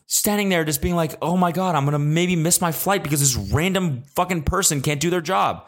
Standing 0.07 0.49
there 0.49 0.65
just 0.65 0.83
being 0.83 0.97
like, 0.97 1.17
oh 1.23 1.37
my 1.37 1.53
God, 1.53 1.75
I'm 1.75 1.85
going 1.85 1.93
to 1.93 1.99
maybe 1.99 2.37
miss 2.37 2.61
my 2.61 2.73
flight 2.73 3.03
because 3.03 3.21
this 3.21 3.37
random 3.37 4.03
fucking 4.15 4.43
person 4.43 4.83
can't 4.83 5.01
do 5.01 5.11
their 5.11 5.23
job. 5.23 5.67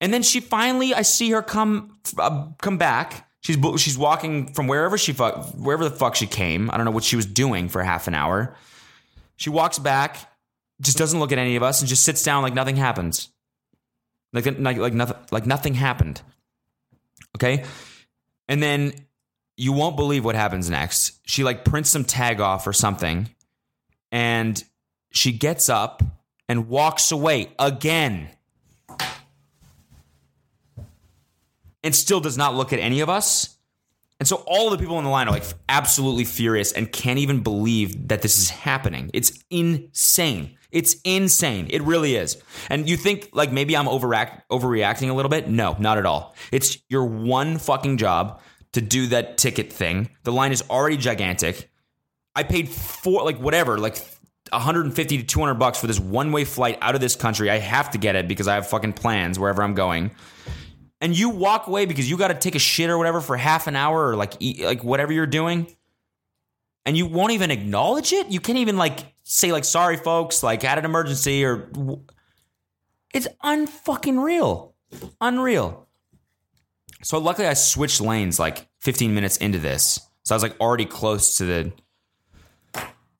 And 0.00 0.12
then 0.12 0.22
she 0.22 0.40
finally, 0.40 0.94
I 0.94 1.02
see 1.02 1.30
her 1.30 1.42
come, 1.42 1.98
uh, 2.18 2.48
come 2.60 2.78
back 2.78 3.28
She's 3.42 3.58
she's 3.76 3.98
walking 3.98 4.52
from 4.54 4.68
wherever 4.68 4.96
she 4.96 5.12
fuck, 5.12 5.48
wherever 5.50 5.84
the 5.84 5.94
fuck 5.94 6.14
she 6.14 6.26
came. 6.26 6.70
I 6.70 6.76
don't 6.76 6.86
know 6.86 6.92
what 6.92 7.04
she 7.04 7.16
was 7.16 7.26
doing 7.26 7.68
for 7.68 7.82
half 7.82 8.08
an 8.08 8.14
hour. 8.14 8.56
She 9.36 9.50
walks 9.50 9.78
back, 9.78 10.16
just 10.80 10.96
doesn't 10.96 11.18
look 11.18 11.32
at 11.32 11.38
any 11.38 11.56
of 11.56 11.62
us 11.62 11.80
and 11.80 11.88
just 11.88 12.04
sits 12.04 12.22
down 12.22 12.42
like 12.42 12.54
nothing 12.54 12.76
happens. 12.76 13.28
Like 14.32 14.46
like 14.46 14.78
like 14.78 14.94
nothing 14.94 15.16
like 15.30 15.44
nothing 15.44 15.74
happened. 15.74 16.22
Okay? 17.36 17.64
And 18.48 18.62
then 18.62 18.94
you 19.56 19.72
won't 19.72 19.96
believe 19.96 20.24
what 20.24 20.34
happens 20.34 20.70
next. 20.70 21.18
She 21.26 21.44
like 21.44 21.64
prints 21.64 21.90
some 21.90 22.04
tag 22.04 22.40
off 22.40 22.66
or 22.66 22.72
something 22.72 23.28
and 24.12 24.62
she 25.10 25.32
gets 25.32 25.68
up 25.68 26.02
and 26.48 26.68
walks 26.68 27.10
away 27.10 27.50
again. 27.58 28.28
And 31.84 31.94
still 31.94 32.20
does 32.20 32.38
not 32.38 32.54
look 32.54 32.72
at 32.72 32.78
any 32.78 33.00
of 33.00 33.08
us. 33.08 33.56
And 34.22 34.28
so 34.28 34.36
all 34.46 34.70
the 34.70 34.78
people 34.78 34.98
in 34.98 35.04
the 35.04 35.10
line 35.10 35.26
are 35.26 35.32
like 35.32 35.42
absolutely 35.68 36.24
furious 36.24 36.70
and 36.70 36.92
can't 36.92 37.18
even 37.18 37.40
believe 37.40 38.06
that 38.06 38.22
this 38.22 38.38
is 38.38 38.50
happening. 38.50 39.10
It's 39.12 39.42
insane. 39.50 40.56
It's 40.70 40.94
insane. 41.02 41.66
It 41.70 41.82
really 41.82 42.14
is. 42.14 42.40
And 42.70 42.88
you 42.88 42.96
think 42.96 43.30
like 43.32 43.50
maybe 43.50 43.76
I'm 43.76 43.88
overact- 43.88 44.48
overreacting 44.48 45.10
a 45.10 45.12
little 45.12 45.28
bit? 45.28 45.48
No, 45.48 45.74
not 45.80 45.98
at 45.98 46.06
all. 46.06 46.36
It's 46.52 46.78
your 46.88 47.04
one 47.04 47.58
fucking 47.58 47.96
job 47.96 48.40
to 48.74 48.80
do 48.80 49.08
that 49.08 49.38
ticket 49.38 49.72
thing. 49.72 50.08
The 50.22 50.32
line 50.32 50.52
is 50.52 50.62
already 50.70 50.98
gigantic. 50.98 51.68
I 52.36 52.44
paid 52.44 52.68
for 52.68 53.24
like 53.24 53.38
whatever, 53.38 53.76
like 53.76 53.98
150 54.52 55.18
to 55.18 55.24
200 55.24 55.54
bucks 55.54 55.80
for 55.80 55.88
this 55.88 55.98
one-way 55.98 56.44
flight 56.44 56.78
out 56.80 56.94
of 56.94 57.00
this 57.00 57.16
country. 57.16 57.50
I 57.50 57.58
have 57.58 57.90
to 57.90 57.98
get 57.98 58.14
it 58.14 58.28
because 58.28 58.46
I 58.46 58.54
have 58.54 58.68
fucking 58.68 58.92
plans 58.92 59.36
wherever 59.36 59.64
I'm 59.64 59.74
going 59.74 60.12
and 61.02 61.18
you 61.18 61.28
walk 61.28 61.66
away 61.66 61.84
because 61.84 62.08
you 62.08 62.16
got 62.16 62.28
to 62.28 62.34
take 62.34 62.54
a 62.54 62.60
shit 62.60 62.88
or 62.88 62.96
whatever 62.96 63.20
for 63.20 63.36
half 63.36 63.66
an 63.66 63.74
hour 63.74 64.08
or 64.08 64.16
like 64.16 64.34
eat, 64.38 64.60
like 64.60 64.84
whatever 64.84 65.12
you're 65.12 65.26
doing. 65.26 65.66
And 66.86 66.96
you 66.96 67.06
won't 67.06 67.32
even 67.32 67.50
acknowledge 67.50 68.12
it? 68.12 68.28
You 68.28 68.40
can't 68.40 68.58
even 68.58 68.76
like 68.76 69.00
say 69.24 69.52
like 69.52 69.64
sorry 69.64 69.96
folks 69.96 70.42
like 70.42 70.62
had 70.62 70.78
an 70.78 70.84
emergency 70.84 71.44
or 71.44 71.70
it's 73.12 73.26
unfucking 73.44 74.22
real. 74.22 74.74
Unreal. 75.20 75.88
So 77.02 77.18
luckily 77.18 77.48
i 77.48 77.54
switched 77.54 78.00
lanes 78.00 78.38
like 78.38 78.68
15 78.80 79.12
minutes 79.12 79.36
into 79.38 79.58
this. 79.58 80.00
So 80.22 80.34
i 80.34 80.36
was 80.36 80.42
like 80.44 80.58
already 80.60 80.86
close 80.86 81.36
to 81.38 81.44
the 81.44 81.72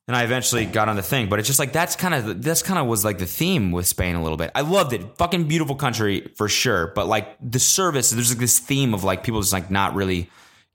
and 0.07 0.17
I 0.17 0.23
eventually 0.23 0.65
got 0.65 0.89
on 0.89 0.95
the 0.95 1.03
thing. 1.03 1.29
But 1.29 1.39
it's 1.39 1.47
just 1.47 1.59
like 1.59 1.71
that's 1.71 1.95
kind 1.95 2.13
of 2.13 2.43
that's 2.43 2.61
kind 2.61 2.79
of 2.79 2.87
was 2.87 3.05
like 3.05 3.17
the 3.17 3.25
theme 3.25 3.71
with 3.71 3.87
Spain 3.87 4.15
a 4.15 4.21
little 4.21 4.37
bit. 4.37 4.51
I 4.55 4.61
loved 4.61 4.93
it, 4.93 5.17
fucking 5.17 5.47
beautiful 5.47 5.75
country 5.75 6.31
for 6.35 6.49
sure. 6.49 6.87
But 6.87 7.07
like 7.07 7.37
the 7.41 7.59
service, 7.59 8.09
there's 8.09 8.31
like 8.31 8.39
this 8.39 8.59
theme 8.59 8.93
of 8.93 9.03
like 9.03 9.23
people 9.23 9.41
just 9.41 9.53
like 9.53 9.71
not 9.71 9.95
really 9.95 10.29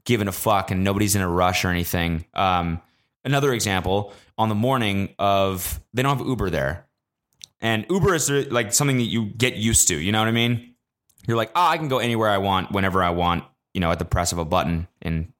giving 0.05 0.29
a 0.29 0.33
fuck, 0.33 0.71
and 0.71 0.83
nobody's 0.85 1.15
in 1.15 1.23
a 1.23 1.29
rush 1.29 1.65
or 1.65 1.69
anything. 1.69 2.25
Um, 2.35 2.81
another 3.25 3.53
example 3.53 4.13
on 4.39 4.49
the 4.49 4.55
morning 4.55 5.15
of 5.19 5.81
they 5.93 6.03
don't 6.03 6.17
have 6.17 6.27
Uber 6.27 6.51
there, 6.51 6.87
and 7.61 7.85
Uber 7.91 8.15
is 8.15 8.31
like 8.31 8.73
something 8.73 8.97
that 8.97 9.05
you 9.05 9.27
get 9.27 9.57
used 9.57 9.89
to. 9.89 9.97
You 9.97 10.13
know 10.13 10.21
what 10.21 10.29
I 10.29 10.33
mean? 10.33 10.75
You're 11.27 11.37
like, 11.37 11.51
oh, 11.55 11.67
I 11.67 11.77
can 11.77 11.89
go 11.89 11.99
anywhere 11.99 12.31
I 12.31 12.39
want, 12.39 12.73
whenever 12.73 13.03
I 13.03 13.11
want. 13.11 13.45
You 13.75 13.83
know, 13.83 13.93
at 13.93 13.99
the 13.99 14.07
press 14.07 14.33
of 14.33 14.39
a 14.39 14.47
button 14.47 14.89
in 15.03 15.35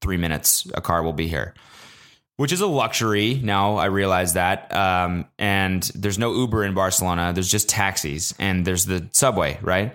three 0.00 0.16
minutes, 0.16 0.66
a 0.74 0.80
car 0.80 1.02
will 1.02 1.12
be 1.12 1.28
here 1.28 1.54
which 2.36 2.52
is 2.52 2.60
a 2.60 2.66
luxury. 2.66 3.40
Now 3.42 3.76
I 3.76 3.86
realize 3.86 4.34
that. 4.34 4.74
Um, 4.74 5.26
and 5.38 5.82
there's 5.94 6.18
no 6.18 6.34
Uber 6.34 6.64
in 6.64 6.74
Barcelona. 6.74 7.32
There's 7.32 7.50
just 7.50 7.68
taxis 7.68 8.34
and 8.38 8.64
there's 8.64 8.86
the 8.86 9.08
subway, 9.12 9.58
right? 9.62 9.94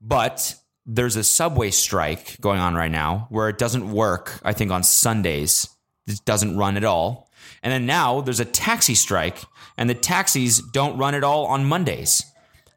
But 0.00 0.54
there's 0.86 1.16
a 1.16 1.24
subway 1.24 1.70
strike 1.70 2.40
going 2.40 2.60
on 2.60 2.74
right 2.74 2.90
now 2.90 3.26
where 3.30 3.48
it 3.48 3.58
doesn't 3.58 3.92
work, 3.92 4.38
I 4.42 4.52
think, 4.52 4.70
on 4.70 4.82
Sundays. 4.82 5.68
It 6.06 6.24
doesn't 6.24 6.56
run 6.56 6.76
at 6.76 6.84
all. 6.84 7.28
And 7.62 7.72
then 7.72 7.86
now 7.86 8.20
there's 8.20 8.40
a 8.40 8.44
taxi 8.44 8.94
strike 8.94 9.42
and 9.76 9.90
the 9.90 9.94
taxis 9.94 10.60
don't 10.60 10.96
run 10.96 11.14
at 11.14 11.24
all 11.24 11.46
on 11.46 11.64
Mondays. 11.64 12.24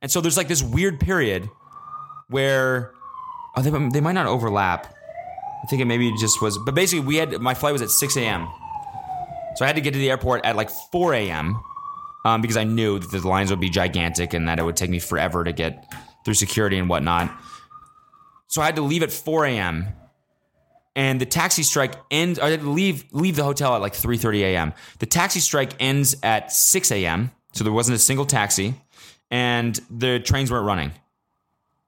And 0.01 0.11
so 0.11 0.21
there's 0.21 0.38
like 0.38 0.47
this 0.47 0.63
weird 0.63 0.99
period 0.99 1.49
where 2.29 2.93
oh, 3.55 3.61
they, 3.61 3.69
they 3.89 4.01
might 4.01 4.13
not 4.13 4.25
overlap. 4.25 4.93
I 5.63 5.67
think 5.67 5.82
it 5.82 5.86
maybe 5.86 6.11
just 6.19 6.41
was, 6.41 6.57
but 6.57 6.73
basically 6.73 7.05
we 7.05 7.17
had 7.17 7.39
my 7.39 7.53
flight 7.53 7.73
was 7.73 7.84
at 7.84 7.91
6 7.91 8.17
a.m. 8.17 8.47
So 9.55 9.65
I 9.65 9.67
had 9.67 9.75
to 9.75 9.81
get 9.81 9.93
to 9.93 9.99
the 9.99 10.09
airport 10.09 10.45
at 10.45 10.55
like 10.55 10.69
4 10.69 11.13
a.m. 11.13 11.61
Um, 12.23 12.41
because 12.41 12.57
I 12.57 12.63
knew 12.63 12.99
that 12.99 13.11
the 13.11 13.27
lines 13.27 13.49
would 13.49 13.59
be 13.59 13.69
gigantic 13.69 14.33
and 14.33 14.47
that 14.47 14.59
it 14.59 14.63
would 14.63 14.75
take 14.75 14.89
me 14.91 14.99
forever 14.99 15.43
to 15.43 15.51
get 15.51 15.91
through 16.23 16.35
security 16.35 16.77
and 16.77 16.87
whatnot. 16.87 17.31
So 18.47 18.61
I 18.61 18.65
had 18.65 18.75
to 18.75 18.81
leave 18.81 19.01
at 19.01 19.11
4 19.11 19.45
a.m. 19.45 19.87
And 20.95 21.19
the 21.21 21.25
taxi 21.25 21.63
strike 21.63 21.95
ends. 22.11 22.37
I 22.37 22.49
had 22.49 22.59
to 22.59 22.69
leave 22.69 23.05
leave 23.11 23.37
the 23.37 23.45
hotel 23.45 23.73
at 23.73 23.81
like 23.81 23.93
3:30 23.93 24.41
a.m. 24.41 24.73
The 24.99 25.05
taxi 25.05 25.39
strike 25.39 25.73
ends 25.79 26.17
at 26.21 26.51
6 26.51 26.91
a.m. 26.91 27.31
So 27.53 27.63
there 27.63 27.71
wasn't 27.71 27.95
a 27.95 27.99
single 27.99 28.25
taxi, 28.25 28.75
and 29.29 29.79
the 29.89 30.19
trains 30.19 30.51
weren't 30.51 30.65
running. 30.65 30.91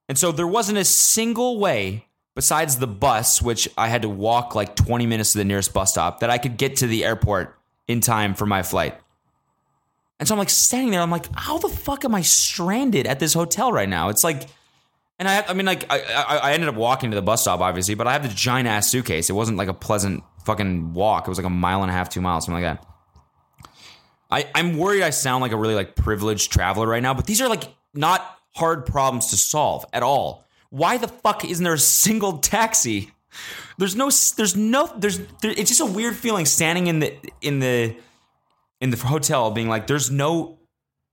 And 0.07 0.17
so 0.17 0.31
there 0.31 0.47
wasn't 0.47 0.77
a 0.77 0.85
single 0.85 1.59
way 1.59 2.05
besides 2.35 2.77
the 2.77 2.87
bus, 2.87 3.41
which 3.41 3.69
I 3.77 3.87
had 3.87 4.03
to 4.03 4.09
walk 4.09 4.55
like 4.55 4.75
20 4.75 5.05
minutes 5.05 5.33
to 5.33 5.37
the 5.37 5.45
nearest 5.45 5.73
bus 5.73 5.91
stop, 5.91 6.19
that 6.21 6.29
I 6.29 6.37
could 6.37 6.57
get 6.57 6.77
to 6.77 6.87
the 6.87 7.05
airport 7.05 7.57
in 7.87 8.01
time 8.01 8.33
for 8.33 8.45
my 8.45 8.63
flight. 8.63 8.97
And 10.19 10.27
so 10.27 10.35
I'm 10.35 10.39
like 10.39 10.49
standing 10.49 10.91
there. 10.91 11.01
I'm 11.01 11.11
like, 11.11 11.27
how 11.35 11.57
the 11.57 11.69
fuck 11.69 12.05
am 12.05 12.15
I 12.15 12.21
stranded 12.21 13.07
at 13.07 13.19
this 13.19 13.33
hotel 13.33 13.71
right 13.71 13.89
now? 13.89 14.09
It's 14.09 14.23
like, 14.23 14.47
and 15.19 15.27
I, 15.27 15.43
I 15.47 15.53
mean, 15.53 15.65
like, 15.65 15.85
I, 15.91 15.99
I, 15.99 16.53
ended 16.53 16.69
up 16.69 16.75
walking 16.75 17.11
to 17.11 17.15
the 17.15 17.21
bus 17.21 17.41
stop, 17.41 17.59
obviously, 17.59 17.93
but 17.95 18.07
I 18.07 18.13
have 18.13 18.23
this 18.23 18.33
giant 18.33 18.67
ass 18.67 18.87
suitcase. 18.87 19.29
It 19.29 19.33
wasn't 19.33 19.57
like 19.57 19.67
a 19.67 19.73
pleasant 19.73 20.23
fucking 20.45 20.93
walk. 20.93 21.27
It 21.27 21.29
was 21.29 21.37
like 21.37 21.45
a 21.45 21.51
mile 21.51 21.81
and 21.81 21.91
a 21.91 21.93
half, 21.93 22.09
two 22.09 22.21
miles, 22.21 22.45
something 22.45 22.63
like 22.63 22.79
that. 22.79 22.87
I, 24.31 24.49
I'm 24.55 24.77
worried 24.77 25.03
I 25.03 25.11
sound 25.11 25.41
like 25.41 25.51
a 25.51 25.57
really 25.57 25.75
like 25.75 25.95
privileged 25.95 26.51
traveler 26.51 26.87
right 26.87 27.03
now, 27.03 27.13
but 27.13 27.27
these 27.27 27.39
are 27.41 27.47
like 27.47 27.63
not 27.93 28.39
hard 28.55 28.85
problems 28.85 29.29
to 29.29 29.37
solve 29.37 29.85
at 29.93 30.03
all 30.03 30.42
why 30.73 30.97
the 30.97 31.07
fuck 31.07 31.45
isn't 31.45 31.63
there 31.63 31.75
a 31.75 31.77
single 31.77 32.39
taxi? 32.39 33.11
There's 33.77 33.95
no, 33.95 34.09
there's 34.37 34.55
no, 34.55 34.91
there's, 34.97 35.19
there, 35.43 35.51
it's 35.51 35.69
just 35.69 35.81
a 35.81 35.85
weird 35.85 36.15
feeling 36.15 36.47
standing 36.47 36.87
in 36.87 36.97
the, 36.97 37.15
in 37.41 37.59
the, 37.59 37.95
in 38.81 38.89
the 38.89 38.97
hotel 38.97 39.51
being 39.51 39.69
like, 39.69 39.85
there's 39.85 40.09
no 40.09 40.57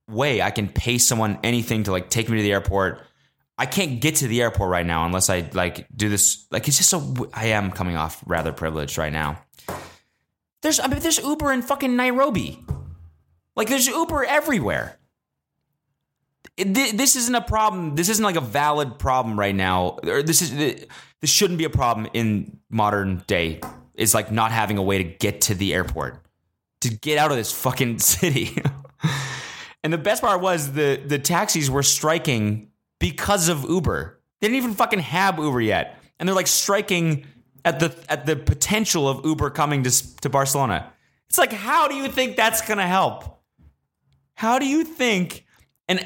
way 0.08 0.40
I 0.40 0.50
can 0.50 0.66
pay 0.66 0.96
someone 0.96 1.38
anything 1.42 1.82
to 1.82 1.92
like 1.92 2.08
take 2.08 2.30
me 2.30 2.38
to 2.38 2.42
the 2.42 2.52
airport. 2.52 3.02
I 3.58 3.66
can't 3.66 4.00
get 4.00 4.16
to 4.16 4.28
the 4.28 4.40
airport 4.40 4.70
right 4.70 4.86
now 4.86 5.04
unless 5.04 5.28
I 5.28 5.50
like 5.52 5.86
do 5.94 6.08
this. 6.08 6.46
Like 6.50 6.66
it's 6.66 6.78
just 6.78 6.88
so, 6.88 7.28
I 7.34 7.48
am 7.48 7.70
coming 7.70 7.96
off 7.96 8.24
rather 8.24 8.52
privileged 8.52 8.96
right 8.96 9.12
now. 9.12 9.42
There's, 10.62 10.80
I 10.80 10.86
mean, 10.86 11.00
there's 11.00 11.18
Uber 11.18 11.52
in 11.52 11.60
fucking 11.60 11.96
Nairobi. 11.96 12.64
Like 13.56 13.68
there's 13.68 13.88
Uber 13.88 14.24
everywhere 14.24 14.96
this 16.56 17.16
isn't 17.16 17.34
a 17.34 17.40
problem. 17.40 17.94
This 17.94 18.08
isn't 18.08 18.24
like 18.24 18.36
a 18.36 18.40
valid 18.40 18.98
problem 18.98 19.38
right 19.38 19.54
now. 19.54 19.98
Or 20.04 20.22
this 20.22 20.42
is 20.42 20.50
this 21.20 21.30
shouldn't 21.30 21.58
be 21.58 21.64
a 21.64 21.70
problem 21.70 22.08
in 22.12 22.58
modern 22.68 23.22
day. 23.26 23.60
Is 23.94 24.14
like 24.14 24.32
not 24.32 24.50
having 24.52 24.78
a 24.78 24.82
way 24.82 24.98
to 24.98 25.04
get 25.04 25.42
to 25.42 25.54
the 25.54 25.74
airport, 25.74 26.24
to 26.82 26.90
get 26.90 27.18
out 27.18 27.30
of 27.30 27.36
this 27.36 27.52
fucking 27.52 27.98
city. 28.00 28.56
and 29.84 29.92
the 29.92 29.98
best 29.98 30.22
part 30.22 30.40
was 30.40 30.72
the 30.72 31.00
the 31.04 31.18
taxis 31.18 31.70
were 31.70 31.82
striking 31.82 32.70
because 32.98 33.48
of 33.48 33.64
Uber. 33.68 34.20
They 34.40 34.48
didn't 34.48 34.56
even 34.56 34.74
fucking 34.74 35.00
have 35.00 35.38
Uber 35.38 35.60
yet, 35.60 35.98
and 36.18 36.28
they're 36.28 36.36
like 36.36 36.46
striking 36.46 37.26
at 37.64 37.80
the 37.80 37.94
at 38.08 38.26
the 38.26 38.36
potential 38.36 39.08
of 39.08 39.24
Uber 39.24 39.50
coming 39.50 39.82
to 39.82 40.20
to 40.20 40.28
Barcelona. 40.28 40.92
It's 41.28 41.38
like, 41.38 41.52
how 41.52 41.86
do 41.86 41.94
you 41.94 42.08
think 42.08 42.36
that's 42.36 42.62
gonna 42.62 42.86
help? 42.86 43.40
How 44.34 44.58
do 44.58 44.66
you 44.66 44.84
think? 44.84 45.44
And 45.88 46.04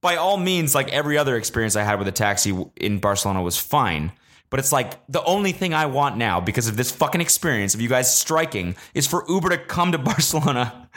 by 0.00 0.16
all 0.16 0.36
means, 0.36 0.74
like 0.74 0.92
every 0.92 1.18
other 1.18 1.36
experience 1.36 1.76
I 1.76 1.82
had 1.82 1.98
with 1.98 2.08
a 2.08 2.12
taxi 2.12 2.56
in 2.76 2.98
Barcelona 2.98 3.42
was 3.42 3.58
fine. 3.58 4.12
But 4.50 4.60
it's 4.60 4.70
like 4.70 5.04
the 5.08 5.22
only 5.24 5.52
thing 5.52 5.74
I 5.74 5.86
want 5.86 6.16
now 6.16 6.40
because 6.40 6.68
of 6.68 6.76
this 6.76 6.92
fucking 6.92 7.20
experience 7.20 7.74
of 7.74 7.80
you 7.80 7.88
guys 7.88 8.16
striking 8.16 8.76
is 8.94 9.06
for 9.06 9.24
Uber 9.28 9.48
to 9.50 9.58
come 9.58 9.92
to 9.92 9.98
Barcelona 10.12 10.88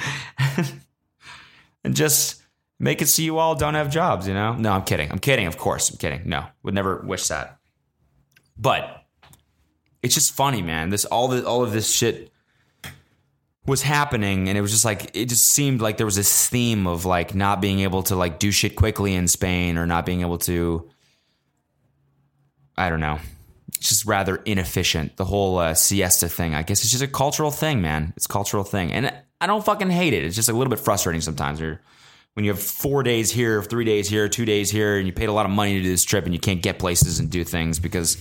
and 1.83 1.95
just 1.95 2.41
make 2.79 3.01
it 3.01 3.07
so 3.07 3.23
you 3.23 3.39
all 3.39 3.55
don't 3.55 3.73
have 3.73 3.89
jobs, 3.89 4.27
you 4.27 4.33
know? 4.33 4.53
No, 4.53 4.71
I'm 4.71 4.83
kidding. 4.83 5.11
I'm 5.11 5.19
kidding. 5.19 5.47
Of 5.47 5.57
course, 5.57 5.89
I'm 5.89 5.97
kidding. 5.97 6.29
No, 6.29 6.45
would 6.61 6.75
never 6.75 6.97
wish 6.97 7.27
that. 7.29 7.57
But 8.57 9.03
it's 10.03 10.13
just 10.13 10.33
funny, 10.35 10.61
man. 10.61 10.89
This 10.89 11.05
all 11.05 11.27
the 11.27 11.45
all 11.45 11.63
of 11.63 11.71
this 11.71 11.91
shit 11.91 12.31
was 13.67 13.81
happening 13.81 14.47
and 14.47 14.57
it 14.57 14.61
was 14.61 14.71
just 14.71 14.85
like 14.85 15.11
it 15.13 15.27
just 15.27 15.45
seemed 15.45 15.81
like 15.81 15.97
there 15.97 16.05
was 16.05 16.15
this 16.15 16.47
theme 16.47 16.87
of 16.87 17.05
like 17.05 17.35
not 17.35 17.61
being 17.61 17.81
able 17.81 18.01
to 18.01 18.15
like 18.15 18.39
do 18.39 18.49
shit 18.49 18.75
quickly 18.77 19.13
in 19.13 19.27
Spain 19.27 19.77
or 19.77 19.85
not 19.85 20.05
being 20.05 20.21
able 20.21 20.37
to 20.37 20.89
I 22.77 22.89
don't 22.89 22.99
know. 22.99 23.19
It's 23.69 23.89
just 23.89 24.05
rather 24.05 24.37
inefficient. 24.37 25.17
The 25.17 25.25
whole 25.25 25.57
uh, 25.57 25.73
siesta 25.73 26.29
thing. 26.29 26.55
I 26.55 26.61
guess 26.61 26.83
it's 26.83 26.91
just 26.91 27.03
a 27.03 27.07
cultural 27.07 27.51
thing, 27.51 27.81
man. 27.81 28.13
It's 28.15 28.25
a 28.25 28.29
cultural 28.29 28.63
thing. 28.63 28.91
And 28.93 29.11
I 29.41 29.47
don't 29.47 29.65
fucking 29.65 29.89
hate 29.89 30.13
it. 30.13 30.23
It's 30.23 30.35
just 30.35 30.49
a 30.49 30.53
little 30.53 30.69
bit 30.69 30.79
frustrating 30.79 31.21
sometimes. 31.21 31.59
When 31.59 32.45
you 32.45 32.51
have 32.51 32.61
four 32.61 33.03
days 33.03 33.31
here, 33.31 33.63
three 33.63 33.83
days 33.83 34.07
here, 34.07 34.29
two 34.29 34.45
days 34.45 34.69
here, 34.69 34.97
and 34.97 35.07
you 35.07 35.13
paid 35.13 35.29
a 35.29 35.33
lot 35.33 35.45
of 35.45 35.51
money 35.51 35.73
to 35.73 35.83
do 35.83 35.89
this 35.89 36.03
trip 36.03 36.25
and 36.25 36.33
you 36.33 36.39
can't 36.39 36.61
get 36.61 36.79
places 36.79 37.19
and 37.19 37.29
do 37.29 37.43
things 37.43 37.79
because 37.79 38.17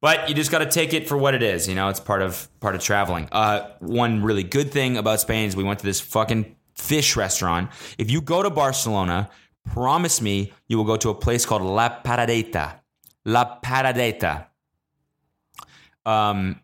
but 0.00 0.28
you 0.28 0.34
just 0.34 0.50
got 0.50 0.58
to 0.58 0.66
take 0.66 0.94
it 0.94 1.08
for 1.08 1.16
what 1.16 1.34
it 1.34 1.42
is. 1.42 1.68
You 1.68 1.74
know, 1.74 1.88
it's 1.88 2.00
part 2.00 2.22
of 2.22 2.48
part 2.60 2.74
of 2.74 2.82
traveling. 2.82 3.28
Uh, 3.32 3.70
one 3.80 4.22
really 4.22 4.44
good 4.44 4.70
thing 4.70 4.96
about 4.96 5.20
Spain 5.20 5.48
is 5.48 5.56
we 5.56 5.64
went 5.64 5.80
to 5.80 5.86
this 5.86 6.00
fucking 6.00 6.56
fish 6.74 7.16
restaurant. 7.16 7.70
If 7.98 8.10
you 8.10 8.20
go 8.20 8.42
to 8.42 8.50
Barcelona, 8.50 9.30
promise 9.72 10.20
me 10.20 10.52
you 10.68 10.76
will 10.76 10.84
go 10.84 10.96
to 10.96 11.10
a 11.10 11.14
place 11.14 11.44
called 11.44 11.62
La 11.62 12.00
Paradeta. 12.02 12.80
La 13.24 13.60
Paradeta. 13.60 14.46
Um, 16.06 16.60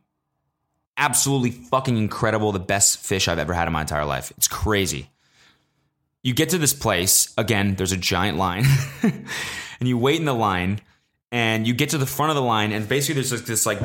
absolutely 0.96 1.50
fucking 1.50 1.96
incredible. 1.96 2.52
The 2.52 2.60
best 2.60 2.98
fish 2.98 3.28
I've 3.28 3.38
ever 3.38 3.52
had 3.52 3.66
in 3.66 3.72
my 3.72 3.82
entire 3.82 4.04
life. 4.04 4.32
It's 4.36 4.48
crazy. 4.48 5.10
You 6.22 6.32
get 6.32 6.48
to 6.50 6.58
this 6.58 6.72
place, 6.72 7.34
again, 7.36 7.74
there's 7.74 7.92
a 7.92 7.98
giant 7.98 8.38
line, 8.38 8.64
and 9.02 9.86
you 9.86 9.98
wait 9.98 10.18
in 10.18 10.24
the 10.24 10.34
line, 10.34 10.80
and 11.34 11.66
you 11.66 11.74
get 11.74 11.88
to 11.88 11.98
the 11.98 12.06
front 12.06 12.30
of 12.30 12.36
the 12.36 12.42
line, 12.42 12.70
and 12.70 12.88
basically 12.88 13.20
there's 13.20 13.32
like 13.32 13.44
this 13.44 13.66
like 13.66 13.80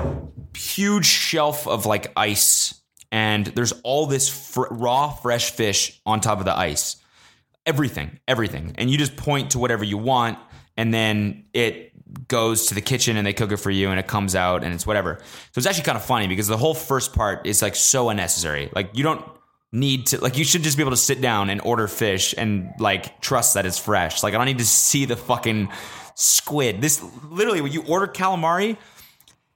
huge 0.55 1.07
shelf 1.07 1.67
of 1.67 1.87
like 1.87 2.11
ice, 2.15 2.79
and 3.11 3.47
there's 3.47 3.71
all 3.83 4.05
this 4.05 4.29
fr- 4.29 4.67
raw, 4.69 5.09
fresh 5.09 5.49
fish 5.49 5.99
on 6.05 6.21
top 6.21 6.37
of 6.37 6.45
the 6.45 6.55
ice. 6.55 6.97
Everything, 7.65 8.19
everything. 8.27 8.75
And 8.77 8.87
you 8.91 8.99
just 8.99 9.17
point 9.17 9.51
to 9.51 9.59
whatever 9.59 9.83
you 9.83 9.97
want, 9.97 10.37
and 10.77 10.93
then 10.93 11.45
it 11.51 11.91
goes 12.27 12.67
to 12.67 12.75
the 12.75 12.81
kitchen 12.81 13.17
and 13.17 13.25
they 13.25 13.33
cook 13.33 13.51
it 13.51 13.57
for 13.57 13.71
you 13.71 13.89
and 13.89 13.99
it 13.99 14.07
comes 14.07 14.35
out 14.35 14.63
and 14.63 14.71
it's 14.71 14.85
whatever. 14.85 15.17
So 15.51 15.57
it's 15.59 15.65
actually 15.65 15.85
kind 15.85 15.97
of 15.97 16.05
funny 16.05 16.27
because 16.27 16.47
the 16.47 16.57
whole 16.57 16.75
first 16.75 17.13
part 17.13 17.47
is 17.47 17.63
like 17.63 17.75
so 17.75 18.09
unnecessary. 18.09 18.69
Like 18.75 18.91
you 18.93 19.03
don't 19.03 19.23
need 19.71 20.07
to 20.07 20.19
like 20.19 20.37
you 20.37 20.43
should 20.43 20.63
just 20.63 20.77
be 20.77 20.83
able 20.83 20.91
to 20.91 20.97
sit 20.97 21.21
down 21.21 21.49
and 21.51 21.61
order 21.61 21.87
fish 21.87 22.33
and 22.35 22.71
like 22.79 23.21
trust 23.21 23.55
that 23.55 23.65
it's 23.65 23.77
fresh. 23.77 24.21
Like 24.23 24.33
I 24.33 24.37
don't 24.37 24.47
need 24.47 24.57
to 24.59 24.65
see 24.65 25.05
the 25.05 25.15
fucking 25.15 25.69
squid. 26.19 26.81
This 26.81 27.03
literally 27.29 27.61
when 27.61 27.71
you 27.71 27.83
order 27.83 28.07
calamari 28.07 28.77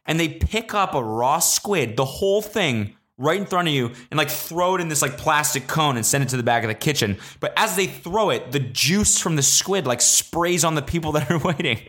and 0.06 0.20
they 0.20 0.30
pick 0.30 0.74
up 0.74 0.94
a 0.94 1.04
raw 1.04 1.40
squid, 1.40 1.98
the 1.98 2.06
whole 2.06 2.42
thing 2.42 2.96
right 3.18 3.40
in 3.40 3.46
front 3.46 3.68
of 3.68 3.74
you 3.74 3.92
and 4.10 4.18
like 4.18 4.30
throw 4.30 4.76
it 4.76 4.82
in 4.82 4.88
this 4.88 5.02
like 5.02 5.18
plastic 5.18 5.68
cone 5.68 5.98
and 5.98 6.06
send 6.06 6.24
it 6.24 6.30
to 6.30 6.38
the 6.38 6.44
back 6.44 6.64
of 6.64 6.68
the 6.68 6.76
kitchen. 6.76 7.18
But 7.40 7.54
as 7.58 7.76
they 7.76 7.88
throw 7.88 8.30
it, 8.30 8.52
the 8.52 8.60
juice 8.60 9.20
from 9.20 9.36
the 9.36 9.44
squid 9.44 9.86
like 9.86 10.02
sprays 10.02 10.64
on 10.64 10.76
the 10.76 10.82
people 10.82 11.12
that 11.14 11.30
are 11.30 11.38
waiting. 11.44 11.80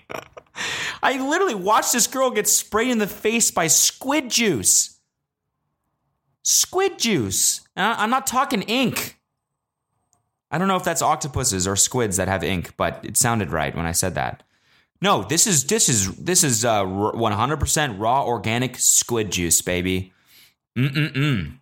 I 1.02 1.18
literally 1.18 1.54
watched 1.54 1.92
this 1.92 2.06
girl 2.06 2.30
get 2.30 2.48
sprayed 2.48 2.90
in 2.90 2.98
the 2.98 3.06
face 3.06 3.50
by 3.50 3.66
squid 3.66 4.30
juice. 4.30 5.00
Squid 6.42 6.98
juice. 6.98 7.66
I'm 7.76 8.10
not 8.10 8.26
talking 8.26 8.62
ink. 8.62 9.18
I 10.50 10.58
don't 10.58 10.68
know 10.68 10.76
if 10.76 10.84
that's 10.84 11.02
octopuses 11.02 11.66
or 11.66 11.74
squids 11.74 12.16
that 12.18 12.28
have 12.28 12.44
ink, 12.44 12.74
but 12.76 13.00
it 13.02 13.16
sounded 13.16 13.50
right 13.50 13.74
when 13.74 13.86
I 13.86 13.92
said 13.92 14.14
that. 14.14 14.44
No, 15.04 15.22
this 15.22 15.46
is 15.46 15.64
this 15.66 15.90
is 15.90 16.16
this 16.16 16.42
is 16.42 16.64
uh, 16.64 16.82
100% 16.82 18.00
raw 18.00 18.24
organic 18.24 18.78
squid 18.78 19.30
juice, 19.30 19.60
baby. 19.60 20.14
Mm 20.78 20.94
mm 20.94 21.58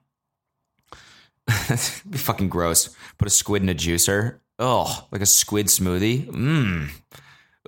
mm. 1.49 2.11
be 2.11 2.19
fucking 2.19 2.49
gross. 2.49 2.95
Put 3.19 3.27
a 3.27 3.33
squid 3.33 3.65
in 3.65 3.69
a 3.69 3.75
juicer. 3.75 4.39
Oh, 4.61 5.09
like 5.11 5.23
a 5.23 5.27
squid 5.27 5.67
smoothie. 5.67 6.29
Mmm. 6.29 6.89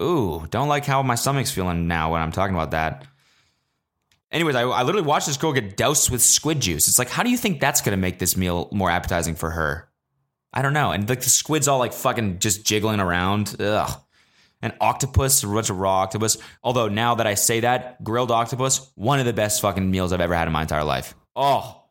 Ooh, 0.00 0.46
don't 0.50 0.68
like 0.68 0.86
how 0.86 1.02
my 1.02 1.16
stomach's 1.16 1.50
feeling 1.50 1.88
now 1.88 2.12
when 2.12 2.22
I'm 2.22 2.30
talking 2.30 2.54
about 2.54 2.70
that. 2.70 3.08
Anyways, 4.30 4.54
I, 4.54 4.62
I 4.62 4.84
literally 4.84 5.04
watched 5.04 5.26
this 5.26 5.36
girl 5.36 5.52
get 5.52 5.76
doused 5.76 6.08
with 6.08 6.22
squid 6.22 6.60
juice. 6.60 6.86
It's 6.86 7.00
like, 7.00 7.10
how 7.10 7.24
do 7.24 7.30
you 7.30 7.36
think 7.36 7.60
that's 7.60 7.80
gonna 7.80 7.96
make 7.96 8.20
this 8.20 8.36
meal 8.36 8.68
more 8.70 8.90
appetizing 8.90 9.34
for 9.34 9.50
her? 9.50 9.88
I 10.52 10.62
don't 10.62 10.72
know. 10.72 10.92
And 10.92 11.08
like 11.08 11.22
the 11.22 11.30
squid's 11.30 11.66
all 11.66 11.80
like 11.80 11.92
fucking 11.92 12.38
just 12.38 12.64
jiggling 12.64 13.00
around. 13.00 13.56
Ugh. 13.58 14.00
An 14.64 14.72
octopus, 14.80 15.42
a 15.42 15.46
bunch 15.46 15.68
of 15.68 15.78
raw 15.78 15.98
octopus. 15.98 16.38
Although 16.62 16.88
now 16.88 17.16
that 17.16 17.26
I 17.26 17.34
say 17.34 17.60
that, 17.60 18.02
grilled 18.02 18.30
octopus, 18.30 18.90
one 18.94 19.20
of 19.20 19.26
the 19.26 19.34
best 19.34 19.60
fucking 19.60 19.90
meals 19.90 20.10
I've 20.10 20.22
ever 20.22 20.34
had 20.34 20.48
in 20.48 20.54
my 20.54 20.62
entire 20.62 20.84
life. 20.84 21.14
Oh. 21.36 21.82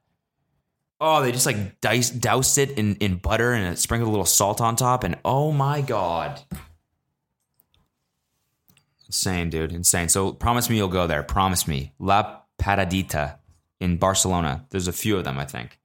Oh, 0.99 1.21
they 1.21 1.31
just 1.31 1.45
like 1.45 1.79
dice, 1.81 2.09
doused 2.09 2.57
it 2.57 2.71
in, 2.71 2.95
in 2.95 3.17
butter 3.17 3.53
and 3.53 3.77
sprinkled 3.77 4.07
a 4.07 4.11
little 4.11 4.25
salt 4.25 4.59
on 4.59 4.75
top. 4.75 5.03
And 5.03 5.19
oh 5.23 5.51
my 5.51 5.81
God. 5.81 6.41
Insane, 9.05 9.51
dude. 9.51 9.71
Insane. 9.71 10.09
So 10.09 10.31
promise 10.31 10.67
me 10.67 10.77
you'll 10.77 10.87
go 10.87 11.05
there. 11.05 11.21
Promise 11.21 11.67
me. 11.67 11.93
La 11.99 12.39
Paradeta 12.59 13.37
in 13.79 13.97
Barcelona. 13.97 14.65
There's 14.71 14.87
a 14.87 14.93
few 14.93 15.15
of 15.15 15.25
them, 15.25 15.37
I 15.37 15.45
think. 15.45 15.77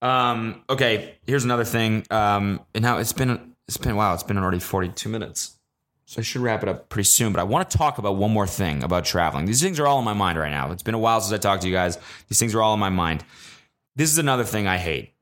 Um, 0.00 0.62
okay, 0.70 1.16
here's 1.26 1.44
another 1.44 1.64
thing. 1.64 2.06
Um, 2.10 2.60
and 2.74 2.82
now 2.82 2.96
it's 2.96 3.12
been 3.12 3.53
it's 3.66 3.76
been 3.76 3.96
wow, 3.96 4.14
it's 4.14 4.22
been 4.22 4.38
already 4.38 4.58
42 4.58 5.08
minutes. 5.08 5.56
So 6.06 6.20
I 6.20 6.22
should 6.22 6.42
wrap 6.42 6.62
it 6.62 6.68
up 6.68 6.90
pretty 6.90 7.06
soon, 7.06 7.32
but 7.32 7.40
I 7.40 7.44
want 7.44 7.70
to 7.70 7.78
talk 7.78 7.96
about 7.96 8.16
one 8.16 8.30
more 8.30 8.46
thing 8.46 8.82
about 8.82 9.06
traveling. 9.06 9.46
These 9.46 9.62
things 9.62 9.80
are 9.80 9.86
all 9.86 9.98
in 9.98 10.04
my 10.04 10.12
mind 10.12 10.38
right 10.38 10.50
now. 10.50 10.70
It's 10.70 10.82
been 10.82 10.94
a 10.94 10.98
while 10.98 11.20
since 11.20 11.32
I 11.32 11.38
talked 11.38 11.62
to 11.62 11.68
you 11.68 11.74
guys. 11.74 11.98
These 12.28 12.38
things 12.38 12.54
are 12.54 12.60
all 12.60 12.74
in 12.74 12.80
my 12.80 12.90
mind. 12.90 13.24
This 13.96 14.12
is 14.12 14.18
another 14.18 14.44
thing 14.44 14.66
I 14.66 14.76
hate 14.76 15.14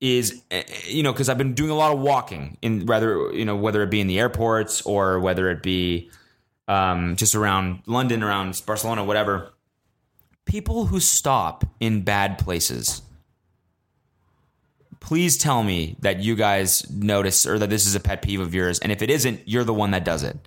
is 0.00 0.42
eh, 0.50 0.64
you 0.88 1.04
know 1.04 1.12
because 1.12 1.28
I've 1.28 1.38
been 1.38 1.54
doing 1.54 1.70
a 1.70 1.76
lot 1.76 1.92
of 1.92 2.00
walking 2.00 2.58
in 2.60 2.86
rather 2.86 3.32
you 3.32 3.44
know 3.44 3.54
whether 3.54 3.82
it 3.84 3.90
be 3.90 4.00
in 4.00 4.08
the 4.08 4.18
airports 4.18 4.82
or 4.82 5.20
whether 5.20 5.48
it 5.48 5.62
be 5.62 6.10
um, 6.68 7.16
just 7.16 7.34
around 7.34 7.82
London, 7.86 8.22
around 8.22 8.60
Barcelona, 8.66 9.04
whatever. 9.04 9.52
People 10.44 10.86
who 10.86 11.00
stop 11.00 11.64
in 11.80 12.02
bad 12.02 12.38
places. 12.38 13.02
Please 15.02 15.36
tell 15.36 15.64
me 15.64 15.96
that 15.98 16.20
you 16.20 16.36
guys 16.36 16.88
notice 16.88 17.44
or 17.44 17.58
that 17.58 17.68
this 17.68 17.86
is 17.86 17.96
a 17.96 18.00
pet 18.00 18.22
peeve 18.22 18.40
of 18.40 18.54
yours. 18.54 18.78
And 18.78 18.92
if 18.92 19.02
it 19.02 19.10
isn't, 19.10 19.40
you're 19.46 19.64
the 19.64 19.74
one 19.74 19.90
that 19.90 20.04
does 20.04 20.22
it. 20.22 20.38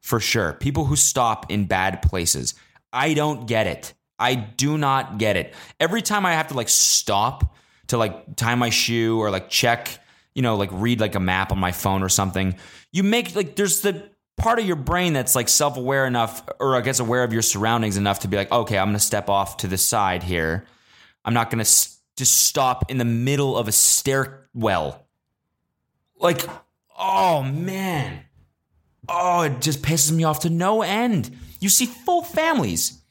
For 0.00 0.20
sure. 0.20 0.52
People 0.52 0.84
who 0.84 0.94
stop 0.94 1.50
in 1.50 1.66
bad 1.66 2.00
places. 2.00 2.54
I 2.92 3.12
don't 3.12 3.48
get 3.48 3.66
it. 3.66 3.92
I 4.20 4.36
do 4.36 4.78
not 4.78 5.18
get 5.18 5.36
it. 5.36 5.52
Every 5.80 6.00
time 6.00 6.24
I 6.24 6.34
have 6.34 6.48
to 6.48 6.54
like 6.54 6.68
stop 6.68 7.56
to 7.88 7.98
like 7.98 8.36
tie 8.36 8.54
my 8.54 8.70
shoe 8.70 9.18
or 9.18 9.32
like 9.32 9.48
check, 9.50 9.98
you 10.32 10.42
know, 10.42 10.54
like 10.54 10.70
read 10.72 11.00
like 11.00 11.16
a 11.16 11.20
map 11.20 11.50
on 11.50 11.58
my 11.58 11.72
phone 11.72 12.04
or 12.04 12.08
something, 12.08 12.54
you 12.92 13.02
make 13.02 13.34
like 13.34 13.56
there's 13.56 13.80
the 13.80 14.08
part 14.36 14.60
of 14.60 14.64
your 14.64 14.76
brain 14.76 15.12
that's 15.12 15.34
like 15.34 15.48
self 15.48 15.76
aware 15.76 16.06
enough, 16.06 16.48
or 16.60 16.76
I 16.76 16.82
guess 16.82 17.00
aware 17.00 17.24
of 17.24 17.32
your 17.32 17.42
surroundings 17.42 17.96
enough 17.96 18.20
to 18.20 18.28
be 18.28 18.36
like, 18.36 18.52
okay, 18.52 18.78
I'm 18.78 18.86
going 18.86 18.94
to 18.94 19.00
step 19.00 19.28
off 19.28 19.56
to 19.58 19.66
the 19.66 19.76
side 19.76 20.22
here. 20.22 20.66
I'm 21.24 21.34
not 21.34 21.50
going 21.50 21.64
to 21.64 21.70
just 22.16 22.44
stop 22.44 22.90
in 22.90 22.98
the 22.98 23.04
middle 23.04 23.56
of 23.56 23.68
a 23.68 23.72
stairwell. 23.72 25.06
Like, 26.16 26.44
oh 26.96 27.42
man. 27.42 28.24
Oh, 29.08 29.42
it 29.42 29.60
just 29.60 29.82
pisses 29.82 30.12
me 30.12 30.24
off 30.24 30.40
to 30.40 30.50
no 30.50 30.82
end. 30.82 31.36
You 31.60 31.68
see 31.68 31.86
full 31.86 32.22
families. 32.22 33.02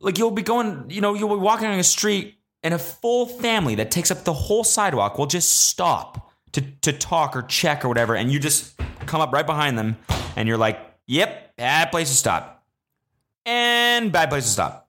Like 0.00 0.18
you'll 0.18 0.30
be 0.30 0.42
going, 0.42 0.86
you 0.88 1.00
know, 1.00 1.14
you'll 1.14 1.34
be 1.34 1.36
walking 1.36 1.66
on 1.66 1.78
a 1.78 1.84
street 1.84 2.38
and 2.62 2.74
a 2.74 2.78
full 2.78 3.26
family 3.26 3.76
that 3.76 3.90
takes 3.90 4.10
up 4.10 4.24
the 4.24 4.32
whole 4.32 4.64
sidewalk 4.64 5.18
will 5.18 5.26
just 5.26 5.50
stop 5.68 6.30
to, 6.52 6.60
to 6.82 6.92
talk 6.92 7.36
or 7.36 7.42
check 7.42 7.84
or 7.84 7.88
whatever. 7.88 8.14
And 8.14 8.30
you 8.30 8.38
just 8.38 8.78
come 9.06 9.20
up 9.20 9.32
right 9.32 9.46
behind 9.46 9.78
them 9.78 9.96
and 10.36 10.48
you're 10.48 10.58
like, 10.58 10.78
yep, 11.06 11.56
bad 11.56 11.90
place 11.90 12.10
to 12.10 12.16
stop. 12.16 12.64
And 13.44 14.12
bad 14.12 14.28
place 14.28 14.44
to 14.44 14.50
stop. 14.50 14.88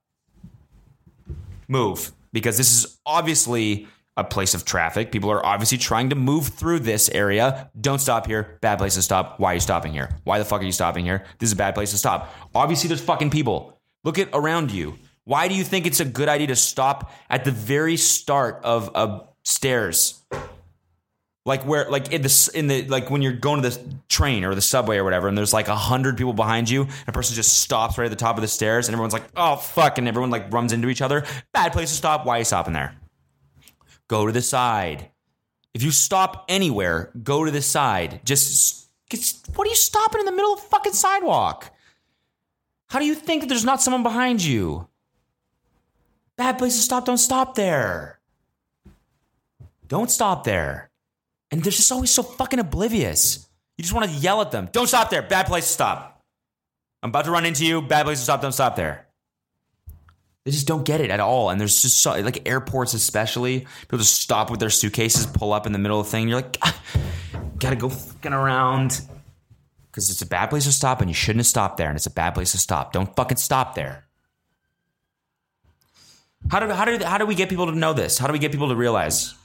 Move. 1.68 2.12
Because 2.38 2.58
this 2.58 2.72
is 2.72 3.00
obviously 3.06 3.88
a 4.16 4.24
place 4.24 4.54
of 4.54 4.66
traffic. 4.66 5.12
People 5.12 5.32
are 5.32 5.46
obviously 5.46 5.78
trying 5.78 6.10
to 6.10 6.16
move 6.16 6.48
through 6.48 6.80
this 6.80 7.10
area. 7.10 7.70
Don't 7.80 8.00
stop 8.00 8.26
here. 8.28 8.58
Bad 8.62 8.78
place 8.80 8.96
to 8.96 9.02
stop. 9.02 9.40
Why 9.40 9.52
are 9.52 9.54
you 9.56 9.60
stopping 9.60 9.94
here? 9.94 10.10
Why 10.24 10.40
the 10.40 10.46
fuck 10.46 10.62
are 10.62 10.66
you 10.66 10.72
stopping 10.72 11.06
here? 11.06 11.24
This 11.40 11.50
is 11.50 11.54
a 11.54 11.58
bad 11.58 11.76
place 11.76 11.92
to 11.92 11.98
stop. 11.98 12.34
Obviously, 12.54 12.88
there's 12.88 13.02
fucking 13.02 13.30
people. 13.30 13.80
Look 14.04 14.20
at 14.20 14.30
around 14.34 14.72
you. 14.72 14.98
Why 15.24 15.48
do 15.48 15.56
you 15.56 15.64
think 15.64 15.86
it's 15.86 16.00
a 16.00 16.06
good 16.06 16.30
idea 16.30 16.48
to 16.48 16.56
stop 16.56 17.12
at 17.30 17.44
the 17.44 17.52
very 17.52 17.98
start 17.98 18.62
of 18.64 18.90
a 18.96 19.28
stairs? 19.44 20.24
Like 21.48 21.64
where 21.64 21.90
like 21.90 22.12
in 22.12 22.22
the 22.22 22.52
in 22.54 22.68
the 22.68 22.84
like 22.88 23.10
when 23.10 23.22
you're 23.22 23.32
going 23.32 23.62
to 23.62 23.70
the 23.70 23.96
train 24.10 24.44
or 24.44 24.54
the 24.54 24.62
subway 24.62 24.98
or 24.98 25.06
whatever 25.06 25.30
and 25.30 25.38
there's 25.38 25.54
like 25.54 25.70
a 25.70 25.76
hundred 25.76 26.18
people 26.18 26.34
behind 26.34 26.70
you 26.70 26.82
and 26.82 27.08
a 27.08 27.12
person 27.14 27.36
just 27.36 27.62
stops 27.62 27.98
right 27.98 28.06
at 28.06 28.10
the 28.10 28.18
top 28.18 28.36
of 28.36 28.42
the 28.42 28.48
stairs 28.48 28.88
and 28.88 28.94
everyone's 28.94 29.14
like 29.14 29.24
oh 29.38 29.56
fuck 29.56 29.98
and 29.98 30.08
everyone 30.10 30.30
like 30.30 30.52
runs 30.52 30.74
into 30.74 30.90
each 30.90 31.02
other. 31.02 31.24
Bad 31.54 31.72
place 31.72 31.90
to 31.90 31.96
stop 31.96 32.26
why 32.26 32.36
are 32.36 32.40
you 32.40 32.46
stopping 32.46 32.74
there? 32.74 32.96
Go 34.10 34.26
to 34.26 34.32
the 34.34 34.42
side. 34.42 35.10
If 35.74 35.84
you 35.84 35.92
stop 35.92 36.46
anywhere 36.50 37.12
go 37.24 37.46
to 37.46 37.52
the 37.52 37.62
side. 37.62 38.20
Just 38.26 38.90
what 39.56 39.66
are 39.66 39.70
you 39.70 39.76
stopping 39.76 40.20
in 40.20 40.26
the 40.26 40.34
middle 40.34 40.54
of 40.54 40.62
the 40.62 40.68
fucking 40.68 40.94
sidewalk? 40.94 41.72
How 42.90 43.00
do 43.00 43.06
you 43.06 43.16
think 43.16 43.42
that 43.42 43.48
there's 43.48 43.66
not 43.66 43.82
someone 43.82 44.04
behind 44.04 44.44
you? 44.44 44.90
Bad 46.36 46.58
place 46.58 46.76
to 46.76 46.82
stop 46.82 47.06
don't 47.06 47.18
stop 47.18 47.56
there. 47.56 48.20
Don't 49.88 50.12
stop 50.12 50.44
there 50.44 50.87
and 51.52 51.64
they're 51.64 51.72
just 51.72 51.92
always 51.92 52.12
so 52.12 52.24
fucking 52.24 52.60
oblivious. 52.60 53.48
You 53.78 53.84
just 53.84 53.94
want 53.94 54.10
to 54.10 54.18
yell 54.18 54.42
at 54.42 54.52
them. 54.52 54.70
Don't 54.72 54.88
stop 54.88 55.10
there. 55.10 55.22
Bad 55.22 55.46
place 55.46 55.66
to 55.68 55.74
stop. 55.74 56.24
I'm 57.04 57.10
about 57.10 57.26
to 57.26 57.32
run 57.32 57.46
into 57.46 57.66
you. 57.66 57.82
Bad 57.82 58.06
place 58.06 58.20
to 58.20 58.24
stop. 58.24 58.42
Don't 58.42 58.52
stop 58.52 58.76
there. 58.76 59.08
They 60.44 60.52
just 60.52 60.66
don't 60.66 60.86
get 60.86 61.02
it 61.02 61.12
at 61.12 61.20
all. 61.20 61.50
And 61.50 61.60
there's 61.60 61.82
just 61.82 62.02
so, 62.02 62.20
like 62.22 62.48
airports, 62.48 62.94
especially, 62.94 63.68
people 63.82 64.00
just 64.00 64.22
stop 64.22 64.50
with 64.50 64.60
their 64.60 64.70
suitcases, 64.70 65.26
pull 65.26 65.52
up 65.54 65.66
in 65.66 65.74
the 65.74 65.80
middle 65.80 66.00
of 66.00 66.06
the 66.06 66.12
thing. 66.12 66.30
You're 66.30 66.38
like, 66.38 66.58
ah, 66.62 66.82
gotta 67.60 67.76
go 67.76 67.90
fucking 67.90 68.34
around. 68.34 69.02
Because 69.92 70.10
it's 70.10 70.22
a 70.22 70.26
bad 70.26 70.50
place 70.50 70.64
to 70.64 70.72
stop 70.72 71.02
and 71.02 71.10
you 71.10 71.14
shouldn't 71.14 71.42
have 71.42 71.48
stopped 71.48 71.78
there. 71.78 71.90
And 71.90 71.98
it's 71.98 72.06
a 72.06 72.12
bad 72.12 72.34
place 72.34 72.54
to 72.54 72.58
stop. 72.58 72.94
Don't 72.94 73.14
fucking 73.16 73.38
stop 73.38 73.76
there. 73.76 74.06
How 76.50 76.62
do, 76.62 76.70
how, 76.70 76.86
do, 76.86 77.04
how 77.04 77.18
do 77.18 77.26
we 77.26 77.36
get 77.36 77.50
people 77.50 77.66
to 77.66 77.74
know 77.74 77.94
this? 77.94 78.18
How 78.18 78.28
do 78.28 78.34
we 78.34 78.40
get 78.40 78.52
people 78.52 78.70
to 78.70 78.76
realize? 78.76 79.36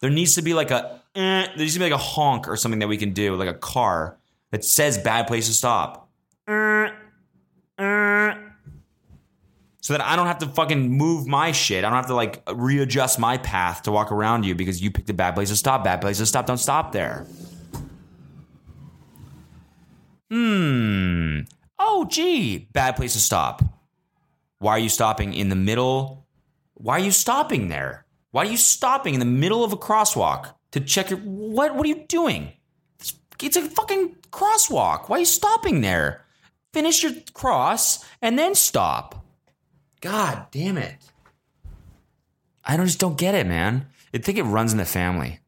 There 0.00 0.10
needs 0.10 0.36
to 0.36 0.42
be 0.42 0.54
like 0.54 0.70
a 0.70 1.01
eh, 1.14 1.46
there 1.46 1.56
needs 1.56 1.74
to 1.74 1.78
be 1.78 1.84
like 1.84 1.92
a 1.92 1.98
honk 1.98 2.48
or 2.48 2.56
something 2.56 2.80
that 2.80 2.88
we 2.88 2.96
can 2.96 3.12
do, 3.12 3.36
like 3.36 3.48
a 3.48 3.54
car 3.54 4.18
that 4.50 4.64
says 4.64 4.98
bad 4.98 5.26
place 5.26 5.46
to 5.48 5.52
stop. 5.52 6.10
Eh, 6.48 6.90
eh. 7.78 8.34
So 9.80 9.94
that 9.94 10.00
I 10.00 10.14
don't 10.14 10.28
have 10.28 10.38
to 10.38 10.46
fucking 10.46 10.90
move 10.90 11.26
my 11.26 11.50
shit. 11.50 11.84
I 11.84 11.88
don't 11.88 11.96
have 11.96 12.06
to 12.06 12.14
like 12.14 12.42
readjust 12.54 13.18
my 13.18 13.36
path 13.38 13.82
to 13.82 13.92
walk 13.92 14.12
around 14.12 14.44
you 14.44 14.54
because 14.54 14.80
you 14.80 14.92
picked 14.92 15.10
a 15.10 15.14
bad 15.14 15.34
place 15.34 15.48
to 15.48 15.56
stop. 15.56 15.82
Bad 15.82 16.00
place 16.00 16.18
to 16.18 16.26
stop. 16.26 16.46
Don't 16.46 16.58
stop 16.58 16.92
there. 16.92 17.26
Hmm. 20.30 21.40
Oh, 21.80 22.06
gee. 22.08 22.68
Bad 22.72 22.94
place 22.94 23.14
to 23.14 23.20
stop. 23.20 23.62
Why 24.60 24.72
are 24.72 24.78
you 24.78 24.88
stopping 24.88 25.34
in 25.34 25.48
the 25.48 25.56
middle? 25.56 26.28
Why 26.74 26.96
are 26.96 27.04
you 27.04 27.10
stopping 27.10 27.68
there? 27.68 28.06
Why 28.30 28.42
are 28.42 28.50
you 28.50 28.56
stopping 28.56 29.14
in 29.14 29.20
the 29.20 29.26
middle 29.26 29.64
of 29.64 29.72
a 29.72 29.76
crosswalk 29.76 30.54
to 30.72 30.80
check 30.80 31.10
your 31.10 31.20
what? 31.20 31.74
What 31.74 31.86
are 31.86 31.88
you 31.88 32.04
doing? 32.08 32.52
It's, 33.40 33.56
a 33.56 33.62
fucking 33.62 34.16
crosswalk. 34.30 35.08
Why 35.08 35.16
are 35.16 35.20
you 35.20 35.24
stopping 35.24 35.80
there? 35.80 36.24
Finish 36.72 37.02
your 37.02 37.12
cross 37.34 38.04
and 38.20 38.38
then 38.38 38.54
stop. 38.54 39.24
God 40.00 40.46
damn 40.50 40.78
it! 40.78 40.96
I 42.64 42.76
don't 42.76 42.86
just 42.86 42.98
don't 42.98 43.18
get 43.18 43.34
it, 43.34 43.46
man. 43.46 43.86
I 44.14 44.18
think 44.18 44.38
it 44.38 44.44
runs 44.44 44.72
in 44.72 44.78
the 44.78 44.84
family 44.84 45.40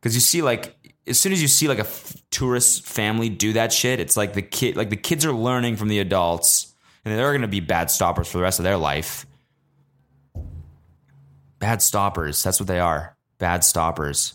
because 0.00 0.14
you 0.14 0.20
see, 0.20 0.42
like, 0.42 0.76
as 1.06 1.18
soon 1.18 1.32
as 1.32 1.42
you 1.42 1.48
see 1.48 1.68
like 1.68 1.78
a 1.78 1.82
f- 1.82 2.16
tourist 2.30 2.86
family 2.86 3.28
do 3.28 3.52
that 3.54 3.72
shit, 3.72 4.00
it's 4.00 4.16
like 4.16 4.34
the 4.34 4.42
kid, 4.42 4.76
like 4.76 4.90
the 4.90 4.96
kids 4.96 5.24
are 5.24 5.32
learning 5.32 5.76
from 5.76 5.88
the 5.88 5.98
adults, 5.98 6.74
and 7.04 7.16
they're 7.16 7.38
to 7.38 7.48
be 7.48 7.60
bad 7.60 7.90
stoppers 7.90 8.28
for 8.30 8.38
the 8.38 8.42
rest 8.42 8.58
of 8.58 8.64
their 8.64 8.76
life. 8.76 9.26
Bad 11.58 11.82
stoppers. 11.82 12.42
That's 12.42 12.58
what 12.58 12.66
they 12.66 12.80
are. 12.80 13.11
Bad 13.42 13.64
stoppers. 13.64 14.34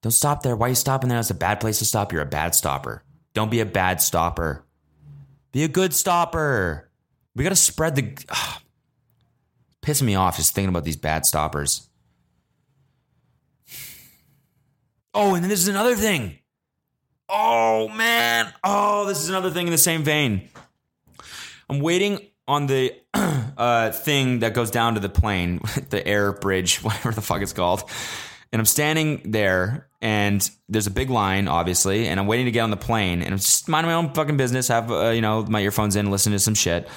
Don't 0.00 0.10
stop 0.10 0.42
there. 0.42 0.56
Why 0.56 0.64
are 0.64 0.68
you 0.70 0.74
stopping 0.74 1.10
there? 1.10 1.18
It's 1.18 1.28
a 1.28 1.34
bad 1.34 1.60
place 1.60 1.80
to 1.80 1.84
stop. 1.84 2.10
You're 2.10 2.22
a 2.22 2.24
bad 2.24 2.54
stopper. 2.54 3.02
Don't 3.34 3.50
be 3.50 3.60
a 3.60 3.66
bad 3.66 4.00
stopper. 4.00 4.64
Be 5.52 5.62
a 5.62 5.68
good 5.68 5.92
stopper. 5.92 6.88
We 7.36 7.44
got 7.44 7.50
to 7.50 7.56
spread 7.56 7.96
the. 7.96 8.16
Ugh. 8.30 8.62
Pissing 9.82 10.04
me 10.04 10.14
off 10.14 10.38
just 10.38 10.54
thinking 10.54 10.70
about 10.70 10.84
these 10.84 10.96
bad 10.96 11.26
stoppers. 11.26 11.90
Oh, 15.12 15.34
and 15.34 15.44
then 15.44 15.50
this 15.50 15.60
is 15.60 15.68
another 15.68 15.94
thing. 15.94 16.38
Oh, 17.28 17.88
man. 17.88 18.50
Oh, 18.64 19.04
this 19.04 19.22
is 19.22 19.28
another 19.28 19.50
thing 19.50 19.66
in 19.66 19.70
the 19.70 19.76
same 19.76 20.02
vein. 20.02 20.48
I'm 21.68 21.80
waiting 21.80 22.26
on 22.46 22.66
the 22.66 22.94
uh, 23.14 23.90
thing 23.90 24.40
that 24.40 24.54
goes 24.54 24.70
down 24.70 24.94
to 24.94 25.00
the 25.00 25.08
plane, 25.08 25.60
the 25.90 26.06
air 26.06 26.32
bridge, 26.32 26.78
whatever 26.82 27.12
the 27.12 27.22
fuck 27.22 27.42
it's 27.42 27.52
called. 27.52 27.88
And 28.52 28.60
I'm 28.60 28.66
standing 28.66 29.32
there, 29.32 29.88
and 30.00 30.48
there's 30.68 30.86
a 30.86 30.92
big 30.92 31.10
line, 31.10 31.48
obviously, 31.48 32.06
and 32.06 32.20
I'm 32.20 32.28
waiting 32.28 32.46
to 32.46 32.52
get 32.52 32.60
on 32.60 32.70
the 32.70 32.76
plane, 32.76 33.20
and 33.20 33.32
I'm 33.32 33.38
just 33.38 33.68
minding 33.68 33.90
my 33.90 33.94
own 33.94 34.14
fucking 34.14 34.36
business, 34.36 34.68
have 34.68 34.90
uh, 34.92 35.10
you 35.10 35.20
know 35.20 35.44
my 35.44 35.60
earphones 35.60 35.96
in, 35.96 36.10
listening 36.10 36.36
to 36.36 36.40
some 36.40 36.54
shit. 36.54 36.88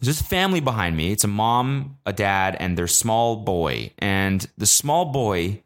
There's 0.00 0.18
this 0.18 0.22
family 0.22 0.60
behind 0.60 0.96
me. 0.96 1.10
It's 1.10 1.24
a 1.24 1.28
mom, 1.28 1.98
a 2.06 2.12
dad, 2.12 2.56
and 2.60 2.78
their 2.78 2.86
small 2.86 3.36
boy. 3.36 3.90
And 3.98 4.46
the 4.56 4.66
small 4.66 5.06
boy 5.06 5.64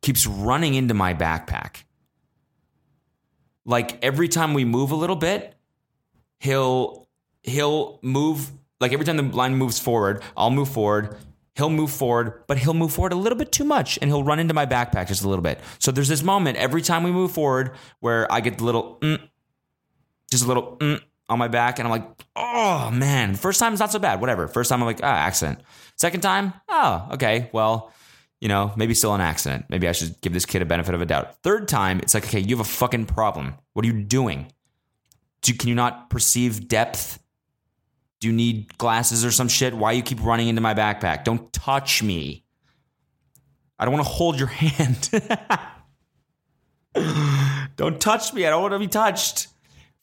keeps 0.00 0.26
running 0.26 0.74
into 0.74 0.94
my 0.94 1.14
backpack. 1.14 1.84
Like 3.64 4.04
every 4.04 4.26
time 4.26 4.52
we 4.52 4.64
move 4.64 4.90
a 4.90 4.96
little 4.96 5.14
bit, 5.14 5.54
he'll 6.42 7.08
he'll 7.44 8.00
move 8.02 8.50
like 8.80 8.92
every 8.92 9.06
time 9.06 9.16
the 9.16 9.22
line 9.22 9.54
moves 9.54 9.78
forward, 9.78 10.22
I'll 10.36 10.50
move 10.50 10.68
forward. 10.68 11.16
He'll 11.54 11.70
move 11.70 11.90
forward, 11.90 12.44
but 12.48 12.58
he'll 12.58 12.74
move 12.74 12.92
forward 12.92 13.12
a 13.12 13.16
little 13.16 13.38
bit 13.38 13.52
too 13.52 13.64
much 13.64 13.98
and 14.00 14.10
he'll 14.10 14.24
run 14.24 14.38
into 14.38 14.54
my 14.54 14.66
backpack 14.66 15.08
just 15.08 15.22
a 15.22 15.28
little 15.28 15.42
bit. 15.42 15.60
So 15.78 15.92
there's 15.92 16.08
this 16.08 16.22
moment 16.22 16.56
every 16.58 16.82
time 16.82 17.02
we 17.04 17.12
move 17.12 17.30
forward 17.30 17.76
where 18.00 18.30
I 18.32 18.40
get 18.40 18.58
the 18.58 18.64
little 18.64 18.98
mm, 19.00 19.20
just 20.30 20.44
a 20.44 20.48
little 20.48 20.78
mm, 20.78 21.00
on 21.28 21.38
my 21.38 21.48
back 21.48 21.78
and 21.78 21.86
I'm 21.86 21.92
like, 21.92 22.08
"Oh, 22.34 22.90
man. 22.90 23.34
First 23.34 23.60
time 23.60 23.74
is 23.74 23.80
not 23.80 23.92
so 23.92 23.98
bad. 23.98 24.20
Whatever. 24.20 24.48
First 24.48 24.70
time 24.70 24.80
I'm 24.80 24.86
like, 24.86 25.00
"Ah, 25.02 25.14
accident." 25.14 25.60
Second 25.96 26.22
time, 26.22 26.54
"Oh, 26.68 27.08
okay. 27.12 27.50
Well, 27.52 27.92
you 28.40 28.48
know, 28.48 28.72
maybe 28.74 28.94
still 28.94 29.14
an 29.14 29.20
accident. 29.20 29.66
Maybe 29.68 29.86
I 29.86 29.92
should 29.92 30.20
give 30.22 30.32
this 30.32 30.46
kid 30.46 30.62
a 30.62 30.64
benefit 30.64 30.94
of 30.94 31.02
a 31.02 31.06
doubt. 31.06 31.36
Third 31.44 31.68
time, 31.68 32.00
it's 32.00 32.14
like, 32.14 32.24
okay, 32.24 32.40
you 32.40 32.56
have 32.56 32.66
a 32.66 32.68
fucking 32.68 33.06
problem. 33.06 33.54
What 33.74 33.84
are 33.84 33.88
you 33.88 34.02
doing? 34.02 34.52
Do, 35.42 35.54
can 35.54 35.68
you 35.68 35.74
not 35.74 36.08
perceive 36.10 36.68
depth? 36.68 37.18
Do 38.20 38.28
you 38.28 38.32
need 38.32 38.78
glasses 38.78 39.24
or 39.24 39.32
some 39.32 39.48
shit? 39.48 39.74
Why 39.74 39.92
you 39.92 40.02
keep 40.02 40.22
running 40.22 40.48
into 40.48 40.60
my 40.60 40.74
backpack? 40.74 41.24
Don't 41.24 41.52
touch 41.52 42.02
me. 42.02 42.44
I 43.78 43.84
don't 43.84 43.92
want 43.94 44.06
to 44.06 44.12
hold 44.12 44.38
your 44.38 44.46
hand. 44.48 45.10
don't 47.76 48.00
touch 48.00 48.32
me. 48.32 48.46
I 48.46 48.50
don't 48.50 48.62
want 48.62 48.72
to 48.74 48.78
be 48.78 48.86
touched. 48.86 49.48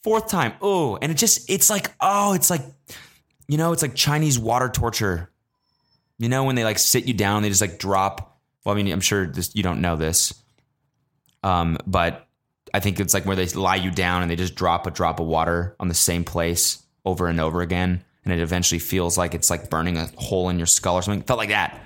Fourth 0.03 0.27
time. 0.27 0.53
Oh, 0.61 0.97
and 1.01 1.11
it 1.11 1.15
just, 1.15 1.49
it's 1.49 1.69
like, 1.69 1.93
oh, 2.01 2.33
it's 2.33 2.49
like, 2.49 2.61
you 3.47 3.57
know, 3.57 3.71
it's 3.71 3.81
like 3.81 3.95
Chinese 3.95 4.37
water 4.37 4.69
torture. 4.69 5.31
You 6.17 6.27
know, 6.27 6.43
when 6.43 6.55
they 6.55 6.65
like 6.65 6.79
sit 6.79 7.05
you 7.05 7.13
down, 7.13 7.41
they 7.41 7.49
just 7.49 7.61
like 7.61 7.79
drop. 7.79 8.37
Well, 8.65 8.75
I 8.75 8.81
mean, 8.81 8.91
I'm 8.91 9.01
sure 9.01 9.25
this, 9.25 9.55
you 9.55 9.63
don't 9.63 9.79
know 9.79 9.95
this. 9.95 10.33
Um, 11.43 11.77
but 11.87 12.27
I 12.73 12.79
think 12.79 12.99
it's 12.99 13.13
like 13.13 13.25
where 13.25 13.35
they 13.35 13.45
lie 13.47 13.75
you 13.75 13.91
down 13.91 14.21
and 14.21 14.29
they 14.29 14.35
just 14.35 14.55
drop 14.55 14.87
a 14.87 14.91
drop 14.91 15.19
of 15.19 15.27
water 15.27 15.75
on 15.79 15.87
the 15.87 15.93
same 15.93 16.23
place 16.23 16.83
over 17.05 17.27
and 17.27 17.39
over 17.39 17.61
again. 17.61 18.03
And 18.23 18.33
it 18.33 18.39
eventually 18.41 18.79
feels 18.79 19.17
like 19.17 19.33
it's 19.33 19.49
like 19.49 19.69
burning 19.69 19.97
a 19.97 20.07
hole 20.17 20.49
in 20.49 20.57
your 20.57 20.67
skull 20.67 20.95
or 20.95 21.01
something. 21.01 21.21
It 21.21 21.27
felt 21.27 21.39
like 21.39 21.49
that. 21.49 21.81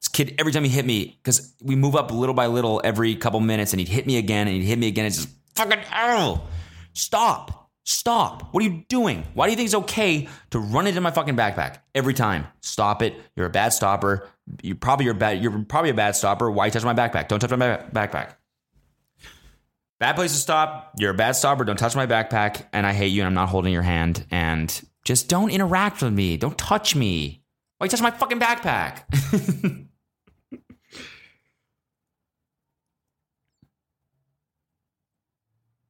This 0.00 0.08
kid, 0.08 0.36
every 0.38 0.52
time 0.52 0.62
he 0.64 0.70
hit 0.70 0.86
me, 0.86 1.18
because 1.22 1.54
we 1.60 1.74
move 1.74 1.96
up 1.96 2.12
little 2.12 2.34
by 2.34 2.46
little 2.46 2.80
every 2.84 3.16
couple 3.16 3.40
minutes, 3.40 3.72
and 3.72 3.80
he'd 3.80 3.88
hit 3.88 4.06
me 4.06 4.16
again 4.16 4.46
and 4.46 4.56
he'd 4.56 4.66
hit 4.66 4.78
me 4.78 4.86
again. 4.86 5.06
It's 5.06 5.16
just 5.16 5.28
fucking, 5.56 5.80
oh, 5.92 6.46
stop, 6.92 7.70
stop. 7.84 8.54
What 8.54 8.62
are 8.62 8.68
you 8.68 8.84
doing? 8.88 9.24
Why 9.34 9.46
do 9.46 9.50
you 9.50 9.56
think 9.56 9.66
it's 9.66 9.74
okay 9.74 10.28
to 10.50 10.60
run 10.60 10.86
into 10.86 11.00
my 11.00 11.10
fucking 11.10 11.36
backpack 11.36 11.78
every 11.94 12.14
time? 12.14 12.46
Stop 12.60 13.02
it. 13.02 13.14
You're 13.34 13.46
a 13.46 13.50
bad 13.50 13.72
stopper. 13.72 14.28
You're 14.62 14.76
probably 14.76 15.06
you're 15.06 15.14
bad. 15.14 15.42
You're 15.42 15.64
probably 15.64 15.90
a 15.90 15.94
bad 15.94 16.14
stopper. 16.14 16.48
Why 16.48 16.66
you 16.66 16.70
touch 16.70 16.84
my 16.84 16.94
backpack? 16.94 17.26
Don't 17.26 17.40
touch 17.40 17.50
my 17.50 17.78
backpack. 17.92 18.34
Bad 20.00 20.14
place 20.14 20.32
to 20.32 20.38
stop. 20.38 20.92
You're 20.96 21.10
a 21.10 21.14
bad 21.14 21.32
stopper. 21.32 21.64
Don't 21.64 21.76
touch 21.76 21.96
my 21.96 22.06
backpack. 22.06 22.66
And 22.72 22.86
I 22.86 22.92
hate 22.92 23.08
you 23.08 23.22
and 23.22 23.26
I'm 23.26 23.34
not 23.34 23.48
holding 23.48 23.72
your 23.72 23.82
hand. 23.82 24.24
And 24.30 24.80
just 25.04 25.28
don't 25.28 25.50
interact 25.50 26.02
with 26.02 26.12
me. 26.12 26.36
Don't 26.36 26.56
touch 26.56 26.94
me. 26.94 27.42
Why 27.78 27.86
you 27.86 27.88
touch 27.90 28.00
my 28.00 28.12
fucking 28.12 28.38
backpack? 28.38 29.02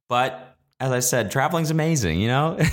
but 0.09 0.55
as 0.79 0.91
I 0.91 0.99
said, 1.01 1.29
traveling's 1.29 1.69
amazing, 1.69 2.19
you 2.19 2.29
know? 2.29 2.55
this 2.57 2.67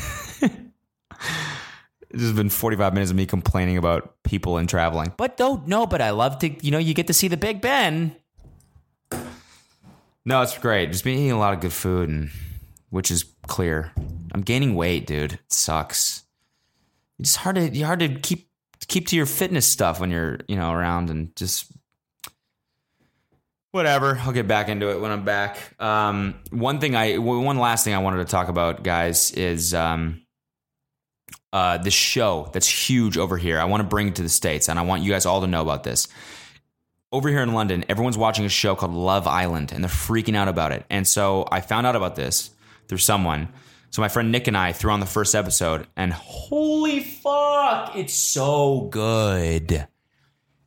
has 2.15 2.33
been 2.33 2.49
45 2.49 2.95
minutes 2.95 3.11
of 3.11 3.17
me 3.17 3.27
complaining 3.27 3.77
about 3.77 4.23
people 4.23 4.57
and 4.57 4.67
traveling. 4.69 5.13
But 5.17 5.37
don't 5.37 5.67
no, 5.67 5.87
but 5.87 6.01
I 6.01 6.11
love 6.11 6.39
to, 6.39 6.65
you 6.65 6.71
know, 6.71 6.79
you 6.79 6.95
get 6.95 7.09
to 7.09 7.15
see 7.15 7.29
the 7.29 7.37
Big 7.37 7.61
Ben. 7.61 8.17
No, 10.29 10.43
it's 10.43 10.59
great. 10.59 10.91
Just 10.91 11.05
been 11.05 11.17
eating 11.17 11.31
a 11.31 11.39
lot 11.39 11.55
of 11.55 11.61
good 11.61 11.73
food, 11.73 12.09
and 12.09 12.31
which 12.91 13.13
is 13.13 13.25
clear. 13.47 13.93
I'm 14.33 14.43
gaining 14.43 14.75
weight, 14.75 15.07
dude. 15.07 15.35
It 15.35 15.53
sucks. 15.53 16.25
It's 17.21 17.37
hard 17.37 17.55
to 17.55 17.81
hard 17.83 18.01
to 18.01 18.09
keep 18.09 18.51
keep 18.89 19.07
to 19.09 19.17
your 19.17 19.27
fitness 19.27 19.67
stuff 19.67 20.01
when 20.01 20.11
you're 20.11 20.41
you 20.49 20.57
know 20.57 20.73
around 20.73 21.11
and 21.11 21.35
just 21.37 21.71
whatever. 23.71 24.19
I'll 24.21 24.33
get 24.33 24.49
back 24.49 24.69
into 24.69 24.91
it 24.91 25.01
when 25.01 25.13
I'm 25.13 25.25
back. 25.25 25.59
Um, 25.81 26.35
one 26.51 26.81
thing 26.81 26.97
I 26.97 27.19
one 27.19 27.59
last 27.59 27.85
thing 27.85 27.95
I 27.95 27.99
wanted 27.99 28.19
to 28.19 28.25
talk 28.25 28.49
about, 28.49 28.83
guys, 28.83 29.31
is 29.31 29.75
um, 29.75 30.23
uh, 31.53 31.79
the 31.79 31.93
show 31.93 32.51
that's 32.53 32.69
huge 32.69 33.17
over 33.17 33.37
here. 33.37 33.61
I 33.61 33.65
want 33.67 33.81
to 33.81 33.89
bring 33.89 34.09
it 34.09 34.17
to 34.17 34.23
the 34.23 34.29
states, 34.29 34.69
and 34.69 34.77
I 34.77 34.83
want 34.83 35.05
you 35.05 35.13
guys 35.13 35.25
all 35.25 35.41
to 35.43 35.47
know 35.47 35.63
about 35.63 35.85
this 35.85 36.09
over 37.13 37.29
here 37.29 37.43
in 37.43 37.53
London, 37.53 37.85
everyone's 37.89 38.19
watching 38.19 38.45
a 38.45 38.49
show 38.49 38.75
called 38.75 38.93
Love 38.93 39.27
Island 39.27 39.73
and 39.73 39.83
they're 39.83 39.91
freaking 39.91 40.37
out 40.37 40.49
about 40.49 40.73
it. 40.73 40.85
And 40.91 41.07
so 41.07 41.47
I 41.51 41.61
found 41.61 41.87
out 41.87 41.97
about 41.97 42.17
this 42.17 42.51
through 42.89 42.99
someone. 42.99 43.49
So 43.91 44.03
my 44.03 44.09
friend 44.09 44.33
Nick 44.33 44.49
and 44.49 44.57
I 44.57 44.73
threw 44.73 44.91
on 44.91 45.01
the 45.01 45.07
first 45.07 45.35
episode 45.35 45.87
and 45.97 46.13
holy 46.13 47.01
fuck, 47.01 47.95
it's 47.97 48.15
so 48.15 48.89
good. 48.91 49.87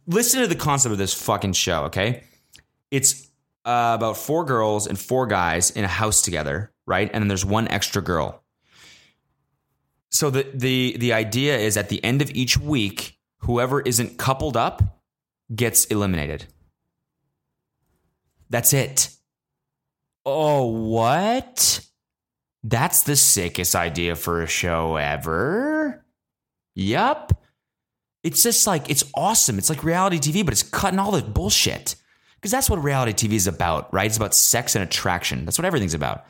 Listen 0.08 0.42
to 0.42 0.48
the 0.48 0.56
concept 0.56 0.92
of 0.92 0.98
this 0.98 1.14
fucking 1.14 1.54
show, 1.54 1.84
okay? 1.84 2.24
It's 2.90 3.30
uh, 3.66 3.92
about 3.96 4.18
four 4.18 4.46
girls 4.46 4.88
and 4.88 4.98
four 4.98 5.28
guys 5.28 5.70
in 5.70 5.84
a 5.84 5.90
house 5.90 6.22
together, 6.22 6.72
right? 6.88 7.10
And 7.14 7.22
then 7.22 7.28
there's 7.28 7.46
one 7.46 7.68
extra 7.68 8.02
girl. 8.02 8.42
So 10.10 10.32
the 10.32 10.48
the 10.56 10.98
the 10.98 11.14
idea 11.14 11.58
is 11.60 11.78
at 11.78 11.90
the 11.90 12.04
end 12.04 12.24
of 12.24 12.32
each 12.32 12.58
week, 12.58 13.20
whoever 13.40 13.82
isn't 13.82 14.18
coupled 14.18 14.58
up 14.58 14.99
gets 15.54 15.86
eliminated. 15.86 16.46
That's 18.50 18.74
it. 18.74 19.10
Oh, 20.26 20.66
what? 20.66 21.86
That's 22.64 23.04
the 23.04 23.16
sickest 23.16 23.76
idea 23.76 24.16
for 24.16 24.42
a 24.42 24.48
show 24.48 24.98
ever. 24.98 26.06
Yup. 26.76 27.42
It's 28.24 28.44
just 28.44 28.68
like 28.68 28.90
it's 28.90 29.04
awesome. 29.16 29.58
It's 29.58 29.70
like 29.70 29.84
reality 29.84 30.18
TV, 30.18 30.44
but 30.44 30.52
it's 30.52 30.64
cutting 30.64 31.00
all 31.00 31.12
the 31.12 31.22
bullshit. 31.22 31.96
Because 32.36 32.52
that's 32.52 32.70
what 32.70 32.84
reality 32.84 33.28
TV 33.28 33.34
is 33.34 33.48
about, 33.48 33.94
right? 33.94 34.06
It's 34.06 34.18
about 34.18 34.34
sex 34.34 34.76
and 34.76 34.84
attraction. 34.84 35.46
That's 35.46 35.58
what 35.58 35.66
everything's 35.66 35.94
about. 35.94 36.26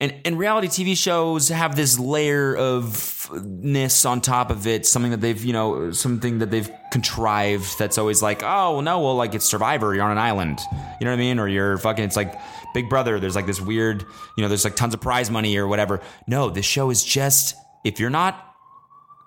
And, 0.00 0.14
and 0.24 0.38
reality 0.38 0.68
TV 0.68 0.96
shows 0.96 1.48
have 1.48 1.76
this 1.76 1.98
layer 1.98 2.56
of 2.56 3.30
ness 3.44 4.06
on 4.06 4.22
top 4.22 4.50
of 4.50 4.66
it, 4.66 4.86
something 4.86 5.10
that 5.10 5.20
they've, 5.20 5.44
you 5.44 5.52
know, 5.52 5.92
something 5.92 6.38
that 6.38 6.50
they've 6.50 6.70
contrived 6.90 7.78
that's 7.78 7.98
always 7.98 8.22
like, 8.22 8.42
oh, 8.42 8.80
no, 8.80 9.00
well, 9.00 9.14
like 9.14 9.34
it's 9.34 9.44
Survivor, 9.44 9.94
you're 9.94 10.04
on 10.04 10.10
an 10.10 10.18
island. 10.18 10.58
You 11.00 11.04
know 11.04 11.10
what 11.10 11.18
I 11.18 11.20
mean? 11.20 11.38
Or 11.38 11.46
you're 11.46 11.76
fucking, 11.76 12.02
it's 12.02 12.16
like 12.16 12.34
Big 12.72 12.88
Brother, 12.88 13.20
there's 13.20 13.36
like 13.36 13.46
this 13.46 13.60
weird, 13.60 14.02
you 14.36 14.42
know, 14.42 14.48
there's 14.48 14.64
like 14.64 14.74
tons 14.74 14.94
of 14.94 15.02
prize 15.02 15.30
money 15.30 15.58
or 15.58 15.68
whatever. 15.68 16.00
No, 16.26 16.48
this 16.48 16.64
show 16.64 16.88
is 16.88 17.04
just, 17.04 17.54
if 17.84 18.00
you're 18.00 18.08
not 18.08 18.54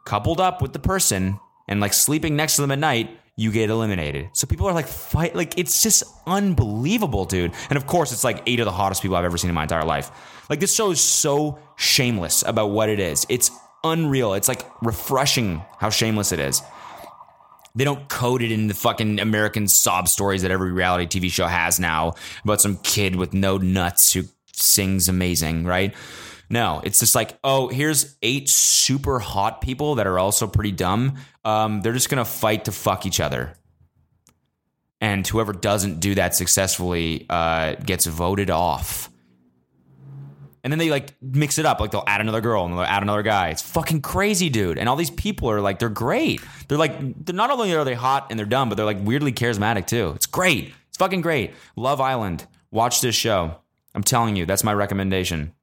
coupled 0.05 0.41
up 0.41 0.61
with 0.61 0.74
the 0.74 0.80
person 0.80 1.39
and 1.67 1.80
like 1.80 1.93
sleeping 1.93 2.36
next 2.36 2.55
to 2.55 2.61
them 2.61 2.71
at 2.71 2.80
night, 2.80 3.19
you 3.36 3.51
get 3.51 3.69
eliminated. 3.69 4.30
So 4.34 4.47
people 4.47 4.67
are 4.67 4.74
like 4.74 4.88
fight 4.88 5.36
like 5.36 5.57
it's 5.57 5.82
just 5.82 6.03
unbelievable, 6.28 7.26
dude. 7.26 7.51
And 7.69 7.78
of 7.78 7.88
course, 7.88 8.11
it's 8.11 8.24
like 8.24 8.43
eight 8.45 8.59
of 8.59 8.65
the 8.65 8.71
hottest 8.71 9.01
people 9.01 9.17
I've 9.17 9.26
ever 9.26 9.38
seen 9.38 9.49
in 9.49 9.55
my 9.55 9.63
entire 9.63 9.86
life. 9.86 10.11
Like 10.54 10.60
this 10.60 10.76
show 10.76 10.91
is 10.91 11.01
so 11.01 11.58
shameless 11.78 12.43
about 12.45 12.68
what 12.68 12.88
it 12.88 12.99
is. 12.99 13.26
It's 13.28 13.49
unreal. 13.84 14.36
It's 14.36 14.47
like 14.47 14.64
refreshing 14.84 15.64
how 15.80 15.89
shameless 15.89 16.32
it 16.32 16.39
is. 16.39 16.62
They 17.74 17.84
don't 17.84 18.08
code 18.08 18.43
it 18.43 18.51
in 18.51 18.68
the 18.68 18.76
fucking 18.76 19.20
American 19.20 19.68
sob 19.68 20.08
stories 20.08 20.43
that 20.43 20.51
every 20.51 20.72
reality 20.72 21.08
TV 21.08 21.32
show 21.32 21.47
has 21.47 21.80
now 21.80 22.14
about 22.43 22.62
some 22.62 22.78
kid 22.84 23.16
with 23.16 23.34
no 23.34 23.58
nuts 23.58 24.14
who 24.14 24.26
sings 24.51 25.10
amazing, 25.10 25.64
right? 25.66 25.95
No, 26.51 26.82
it's 26.84 26.99
just 26.99 27.16
like, 27.16 27.36
oh, 27.43 27.70
here's 27.70 28.16
eight 28.22 28.47
super 28.47 29.18
hot 29.18 29.60
people 29.60 29.95
that 29.95 30.06
are 30.06 30.20
also 30.20 30.45
pretty 30.45 30.72
dumb. 30.72 31.16
Um, 31.43 31.82
they're 31.82 31.93
just 31.93 32.12
gonna 32.12 32.26
fight 32.26 32.66
to 32.66 32.72
fuck 32.72 33.08
each 33.08 33.20
other, 33.20 33.56
and 35.01 35.28
whoever 35.28 35.51
doesn't 35.51 35.99
do 35.99 36.14
that 36.14 36.36
successfully 36.36 37.26
uh, 37.28 37.74
gets 37.74 38.06
voted 38.06 38.51
off. 38.51 39.10
And 40.64 40.72
then 40.72 40.80
they 40.80 40.89
like 40.89 41.14
mix 41.22 41.57
it 41.57 41.66
up, 41.66 41.82
like 41.82 41.91
they'll 41.91 42.05
add 42.07 42.22
another 42.22 42.39
girl 42.39 42.64
and 42.66 42.74
they'll 42.74 42.84
add 42.84 43.03
another 43.03 43.22
guy. 43.22 43.49
It's 43.49 43.61
fucking 43.61 44.01
crazy, 44.01 44.49
dude. 44.49 44.78
And 44.78 44.88
all 44.88 44.95
these 44.95 45.11
people 45.11 45.49
are 45.51 45.59
like, 45.59 45.80
they're 45.80 45.89
great. 45.89 46.41
They're 46.68 46.78
like, 46.78 47.26
they're 47.26 47.36
not 47.36 47.51
only 47.51 47.76
are 47.76 47.84
they 47.84 47.95
hot 47.95 48.28
and 48.30 48.39
they're 48.39 48.45
dumb, 48.45 48.70
but 48.70 48.76
they're 48.76 48.86
like 48.86 49.03
weirdly 49.03 49.34
charismatic 49.34 49.88
too. 49.88 50.14
It's 50.16 50.26
great. 50.26 50.74
It's 50.88 50.97
fucking 50.97 51.22
great. 51.22 51.53
Love 51.76 51.99
Island. 51.99 52.47
Watch 52.72 53.01
this 53.01 53.16
show. 53.16 53.57
I'm 53.93 54.03
telling 54.03 54.36
you, 54.38 54.45
that's 54.45 54.64
my 54.64 54.74
recommendation. 54.74 55.53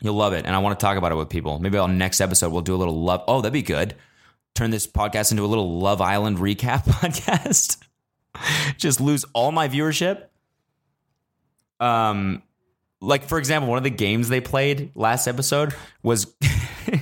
You'll 0.00 0.14
love 0.14 0.32
it. 0.32 0.46
And 0.46 0.54
I 0.54 0.58
want 0.58 0.78
to 0.78 0.84
talk 0.84 0.96
about 0.96 1.12
it 1.12 1.16
with 1.16 1.28
people. 1.28 1.58
Maybe 1.58 1.76
on 1.76 1.98
next 1.98 2.20
episode, 2.20 2.50
we'll 2.50 2.62
do 2.62 2.74
a 2.74 2.76
little 2.78 3.02
love. 3.02 3.22
Oh, 3.28 3.42
that'd 3.42 3.52
be 3.52 3.62
good. 3.62 3.94
Turn 4.54 4.70
this 4.70 4.86
podcast 4.86 5.30
into 5.30 5.44
a 5.44 5.46
little 5.46 5.78
Love 5.78 6.00
Island 6.00 6.38
recap 6.38 6.84
podcast. 6.86 7.76
Just 8.78 9.00
lose 9.00 9.24
all 9.34 9.52
my 9.52 9.68
viewership. 9.68 10.24
Um, 11.78 12.42
like 13.00 13.24
for 13.24 13.38
example, 13.38 13.68
one 13.68 13.78
of 13.78 13.84
the 13.84 13.90
games 13.90 14.28
they 14.28 14.40
played 14.40 14.92
last 14.94 15.26
episode 15.26 15.74
was 16.02 16.34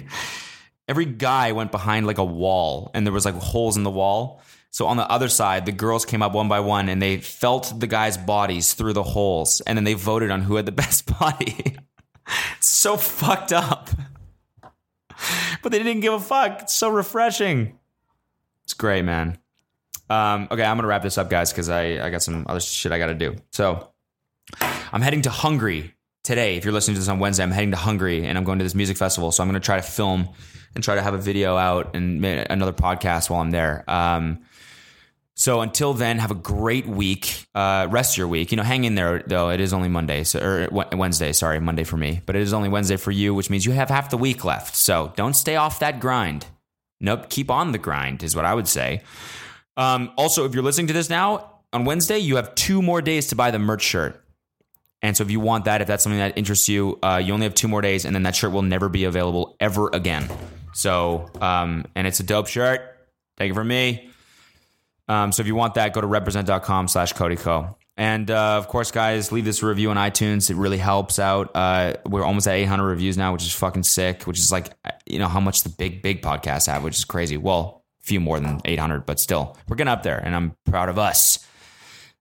every 0.88 1.04
guy 1.04 1.52
went 1.52 1.70
behind 1.70 2.06
like 2.06 2.18
a 2.18 2.24
wall 2.24 2.90
and 2.94 3.06
there 3.06 3.12
was 3.12 3.24
like 3.24 3.34
holes 3.34 3.76
in 3.76 3.82
the 3.82 3.90
wall. 3.90 4.40
So 4.70 4.86
on 4.86 4.96
the 4.96 5.10
other 5.10 5.28
side, 5.28 5.66
the 5.66 5.72
girls 5.72 6.04
came 6.04 6.22
up 6.22 6.32
one 6.32 6.48
by 6.48 6.60
one 6.60 6.88
and 6.88 7.00
they 7.00 7.18
felt 7.18 7.72
the 7.80 7.86
guys' 7.86 8.16
bodies 8.16 8.74
through 8.74 8.92
the 8.92 9.02
holes 9.02 9.60
and 9.62 9.76
then 9.76 9.84
they 9.84 9.94
voted 9.94 10.30
on 10.30 10.42
who 10.42 10.56
had 10.56 10.66
the 10.66 10.72
best 10.84 11.18
body. 11.18 11.76
so 12.60 12.96
fucked 12.96 13.52
up. 13.52 13.90
But 15.62 15.72
they 15.72 15.78
didn't 15.78 16.00
give 16.00 16.12
a 16.12 16.20
fuck. 16.20 16.62
It's 16.62 16.74
so 16.74 16.90
refreshing. 16.90 17.78
It's 18.64 18.74
great, 18.74 19.04
man. 19.04 19.38
Um, 20.10 20.48
okay, 20.50 20.62
I'm 20.62 20.76
gonna 20.76 20.86
wrap 20.86 21.02
this 21.02 21.18
up, 21.18 21.28
guys, 21.28 21.52
because 21.52 21.68
I, 21.68 22.06
I 22.06 22.10
got 22.10 22.22
some 22.22 22.46
other 22.48 22.60
shit 22.60 22.92
I 22.92 22.98
gotta 22.98 23.14
do. 23.14 23.36
So 23.50 23.90
I'm 24.92 25.02
heading 25.02 25.22
to 25.22 25.30
Hungary 25.30 25.94
today. 26.24 26.56
If 26.56 26.64
you're 26.64 26.72
listening 26.72 26.94
to 26.94 27.00
this 27.00 27.08
on 27.08 27.18
Wednesday, 27.18 27.42
I'm 27.42 27.50
heading 27.50 27.70
to 27.72 27.76
Hungary 27.76 28.24
and 28.24 28.36
I'm 28.36 28.44
going 28.44 28.58
to 28.58 28.64
this 28.64 28.74
music 28.74 28.96
festival. 28.96 29.32
So 29.32 29.42
I'm 29.42 29.48
going 29.48 29.60
to 29.60 29.64
try 29.64 29.76
to 29.76 29.82
film 29.82 30.28
and 30.74 30.84
try 30.84 30.94
to 30.94 31.02
have 31.02 31.14
a 31.14 31.18
video 31.18 31.56
out 31.56 31.94
and 31.96 32.24
another 32.24 32.72
podcast 32.72 33.30
while 33.30 33.40
I'm 33.40 33.50
there. 33.50 33.84
Um, 33.88 34.40
so 35.34 35.60
until 35.60 35.94
then, 35.94 36.18
have 36.18 36.32
a 36.32 36.34
great 36.34 36.86
week. 36.86 37.46
Uh, 37.54 37.86
rest 37.88 38.18
your 38.18 38.26
week. 38.26 38.50
You 38.50 38.56
know, 38.56 38.64
hang 38.64 38.84
in 38.84 38.96
there 38.96 39.22
though. 39.24 39.50
It 39.50 39.60
is 39.60 39.72
only 39.72 39.88
Monday, 39.88 40.24
so, 40.24 40.40
or 40.40 40.68
Wednesday. 40.70 41.32
Sorry, 41.32 41.60
Monday 41.60 41.84
for 41.84 41.96
me, 41.96 42.22
but 42.26 42.34
it 42.34 42.42
is 42.42 42.52
only 42.52 42.68
Wednesday 42.68 42.96
for 42.96 43.12
you, 43.12 43.34
which 43.34 43.48
means 43.48 43.64
you 43.64 43.72
have 43.72 43.88
half 43.88 44.10
the 44.10 44.18
week 44.18 44.44
left. 44.44 44.74
So 44.74 45.12
don't 45.16 45.34
stay 45.34 45.54
off 45.54 45.78
that 45.78 46.00
grind. 46.00 46.46
Nope, 47.00 47.30
keep 47.30 47.50
on 47.50 47.70
the 47.70 47.78
grind 47.78 48.24
is 48.24 48.34
what 48.34 48.44
I 48.44 48.54
would 48.54 48.66
say. 48.66 49.02
Um, 49.76 50.10
also, 50.16 50.44
if 50.44 50.54
you're 50.54 50.64
listening 50.64 50.88
to 50.88 50.92
this 50.92 51.08
now 51.08 51.60
on 51.72 51.84
Wednesday, 51.84 52.18
you 52.18 52.34
have 52.34 52.54
two 52.56 52.82
more 52.82 53.00
days 53.00 53.28
to 53.28 53.36
buy 53.36 53.52
the 53.52 53.60
merch 53.60 53.82
shirt. 53.82 54.20
And 55.02 55.16
so 55.16 55.22
if 55.22 55.30
you 55.30 55.40
want 55.40 55.66
that, 55.66 55.80
if 55.80 55.86
that's 55.86 56.02
something 56.02 56.18
that 56.18 56.36
interests 56.36 56.68
you, 56.68 56.98
uh, 57.02 57.20
you 57.24 57.32
only 57.32 57.44
have 57.44 57.54
two 57.54 57.68
more 57.68 57.80
days, 57.80 58.04
and 58.04 58.14
then 58.14 58.24
that 58.24 58.34
shirt 58.34 58.52
will 58.52 58.62
never 58.62 58.88
be 58.88 59.04
available 59.04 59.56
ever 59.60 59.88
again. 59.92 60.28
So, 60.72 61.30
um, 61.40 61.84
and 61.94 62.06
it's 62.06 62.20
a 62.20 62.24
dope 62.24 62.48
shirt. 62.48 62.80
Take 63.36 63.52
it 63.52 63.54
from 63.54 63.68
me. 63.68 64.10
Um, 65.08 65.32
so 65.32 65.40
if 65.40 65.46
you 65.46 65.54
want 65.54 65.74
that, 65.74 65.92
go 65.92 66.00
to 66.00 66.06
represent.com 66.06 66.88
slash 66.88 67.12
Cody 67.12 67.36
Ko. 67.36 67.76
And 67.96 68.30
uh, 68.30 68.56
of 68.56 68.68
course, 68.68 68.92
guys, 68.92 69.32
leave 69.32 69.44
this 69.44 69.62
review 69.62 69.90
on 69.90 69.96
iTunes. 69.96 70.50
It 70.50 70.54
really 70.54 70.78
helps 70.78 71.18
out. 71.18 71.50
Uh, 71.54 71.94
we're 72.06 72.22
almost 72.22 72.46
at 72.46 72.54
800 72.54 72.84
reviews 72.84 73.16
now, 73.16 73.32
which 73.32 73.42
is 73.42 73.52
fucking 73.52 73.82
sick. 73.82 74.22
Which 74.22 74.38
is 74.38 74.52
like, 74.52 74.70
you 75.06 75.18
know, 75.18 75.26
how 75.26 75.40
much 75.40 75.64
the 75.64 75.68
big, 75.68 76.00
big 76.00 76.22
podcasts 76.22 76.68
have, 76.68 76.84
which 76.84 76.96
is 76.96 77.04
crazy. 77.04 77.36
Well, 77.36 77.82
a 78.00 78.04
few 78.04 78.20
more 78.20 78.38
than 78.38 78.60
800, 78.64 79.04
but 79.04 79.18
still, 79.18 79.56
we're 79.68 79.74
getting 79.74 79.90
up 79.90 80.04
there, 80.04 80.18
and 80.18 80.36
I'm 80.36 80.54
proud 80.64 80.88
of 80.88 80.98
us. 80.98 81.44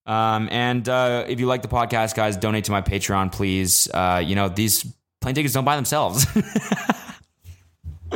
Um, 0.07 0.47
and 0.51 0.87
uh, 0.87 1.25
if 1.27 1.39
you 1.39 1.45
like 1.45 1.61
the 1.61 1.67
podcast, 1.67 2.15
guys, 2.15 2.37
donate 2.37 2.63
to 2.65 2.71
my 2.71 2.81
Patreon, 2.81 3.31
please. 3.31 3.89
Uh, 3.93 4.23
you 4.25 4.35
know, 4.35 4.47
these 4.47 4.91
plane 5.21 5.35
tickets 5.35 5.53
don't 5.53 5.65
buy 5.65 5.75
themselves. 5.75 6.25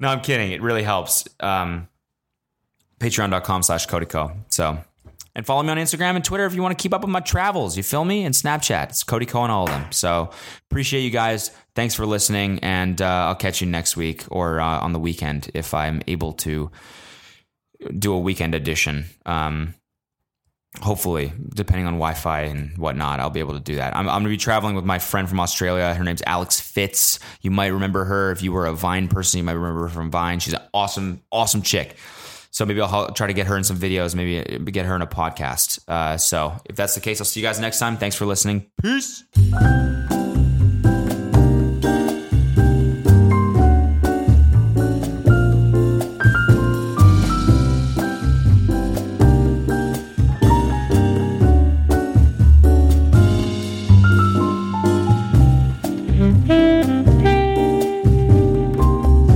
no, 0.00 0.08
I'm 0.08 0.20
kidding. 0.20 0.52
It 0.52 0.62
really 0.62 0.84
helps. 0.84 1.28
Um, 1.40 1.88
Patreon.com 3.00 3.64
slash 3.64 3.88
CodyKo. 3.88 4.36
So, 4.48 4.78
and 5.34 5.44
follow 5.44 5.62
me 5.62 5.70
on 5.70 5.78
Instagram 5.78 6.14
and 6.14 6.24
Twitter 6.24 6.46
if 6.46 6.54
you 6.54 6.62
want 6.62 6.76
to 6.78 6.82
keep 6.82 6.94
up 6.94 7.02
with 7.02 7.10
my 7.10 7.20
travels. 7.20 7.76
You 7.76 7.82
feel 7.82 8.04
me? 8.04 8.24
And 8.24 8.34
Snapchat. 8.34 8.90
It's 8.90 9.02
Cody 9.02 9.28
on 9.32 9.50
all 9.50 9.64
of 9.64 9.70
them. 9.70 9.90
So, 9.90 10.30
appreciate 10.70 11.00
you 11.02 11.10
guys. 11.10 11.50
Thanks 11.74 11.94
for 11.94 12.06
listening. 12.06 12.60
And 12.60 13.02
uh, 13.02 13.26
I'll 13.26 13.34
catch 13.34 13.60
you 13.60 13.66
next 13.66 13.96
week 13.96 14.24
or 14.30 14.60
uh, 14.60 14.80
on 14.80 14.92
the 14.92 14.98
weekend 15.00 15.50
if 15.54 15.74
I'm 15.74 16.02
able 16.06 16.34
to 16.34 16.70
do 17.98 18.12
a 18.12 18.18
weekend 18.18 18.54
edition. 18.54 19.06
Um, 19.26 19.74
hopefully, 20.80 21.32
depending 21.54 21.86
on 21.86 21.94
Wi 21.94 22.14
Fi 22.14 22.42
and 22.42 22.76
whatnot, 22.78 23.20
I'll 23.20 23.30
be 23.30 23.40
able 23.40 23.54
to 23.54 23.60
do 23.60 23.76
that. 23.76 23.96
I'm, 23.96 24.08
I'm 24.08 24.22
going 24.22 24.24
to 24.24 24.30
be 24.30 24.36
traveling 24.36 24.74
with 24.74 24.84
my 24.84 24.98
friend 24.98 25.28
from 25.28 25.40
Australia. 25.40 25.92
Her 25.94 26.04
name's 26.04 26.22
Alex 26.26 26.60
Fitz. 26.60 27.18
You 27.40 27.50
might 27.50 27.68
remember 27.68 28.04
her 28.04 28.30
if 28.32 28.42
you 28.42 28.52
were 28.52 28.66
a 28.66 28.72
Vine 28.72 29.08
person. 29.08 29.38
You 29.38 29.44
might 29.44 29.52
remember 29.52 29.82
her 29.82 29.88
from 29.88 30.10
Vine. 30.10 30.40
She's 30.40 30.54
an 30.54 30.62
awesome, 30.72 31.22
awesome 31.30 31.62
chick. 31.62 31.96
So 32.50 32.64
maybe 32.64 32.80
I'll 32.80 33.12
try 33.12 33.26
to 33.26 33.34
get 33.34 33.46
her 33.46 33.56
in 33.56 33.64
some 33.64 33.76
videos, 33.76 34.14
maybe 34.14 34.58
get 34.72 34.86
her 34.86 34.96
in 34.96 35.02
a 35.02 35.06
podcast. 35.06 35.86
Uh, 35.86 36.16
so 36.16 36.58
if 36.64 36.76
that's 36.76 36.94
the 36.94 37.00
case, 37.00 37.20
I'll 37.20 37.26
see 37.26 37.40
you 37.40 37.46
guys 37.46 37.60
next 37.60 37.78
time. 37.78 37.96
Thanks 37.96 38.16
for 38.16 38.26
listening. 38.26 38.70
Peace. 38.82 39.24